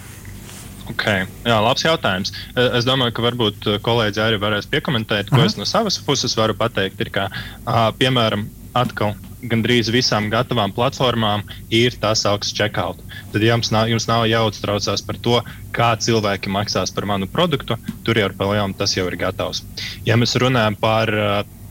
Okay. 0.92 1.24
Jā, 1.48 1.56
labs 1.64 1.82
jautājums. 1.82 2.30
Es 2.54 2.84
domāju, 2.86 3.14
ka 3.16 3.24
varbūt 3.24 3.68
kolēģi 3.82 4.20
arī 4.20 4.40
varēs 4.40 4.68
piekomentēt, 4.70 5.30
ko 5.30 5.40
uh 5.40 5.42
-huh. 5.42 5.46
es 5.46 5.56
no 5.56 5.64
savas 5.64 5.98
puses 5.98 6.36
varu 6.36 6.54
pateikt. 6.54 7.00
Ir, 7.00 7.10
uh, 7.16 7.90
piemēram, 7.98 8.46
atkal 8.74 9.14
gandrīz 9.42 9.90
visām 9.92 10.30
gatavām 10.30 10.72
platformām 10.72 11.42
ir 11.70 11.96
tas 12.00 12.24
augsts 12.26 12.54
checkout. 12.54 13.00
Tad 13.32 13.42
jums 13.42 13.70
nav, 13.70 13.88
jums 13.88 14.06
nav 14.08 14.26
jāuztraucās 14.26 15.06
par 15.06 15.16
to, 15.16 15.42
kā 15.72 15.96
cilvēki 15.96 16.48
maksās 16.48 16.94
par 16.94 17.06
manu 17.06 17.26
produktu. 17.26 17.76
Tur 18.04 18.18
jau 18.18 18.30
par 18.38 18.46
lielu 18.46 18.74
tas 18.78 18.96
jau 18.96 19.06
ir 19.06 19.16
gatavs. 19.16 19.64
Ja 20.04 20.16
mēs 20.16 20.36
runājam 20.36 20.76
par 20.76 21.08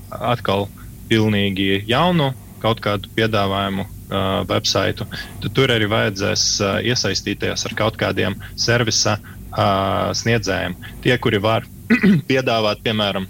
atkal 0.09 0.67
pilnīgi 1.09 1.85
jaunu 1.87 2.33
kaut 2.61 2.79
kādu 2.79 3.09
piedāvājumu 3.15 3.85
uh, 4.13 4.41
websaitu, 4.49 5.07
tad 5.41 5.55
tur 5.57 5.73
arī 5.73 5.89
vajadzēs 5.91 6.47
uh, 6.61 6.79
iesaistīties 6.85 7.67
ar 7.67 7.77
kaut 7.77 7.97
kādiem 7.99 8.37
servisa 8.55 9.17
uh, 9.19 10.11
sniedzējiem. 10.15 10.75
Tie, 11.03 11.15
kuri 11.17 11.41
var 11.43 11.67
piedāvāt, 12.29 12.83
piemēram, 12.85 13.27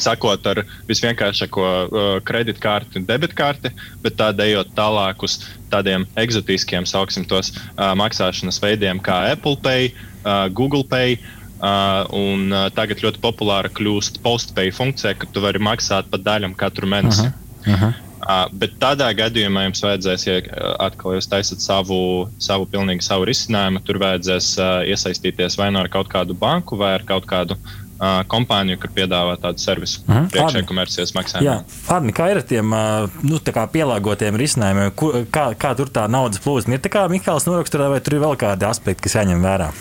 sakot 0.00 0.46
ar 0.50 0.62
visvienkāršāko 0.88 1.64
uh, 1.64 2.12
kredītkarti 2.26 3.00
un 3.00 3.08
debitkarti, 3.08 3.72
bet 4.04 4.16
tādā 4.20 4.46
ejot 4.48 4.72
tālāk 4.76 5.26
uz 5.26 5.40
tādiem 5.72 6.06
eksotiskiem, 6.20 6.86
sauksim 6.88 7.26
tos, 7.28 7.52
uh, 7.56 7.92
maksāšanas 7.98 8.60
veidiem 8.62 9.02
kā 9.02 9.22
Apple 9.34 9.58
Pay, 9.62 9.92
uh, 10.24 10.48
Google 10.52 10.86
Pay. 10.86 11.20
Uh, 11.60 12.06
un 12.16 12.54
uh, 12.56 12.70
tagad 12.72 13.02
ļoti 13.04 13.20
populāra 13.20 13.68
kļūst 13.68 14.22
postpay 14.24 14.70
funkcija, 14.72 15.12
ka 15.20 15.26
tu 15.28 15.42
vari 15.44 15.60
maksāt 15.60 16.06
pa 16.08 16.16
daļām 16.16 16.54
katru 16.56 16.88
mēnesi. 16.88 17.26
Uh 17.66 17.74
-huh. 17.82 17.98
Uh 18.30 18.36
-huh. 18.36 18.50
Uh, 18.50 18.50
bet 18.60 18.76
tādā 18.82 19.08
gadījumā 19.16 19.66
jums 19.66 19.82
vajadzēs, 19.84 20.24
ja 20.26 20.38
atkal 20.82 21.16
jūs 21.16 21.28
taisat 21.30 21.62
savu, 21.64 22.28
savu 22.42 22.66
pilnīgi 22.70 23.04
savu 23.06 23.26
risinājumu, 23.28 23.82
tur 23.86 24.00
vajadzēs 24.02 24.50
uh, 24.60 24.72
iesaistīties 24.88 25.56
vai 25.58 25.70
nu 25.74 25.80
ar 25.82 25.90
kaut 25.92 26.10
kādu 26.12 26.36
banku, 26.38 26.78
vai 26.80 26.92
ar 26.98 27.04
kaut 27.08 27.26
kādu 27.30 27.56
uh, 27.56 28.20
kompāniju, 28.30 28.80
kur 28.82 28.92
piedāvā 28.96 29.36
tādu 29.42 29.62
servisu 29.62 30.02
mm 30.04 30.14
-hmm. 30.14 30.28
priekšējā 30.34 30.66
komercijas 30.68 31.14
maksājumā. 31.16 31.56
Fadmi, 31.86 32.12
kā 32.16 32.30
ir 32.30 32.42
ar 32.42 32.46
tiem 32.52 32.72
uh, 32.72 33.22
nu, 33.22 33.40
pielāgotiem 33.76 34.36
risinājumiem, 34.42 34.92
kur, 34.94 35.22
kā, 35.30 35.46
kā 35.54 35.74
tur 35.76 35.88
tā 35.88 36.08
naudas 36.08 36.42
plūsma 36.44 36.76
ir? 36.76 36.84
Tā 36.84 36.92
kā 36.92 37.08
Mikls 37.08 37.46
noraksturā, 37.46 37.88
vai 37.90 38.00
tur 38.00 38.14
ir 38.14 38.20
vēl 38.26 38.36
kādi 38.36 38.68
aspekti, 38.68 39.02
kas 39.02 39.14
jāņem 39.14 39.42
vērā? 39.42 39.72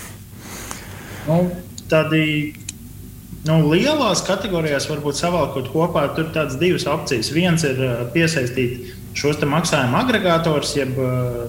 Nu, 1.27 1.51
tādi 1.89 2.53
Nu, 3.49 3.63
lielās 3.71 4.21
kategorijās 4.27 4.85
varbūt 4.91 5.17
savalkot 5.17 5.71
kopā, 5.73 6.05
tur 6.13 6.29
tādas 6.35 6.59
divas 6.61 6.85
opcijas. 6.89 7.31
Viens 7.33 7.65
ir 7.65 7.79
piesaistīt 8.13 8.91
šos 9.17 9.41
maksājumu 9.41 9.97
agregātors, 9.97 10.75
jeb 10.77 10.93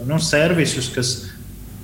nu, 0.09 0.17
servisus, 0.25 0.89
kas 0.95 1.13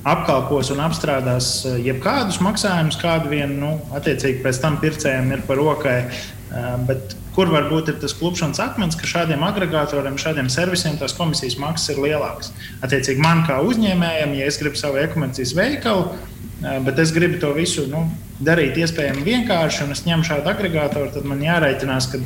apkalpos 0.06 0.70
un 0.74 0.82
apstrādās 0.86 1.50
eh, 1.66 1.78
jebkādus 1.88 2.40
maksājumus, 2.44 2.98
kādu 3.00 3.32
vien, 3.32 3.56
nu, 3.60 3.76
attiecīgi 3.96 4.42
pēc 4.44 4.60
tam 4.62 4.80
pircējiem 4.82 5.32
ir 5.34 5.46
par 5.48 5.58
rokai. 5.60 5.98
Eh, 6.06 6.68
bet 6.86 7.16
kur 7.36 7.50
varbūt 7.52 7.90
ir 7.90 7.98
tas 8.00 8.14
klupšanas 8.16 8.62
akmens, 8.62 8.96
ka 8.96 9.08
šādiem 9.10 9.42
agregatoriem, 9.44 10.16
šādiem 10.20 10.46
servisiem 10.52 10.96
tās 11.00 11.12
komisijas 11.16 11.58
maksas 11.60 11.92
ir 11.92 12.00
lielākas. 12.06 12.52
Attiecīgi, 12.86 13.20
man 13.20 13.42
kā 13.48 13.58
uzņēmējam, 13.66 14.32
ja 14.38 14.46
es 14.48 14.60
gribu 14.62 14.78
savu 14.80 15.02
e-komercijas 15.02 15.56
veikalu, 15.58 16.06
eh, 16.14 16.36
bet 16.61 16.98
es 17.02 17.12
gribu 17.12 17.40
to 17.42 17.52
visu 17.57 17.86
nu, 17.90 18.07
darīt 18.44 18.78
iespējami 18.80 19.24
vienkārši, 19.26 19.84
un 19.84 19.94
es 19.96 20.04
ņemu 20.07 20.26
šādu 20.26 20.52
agregātoru, 20.52 21.12
tad 21.14 21.28
man 21.28 21.44
jārēķinās, 21.44 22.11
ka 22.12 22.20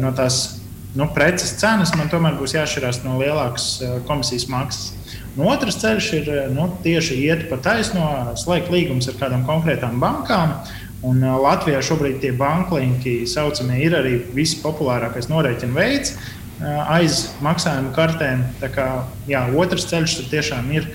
no 0.00 0.12
tās 0.16 0.58
nu, 0.96 1.08
preces 1.12 1.52
cenas 1.60 1.92
man 1.96 2.08
tomēr 2.12 2.38
būs 2.40 2.56
jāšķirās 2.56 3.02
no 3.04 3.18
lielākas 3.20 3.68
komisijas 4.08 4.48
maksas. 4.52 4.94
Un 5.36 5.50
otrs 5.52 5.76
ceļš 5.82 6.08
ir 6.16 6.30
nu, 6.56 6.70
tieši 6.84 7.18
iet 7.26 7.46
pa 7.50 7.58
taisno, 7.60 8.06
slēgt 8.40 8.72
līgumus 8.72 9.10
ar 9.12 9.18
kādām 9.20 9.44
konkrētām 9.48 10.00
bankām. 10.00 10.56
Un 11.04 11.20
Latvijā 11.20 11.82
šobrīd 11.84 12.22
tie 12.22 12.32
banklinki 12.34 13.18
saucamie 13.28 13.82
ir 13.84 13.94
arī 13.98 14.14
vispopulārākais 14.34 15.28
norēķina 15.28 15.76
veids 15.76 16.16
aiz 16.64 17.26
maksājuma 17.44 17.92
kartēm. 17.92 18.46
Tā 18.62 18.70
kā, 18.72 18.86
jā, 19.28 19.44
otrs 19.60 19.84
ceļš 19.90 20.22
tiešām 20.32 20.72
ir 20.72 20.88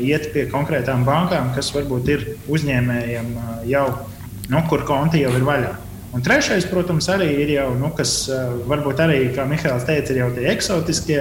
iet 0.00 0.30
pie 0.34 0.46
konkrētām 0.50 1.04
bankām, 1.06 1.52
kas 1.56 1.72
varbūt 1.74 2.10
ir 2.14 2.26
uzņēmējiem 2.50 3.30
jau, 3.70 3.86
nu, 4.50 4.64
kur 4.70 4.84
konti 4.88 5.24
jau 5.24 5.32
ir 5.34 5.46
vaļā. 5.46 5.72
Un 6.14 6.24
trešais, 6.26 6.66
protams, 6.66 7.06
arī 7.12 7.28
ir 7.44 7.52
jau, 7.54 7.68
nu, 7.78 7.92
kas 7.94 8.24
varbūt 8.70 9.02
arī, 9.04 9.20
kā 9.34 9.44
Mihāls 9.46 9.86
teica, 9.86 10.10
ir 10.10 10.24
jau 10.24 10.30
tie 10.34 10.48
eksotiskie 10.50 11.20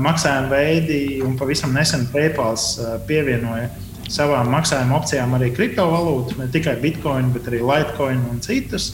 maksājuma 0.00 0.50
veidi, 0.50 1.20
un 1.24 1.36
pavisam 1.36 1.74
nesen 1.76 2.06
PayPal 2.12 2.56
eh, 2.56 2.96
pievienoja 3.08 3.68
savām 4.06 4.52
maksājuma 4.54 5.00
opcijām 5.00 5.34
arī 5.34 5.50
kriptovalūtu, 5.54 6.38
ne 6.38 6.46
tikai 6.54 6.76
bitkoinu, 6.82 7.32
bet 7.34 7.48
arī 7.50 7.58
litecoin 7.64 8.22
un 8.30 8.38
citus. 8.44 8.92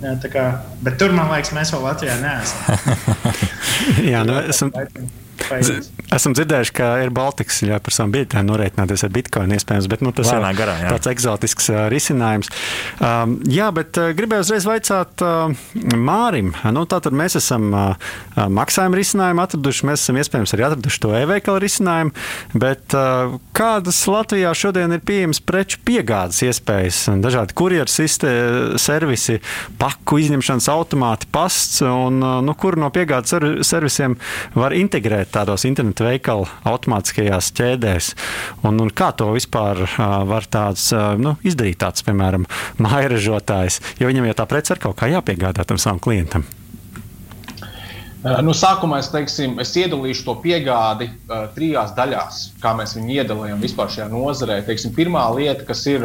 Kā, 0.00 0.44
bet 0.84 0.96
tur, 1.00 1.12
man 1.16 1.28
liekas, 1.32 1.52
mēs 1.56 1.72
vēl 1.74 1.82
Latvijā 1.84 2.14
neesam. 2.20 2.92
Jā, 4.12 4.20
nu, 4.28 4.36
esam, 4.52 4.72
Esam 6.10 6.34
dzirdējuši, 6.34 6.72
ka 6.74 6.88
ir 7.04 7.12
Baltikas 7.14 7.60
ļauj 7.66 7.80
par 7.86 7.94
savām 7.94 8.12
biļetēm 8.14 8.46
norēķināties 8.48 9.04
ar 9.06 9.12
bitkoinu 9.14 9.56
iespējams, 9.56 9.88
bet 9.90 10.04
nu, 10.04 10.12
tas 10.14 10.30
Lēnā 10.30 10.52
ir 10.54 10.58
garā, 10.58 10.76
jā. 10.82 10.92
tāds 10.94 11.10
eksotisks 11.10 11.70
uh, 11.72 11.80
risinājums. 11.92 12.50
Um, 12.98 13.36
jā, 13.50 13.70
bet 13.74 13.98
uh, 14.00 14.10
gribēju 14.16 14.46
uzreiz 14.46 14.66
vaicāt 14.68 15.24
uh, 15.26 15.54
Mārim. 15.94 16.52
Nu, 16.74 16.84
tātad 16.90 17.14
mēs 17.16 17.38
esam 17.38 17.68
uh, 17.74 18.10
maksājuma 18.50 18.98
risinājumu 18.98 19.44
atraduši, 19.44 19.86
mēs 19.90 20.04
esam 20.04 20.20
iespējams 20.20 20.54
arī 20.56 20.66
atraduši 20.68 21.02
to 21.04 21.14
e-veikalu 21.18 21.62
risinājumu, 21.64 22.14
bet 22.66 22.96
uh, 22.98 23.36
kādas 23.56 24.00
Latvijā 24.10 24.54
šodien 24.56 24.96
ir 24.96 25.04
pieejamas 25.06 25.42
preču 25.46 25.82
piegādes 25.86 26.42
iespējas? 26.46 27.02
Dažādi 27.22 27.56
kurjeru 27.58 27.90
servisi, 27.90 29.38
paku 29.80 30.20
izņemšanas 30.24 30.70
automāti, 30.74 31.30
pasts 31.32 31.82
un 31.86 32.18
uh, 32.22 32.38
nu, 32.44 32.56
kur 32.58 32.78
no 32.80 32.90
piegādes 32.94 33.34
servisiem 33.66 34.18
var 34.58 34.74
integrēt 34.76 35.39
tādos 35.40 35.64
internetu 35.68 36.06
veikalu 36.06 36.46
automātiskajās 36.68 37.50
ķēdēs. 37.56 38.12
Un, 38.68 38.80
un 38.84 38.92
kā 38.92 39.10
to 39.16 39.30
vispār 39.34 39.82
var 40.28 40.48
tāds, 40.52 40.90
nu, 41.20 41.36
izdarīt, 41.46 41.80
tāds, 41.82 42.04
piemēram, 42.06 42.46
mājražotājs, 42.86 43.80
jo 44.00 44.10
viņam 44.10 44.30
jau 44.30 44.40
tā 44.42 44.48
prece 44.50 44.76
ir 44.76 44.84
kaut 44.86 45.00
kā 45.00 45.12
jāpiegādā 45.12 45.66
tam 45.66 45.80
savam 45.80 46.02
klientam. 46.02 46.46
Eh, 48.20 48.40
nu, 48.44 48.52
sākumā 48.52 48.98
es, 49.00 49.06
teiksim, 49.08 49.54
es 49.62 49.70
iedalīšu 49.80 50.26
to 50.26 50.34
piegādi 50.42 51.06
uh, 51.08 51.46
trijās 51.54 51.94
daļās, 51.96 52.40
kā 52.60 52.74
mēs 52.76 52.92
viņu 52.92 53.14
iedalījām 53.14 53.62
vispār 53.64 53.88
šajā 53.94 54.10
nozarē. 54.12 54.58
Teiksim, 54.66 54.92
pirmā 54.92 55.22
lieta, 55.32 55.64
kas 55.64 55.86
ir 55.88 56.04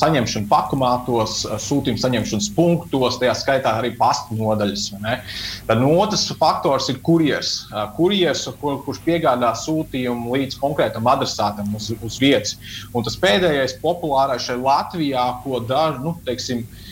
saņemšana 0.00 0.48
pakumātos, 0.48 1.42
sūtījuma 1.60 2.00
saņemšanas 2.00 2.48
punktos, 2.56 3.18
tajā 3.20 3.34
skaitā 3.36 3.74
arī 3.82 3.90
pastu 3.98 4.38
nodaļas. 4.38 4.86
Tad 5.68 5.82
no 5.82 5.90
otrs 6.00 6.24
faktors 6.40 6.88
ir 6.88 7.02
kurjers. 7.04 7.52
Uh, 7.68 7.84
kurjers, 7.98 8.46
kur, 8.62 8.78
kurš 8.86 9.02
piegādā 9.04 9.52
sūtījumu 9.60 10.32
līdz 10.32 10.56
konkrētam 10.62 11.10
adresātam 11.12 11.68
uz, 11.76 11.90
uz 12.00 12.16
vietas. 12.22 12.56
Un 12.96 13.04
tas 13.04 13.20
pēdējais 13.20 13.76
populārais 13.84 14.48
šeit 14.48 14.64
Latvijā, 14.64 15.28
ko 15.44 15.60
daži, 15.68 16.00
nu, 16.00 16.16
teiksim, 16.24 16.64
uh, 16.64 16.88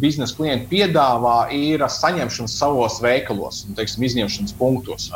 biznesa 0.00 0.36
klienti 0.36 0.68
piedāvā, 0.70 1.50
ir 1.52 1.82
saņemšana 1.84 2.48
savos 2.48 2.96
veikalos, 3.04 3.62
un, 3.66 3.76
teiksim, 3.76 4.06
izņemšanas 4.08 4.54
punktos. 4.56 5.10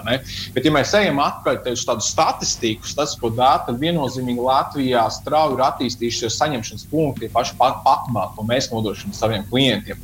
Bet, 0.54 0.66
ja 0.66 0.72
mēs 0.74 0.92
ejam 0.98 1.20
atpakaļ 1.24 1.72
uz 1.72 1.84
tādu 1.88 2.04
statistiku, 2.04 2.84
tas, 2.96 3.16
ko 3.16 3.30
dara, 3.32 3.64
tad 3.66 3.80
viennozīmīgi 3.80 4.44
Latvijā 4.44 5.06
strauji 5.16 5.56
ir 5.56 5.64
attīstījušies 5.64 6.36
saņemšanas 6.42 6.86
punkti, 6.92 7.32
paši 7.32 7.56
pakmā, 7.58 8.28
ko 8.36 8.46
mēs 8.48 8.68
nodrošinām 8.74 9.16
saviem 9.16 9.48
klientiem. 9.48 10.00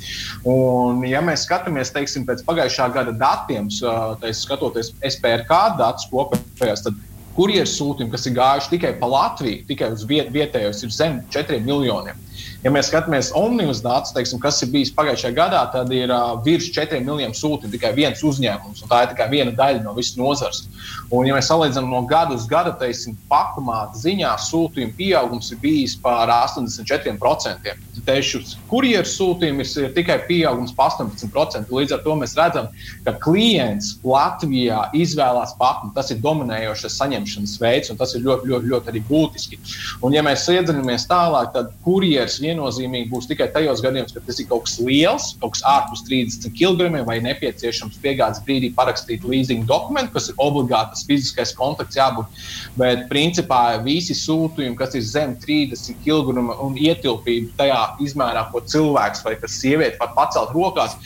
Un, 0.49 1.05
ja 1.09 1.21
mēs 1.25 1.45
skatāmies 1.47 1.93
teiksim, 1.93 2.25
pēc 2.29 2.47
pagājušā 2.49 2.89
gada 2.97 3.13
datiem, 3.13 3.69
tad 3.83 4.29
skatoties 4.41 4.95
SPRK 5.05 5.77
datus 5.79 6.09
kopējās, 6.13 6.87
tad 6.89 6.97
kurjeru 7.37 7.69
sūtījumi, 7.69 8.13
kas 8.13 8.27
ir 8.29 8.37
gājuši 8.37 8.75
tikai 8.75 8.93
pa 9.01 9.09
Latviju, 9.11 9.65
tikai 9.69 9.93
uz 9.95 10.05
viet, 10.09 10.33
vietējos, 10.35 10.83
ir 10.85 10.95
zem 10.95 11.23
4 11.33 11.61
miljoniem. 11.65 12.19
Ja 12.63 12.71
mēs 12.71 12.89
skatāmies 12.93 13.33
omnibus 13.35 13.81
datus, 13.83 14.13
teiksim, 14.15 14.39
kas 14.43 14.61
ir 14.63 14.71
bijis 14.71 14.93
pagājušajā 14.95 15.35
gadā, 15.35 15.63
tad 15.73 15.91
ir 15.95 16.13
uh, 16.15 16.37
virs 16.45 16.69
4 16.71 17.01
miljoniem 17.03 17.35
sūtījumu 17.35 17.75
tikai 17.75 17.91
viens 17.97 18.23
uzņēmums, 18.23 18.85
un 18.85 18.91
tā 18.91 19.01
ir 19.03 19.11
tikai 19.13 19.27
viena 19.33 19.55
daļa 19.59 19.83
no 19.83 19.95
visas 19.97 20.15
nozares. 20.21 20.63
Un, 21.11 21.27
ja 21.27 21.35
mēs 21.35 21.51
salīdzinām 21.51 21.91
no 21.91 22.05
gada 22.09 22.37
uz 22.39 22.47
gadu, 22.51 22.73
teiksim, 22.79 23.17
pakumāta 23.31 23.99
ziņā 23.99 24.37
sūtījumu 24.47 24.95
pieaugums 24.99 25.51
ir 25.51 25.59
bijis 25.63 25.97
par 26.03 26.31
84%. 26.31 27.75
Tieši 28.07 28.41
kurjeru 28.71 29.11
sūtījumi 29.11 29.67
ir, 29.67 29.73
ir 29.83 29.93
tikai 29.99 30.21
pieaugums 30.31 30.73
par 30.79 30.95
18%. 30.95 31.67
Līdz 31.67 31.99
ar 31.99 32.07
to 32.07 32.15
mēs 32.19 32.37
redzam, 32.39 32.71
ka 33.05 33.17
klients 33.27 33.97
Latvijā 34.07 34.87
izvēlās 34.97 35.57
pakumu. 35.59 35.93
Tas 35.99 36.15
ir 36.15 36.23
dominējošais 36.23 36.97
saņemšanas 36.99 37.22
veids, 37.61 37.91
un 37.93 37.99
tas 38.01 38.15
ir 38.17 38.25
ļoti, 38.27 38.51
ļoti, 38.51 38.71
ļoti 38.73 38.93
arī 38.93 39.03
būtiski. 39.09 39.59
Un, 40.03 40.15
ja 40.17 40.23
mēs 40.27 40.47
iedziļināmies 40.51 41.07
tālāk, 41.11 41.53
tad 41.55 41.73
kurjeris 41.87 42.41
viennozīmīgi 42.43 43.11
būs 43.13 43.29
tikai 43.31 43.51
tajos 43.55 43.83
gadījumos, 43.85 44.15
kad 44.17 44.27
tas 44.27 44.41
ir 44.43 44.49
kaut 44.51 44.67
kas 44.67 44.79
liels, 44.83 45.29
kaut 45.43 45.55
kas 45.57 45.65
ārpus 45.69 46.05
30 46.09 46.53
kg, 46.57 46.91
vai 47.07 47.19
nepieciešams 47.25 48.01
piegādes 48.03 48.43
brīdī 48.47 48.73
parakstīt 48.77 49.27
leasing 49.29 49.67
dokumentu, 49.69 50.15
kas 50.17 50.31
ir 50.33 50.41
obligāti 50.43 50.97
tas 50.97 51.07
fiziskais 51.09 51.55
kontakts 51.59 51.99
jābūt. 51.99 52.43
Bet 52.79 53.07
principā 53.13 53.63
visi 53.85 54.17
sūtījumi, 54.17 54.79
kas 54.79 54.97
ir 54.99 55.07
zem 55.07 55.37
30 55.43 56.01
kg 56.05 56.43
un 56.63 56.77
ietilpība 56.81 57.53
tajā 57.61 57.81
izmērā, 58.05 58.47
ko 58.53 58.63
cilvēks 58.67 59.25
vai 59.27 59.37
sieviete 59.47 60.01
var 60.01 60.13
pacelt 60.17 60.53
rokās, 60.57 60.97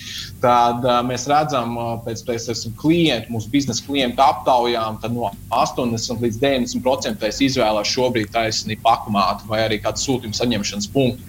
tad 0.43 0.85
uh, 0.85 1.01
mēs 1.07 1.27
redzam, 1.31 1.77
uh, 1.81 1.95
pēc 2.05 2.23
tam 2.27 2.77
klientu, 2.81 3.33
mūsu 3.35 3.51
biznesa 3.53 3.85
klientu 3.87 4.23
aptaujām, 4.25 5.01
no 5.13 5.31
80 5.51 6.06
80 6.07 6.23
līdz 6.25 6.41
90% 6.43 7.31
izvēlās 7.47 7.93
šobrīd 7.93 8.31
taisnību 8.35 8.83
pakumātu 8.87 9.51
vai 9.51 9.65
arī 9.67 9.81
kādu 9.83 10.03
sūtījumu 10.03 10.39
saņemšanas 10.39 10.91
punktu. 10.95 11.27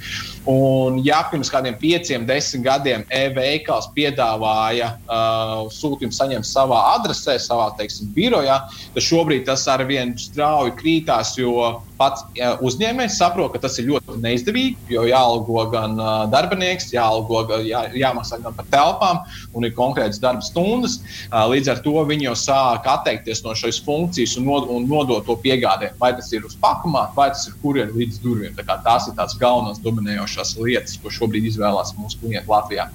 Un, 0.48 1.02
ja 1.04 1.20
pirms 1.28 1.50
kādiem 1.52 1.76
pieciem, 1.76 2.24
desmit 2.28 2.64
gadiem 2.64 3.02
e-veikals 3.12 3.90
piedāvāja 3.92 4.94
uh, 5.04 5.66
sūtījumu 5.76 6.16
saņemt 6.16 6.48
savā 6.48 6.78
adresē, 6.94 7.36
savā 7.44 7.74
teiksim, 7.76 8.14
birojā, 8.16 8.62
tad 8.96 9.04
šobrīd 9.04 9.44
tas 9.50 9.66
ar 9.68 9.84
vienu 9.90 10.16
strauji 10.22 10.72
krītās, 10.80 11.34
jo 11.36 11.82
pats 12.00 12.24
uh, 12.40 12.62
uzņēmējs 12.64 13.18
saprot, 13.20 13.52
ka 13.52 13.66
tas 13.66 13.76
ir 13.82 13.90
ļoti 13.90 14.16
neizdevīgi, 14.24 14.88
jo 14.94 15.04
jāalgo 15.10 15.66
gan 15.74 16.00
uh, 16.00 16.24
darbinieks, 16.32 16.94
jāalgo, 16.96 17.44
jā, 17.68 17.84
jāmaksā 17.98 18.40
gan 18.46 18.56
par 18.56 18.72
telpām 18.72 19.20
un 19.52 19.68
ir 19.68 19.76
konkrētas 19.76 20.22
darba 20.24 20.46
stundas. 20.48 21.02
Uh, 21.28 21.44
līdz 21.52 21.74
ar 21.74 21.84
to 21.84 22.06
viņi 22.08 22.30
jau 22.30 22.38
sāk 22.40 22.88
atteikties 22.88 23.44
no 23.44 23.58
šīs 23.58 23.82
funkcijas 23.84 24.38
un, 24.40 24.48
nod, 24.48 24.72
un 24.72 24.88
nodot 24.88 25.28
to 25.28 25.36
piegādē. 25.44 25.92
Vai 26.00 26.14
tas 26.16 26.32
ir 26.32 26.48
uz 26.48 26.56
pakamā, 26.62 27.10
vai 27.18 27.28
tas 27.36 27.50
ir 27.50 27.60
kuriem 27.60 27.92
līdz 27.98 28.24
durvīm. 28.24 28.56
Tā 28.64 28.80
tās 28.86 29.10
ir 29.10 29.18
tās 29.18 29.36
galvenās 29.42 29.84
dominējošās 29.84 30.37
šīs 30.38 30.56
lietas, 30.62 31.02
ko 31.02 31.14
šobrīd 31.14 31.52
izvēlās 31.52 31.96
mūsu 31.98 32.22
klienti 32.24 32.50
Latvijā. 32.52 32.90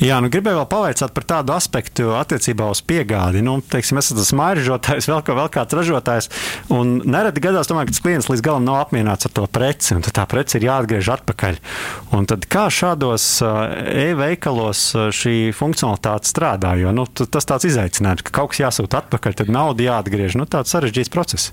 Jā, 0.00 0.16
nu 0.24 0.30
gribēju 0.32 0.56
vēl 0.56 0.68
pavaicāt 0.70 1.12
par 1.12 1.24
tādu 1.28 1.52
aspektu 1.52 2.14
attiecībā 2.16 2.70
uz 2.72 2.80
piegādi. 2.88 3.42
Nu, 3.44 3.58
teiksim, 3.60 3.98
esat 4.00 4.16
tas 4.16 4.30
mairažotājs, 4.36 5.08
vēl, 5.12 5.20
kā, 5.26 5.36
vēl 5.36 5.50
kāds 5.52 5.76
ražotājs, 5.76 6.30
un 6.72 6.94
nereti 7.04 7.42
gadās, 7.44 7.68
tomēr, 7.68 7.88
ka 7.88 7.94
tas 7.94 8.04
klients 8.04 8.30
līdz 8.30 8.44
galam 8.46 8.64
nav 8.64 8.80
apmierināts 8.86 9.28
ar 9.28 9.34
to 9.36 9.44
preci, 9.52 9.92
un 9.96 10.06
tad 10.06 10.16
tā 10.16 10.24
preci 10.30 10.56
ir 10.58 10.66
jāatgriež 10.70 11.12
atpakaļ. 11.18 11.60
Un 12.16 12.30
tad 12.30 12.48
kā 12.50 12.66
šādos 12.72 13.28
e-veikalos 13.44 14.86
šī 15.20 15.36
funkcionalitāte 15.56 16.32
strādā? 16.32 16.74
Jo 16.80 16.94
nu, 16.96 17.04
tas 17.04 17.48
tāds 17.52 17.68
izaicinājums, 17.68 18.24
ka 18.24 18.34
kaut 18.40 18.54
kas 18.54 18.64
jāsūta 18.64 19.04
atpakaļ, 19.04 19.38
tad 19.42 19.52
nauda 19.52 19.84
jāatgriež. 19.84 20.40
Nu, 20.40 20.48
tāds 20.48 20.72
sarežģīts 20.72 21.12
process. 21.12 21.52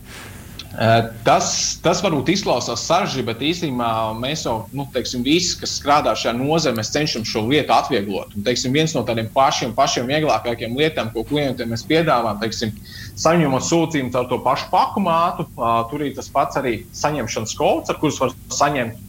Tas, 1.26 1.48
tas 1.82 2.04
varbūt 2.06 2.28
izklausās 2.36 2.84
sarežģīti, 2.86 3.26
bet 3.26 3.40
īstenībā 3.42 3.88
mēs 4.22 4.44
jau, 4.46 4.60
nu, 4.78 4.86
teiksim, 4.94 5.24
visi, 5.26 5.56
kas 5.58 5.74
strādā 5.80 6.14
šajā 6.14 6.36
nozarē, 6.38 6.86
cenšamies 6.86 7.32
šo 7.32 7.42
lietu 7.48 7.74
atvieglot. 7.74 8.36
Un, 8.38 8.46
teiksim, 8.46 8.76
viens 8.78 8.94
no 8.94 9.02
tādiem 9.08 9.32
pašiem, 9.34 9.74
pašiem 9.78 10.06
vieglākajiem 10.12 10.78
lietām, 10.78 11.10
ko 11.16 11.26
klientiem 11.26 11.74
mēs 11.74 11.86
piedāvājam, 11.90 12.38
teiksim, 12.44 12.76
saņemot 13.18 13.66
sūtījumu 13.66 14.14
ar 14.22 14.30
to 14.30 14.38
pašu 14.46 14.70
pakumātu, 14.70 15.48
tur 15.90 16.06
ir 16.06 16.14
tas 16.20 16.30
pats 16.30 16.62
arī 16.62 16.78
saņemšanas 16.94 17.58
kods, 17.58 17.90
ar 17.90 17.98
kurus 17.98 18.22
var 18.22 18.38
saņemt 18.54 19.02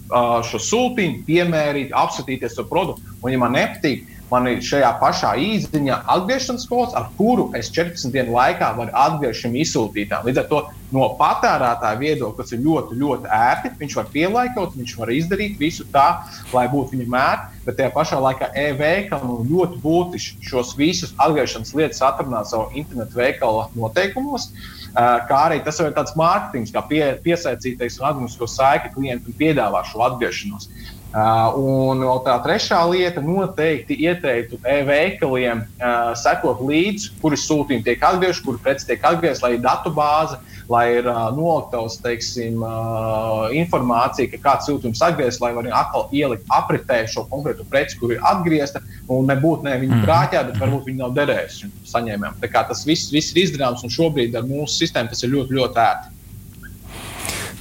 šo 0.49 0.63
sūtījumu, 0.71 1.27
piemērīt, 1.29 1.93
apskatīties 1.93 2.57
to 2.57 2.65
produktu. 2.71 3.05
Un, 3.21 3.35
ja 3.35 3.43
man 3.45 3.53
nepatīk, 3.59 4.09
man 4.31 4.49
ir 4.51 4.61
šajā 4.65 4.91
pašā 5.01 5.33
īsiņā 5.41 6.03
atgriešanas 6.15 6.67
kods, 6.69 6.97
ar 6.99 7.09
kuru 7.19 7.49
es 7.59 7.71
14 7.75 8.13
dienu 8.15 8.35
laikā 8.37 8.71
varu 8.77 8.93
atgriezt 8.93 9.45
šim 9.45 9.57
izsūtītājam. 9.63 10.27
Līdz 10.29 10.43
ar 10.43 10.49
to 10.51 10.61
no 10.95 11.09
patērētāja 11.19 12.01
viedokļa 12.01 12.43
tas 12.43 12.55
ir 12.57 12.63
ļoti, 12.65 12.99
ļoti 13.03 13.31
ērti. 13.39 13.73
Viņš 13.81 13.97
var 13.99 14.11
pielaikot, 14.15 14.77
viņš 14.79 14.95
var 15.01 15.13
izdarīt 15.13 15.59
visu 15.61 15.87
tā, 15.93 16.07
lai 16.55 16.67
būtu 16.73 16.97
viņam 16.97 17.17
ērti, 17.21 17.63
bet 17.67 17.79
tajā 17.81 17.93
pašā 17.97 18.21
laikā 18.25 18.51
e-veikalam 18.65 19.49
ļoti 19.49 19.81
būtiski 19.85 20.51
šos 20.51 20.75
visus 20.79 21.15
atgriešanas 21.21 21.75
lietas 21.77 22.05
atrunāt 22.05 22.51
savā 22.53 22.69
internetu 22.75 23.21
veikala 23.21 23.69
noteikumos. 23.77 24.51
Kā 24.95 25.41
arī 25.47 25.61
tas 25.65 25.79
ir 25.85 25.93
tāds 25.97 26.17
mārketings, 26.19 26.73
kā 26.75 26.83
pie, 26.89 27.03
piesaistīt 27.25 27.83
atgrieznisko 27.85 28.49
saiti 28.49 28.93
klientam 28.95 29.33
un 29.33 29.37
piedāvāt 29.41 29.93
šo 29.93 30.07
atgriešanos. 30.09 30.71
Uh, 31.09 31.55
un 31.57 32.03
tā 32.21 32.35
trešā 32.45 32.83
lieta 32.91 33.23
noteikti 33.25 33.97
ieteiktu 34.05 34.59
e-veikaliem 34.61 35.63
uh, 35.65 36.11
sekot 36.13 36.61
līdzi, 36.61 37.15
kuri 37.23 37.39
sūtījumi 37.41 37.87
tiek 37.87 38.05
atgriezti, 38.05 38.45
kuri 38.45 38.61
preci 38.61 38.91
tiek 38.91 39.07
atgriezti, 39.09 39.41
lai 39.47 39.55
ir 39.55 39.63
datu 39.65 39.89
bāze, 39.97 40.37
lai 40.69 40.83
ir 40.99 41.09
uh, 41.09 41.31
noliktavas 41.33 41.97
teiksim, 42.05 42.61
uh, 42.61 43.49
informācija, 43.57 44.29
ka 44.35 44.43
kāds 44.45 44.69
sūtījums 44.69 45.01
atgriezts, 45.09 45.41
lai 45.41 45.55
varētu 45.57 45.79
atkal 45.81 46.13
ielikt 46.13 46.53
apritē 46.59 47.01
šo 47.09 47.25
konkrēto 47.33 47.65
preci, 47.73 47.97
kur 48.03 48.13
ir 48.13 48.21
atgriezta. 48.29 48.85
Un 49.09 49.33
nebūtu 49.33 49.65
ne 49.65 49.79
viņa 49.81 50.03
krāķā, 50.05 50.45
bet 50.51 50.61
varbūt 50.61 50.91
viņa 50.91 51.07
nav 51.07 51.17
derējusi 51.17 51.73
saņēmējiem. 51.89 52.37
Tas 52.53 52.85
viss, 52.85 53.09
viss 53.17 53.33
ir 53.33 53.47
izdarāms, 53.47 53.81
un 53.81 53.97
šobrīd 53.97 54.37
ar 54.37 54.45
mūsu 54.45 54.83
sistēmu 54.83 55.17
tas 55.17 55.25
ir 55.25 55.33
ļoti, 55.39 55.57
ļoti 55.57 55.85
ērti. 55.89 56.18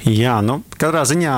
Jā, 0.08 0.38
nu, 0.40 0.62
katrā 0.80 1.02
ziņā 1.04 1.34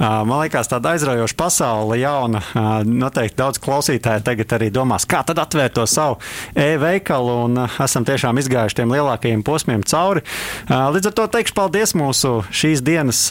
man 0.00 0.38
liekas, 0.40 0.70
tāda 0.70 0.94
aizraujoša 0.94 1.36
pasaule, 1.36 1.98
jauna. 2.00 2.40
Noteikti 2.88 3.36
daudz 3.36 3.60
klausītāju 3.60 4.24
tagad 4.24 4.54
arī 4.56 4.70
domās, 4.72 5.04
kā 5.04 5.20
tad 5.28 5.42
atvērt 5.42 5.76
to 5.76 5.84
savu 5.90 6.16
e-veikalu, 6.56 7.34
un 7.44 7.60
esam 7.66 8.06
tiešām 8.08 8.40
izgājuši 8.40 8.80
tiem 8.80 8.94
lielākajiem 8.94 9.44
posmiem 9.44 9.84
cauri. 9.84 10.24
Līdz 10.72 11.10
ar 11.10 11.16
to 11.20 11.28
teikšu 11.36 11.56
paldies 11.58 11.92
mūsu 12.00 12.32
šīs 12.48 12.80
dienas 12.86 13.26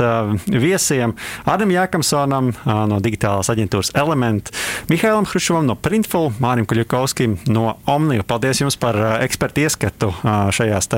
viesiem 0.45 1.17
Adam 1.49 1.73
Jākamsonam 1.73 2.53
no 2.61 3.01
digitālās 3.01 3.49
aģentūras 3.49 3.95
Element, 3.97 4.53
Mihailam 4.93 5.25
Hrušovam 5.25 5.73
no 5.73 5.79
Printful, 5.79 6.35
Mārim 6.43 6.69
Kuļakovskim 6.69 7.39
no 7.49 7.79
Omnija. 7.89 8.29
Paldies 8.29 8.61
jums 8.61 8.77
par 8.77 9.01
ekspertu 9.25 9.65
ieskatu 9.65 10.13
šajās 10.53 10.93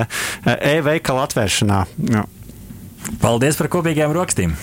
e-veikala 0.59 1.29
atvēršanā. 1.29 1.85
Paldies 3.21 3.57
par 3.59 3.69
kopīgiem 3.73 4.13
rakstiem! 4.15 4.55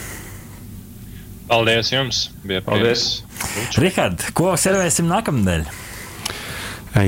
Paldies 1.51 1.93
jums! 1.93 2.25
Bija 2.47 2.63
paldies! 2.65 3.23
paldies. 3.39 3.79
Rihard, 3.83 4.25
ko 4.35 4.55
servēsim 4.59 5.09
nākamnedēļ? 5.11 5.67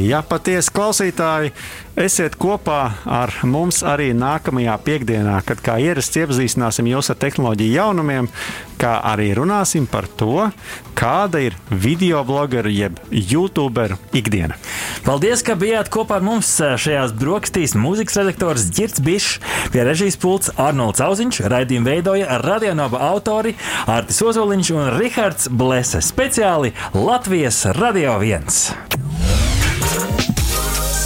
Jā, 0.04 0.22
patiesi 0.24 0.72
klausītāji, 0.72 1.52
esiet 1.96 2.34
kopā 2.40 2.80
ar 3.06 3.32
mums 3.46 3.82
arī 3.86 4.10
nākamajā 4.16 4.74
piekdienā, 4.86 5.38
kad 5.46 5.62
kā 5.64 5.76
ierasts 5.82 6.18
iepazīstināsim 6.18 6.88
jūs 6.90 7.10
ar 7.12 7.18
tehnoloģiju 7.22 7.76
jaunumiem, 7.76 8.28
kā 8.80 8.96
arī 9.06 9.30
runāsim 9.38 9.86
par 9.90 10.08
to, 10.18 10.48
kāda 10.98 11.40
ir 11.46 11.56
video 11.70 12.22
blogeru 12.26 12.72
jeb 12.74 12.98
youtuberu 13.10 13.98
ikdiena. 14.16 14.58
Paldies, 15.06 15.44
ka 15.46 15.56
bijāt 15.58 15.90
kopā 15.94 16.18
ar 16.18 16.26
mums 16.26 16.50
šajās 16.58 17.14
brokastīs. 17.18 17.76
Mūzikas 17.78 18.18
redaktors 18.22 18.66
Girts 18.74 19.02
Bišs, 19.04 19.38
pie 19.74 19.84
režijas 19.86 20.18
pults 20.20 20.52
Arnolds 20.60 21.02
Auziņš, 21.04 21.44
raidījumu 21.50 21.90
veidoja 21.90 22.40
radionāba 22.42 23.02
autori 23.10 23.54
Artis 23.90 24.22
Ozoliņš 24.24 24.74
un 24.74 24.90
Rihards 24.98 25.50
Blese, 25.50 26.02
speciāli 26.04 26.74
Latvijas 26.94 27.64
Radio 27.78 28.18
1. 28.22 29.63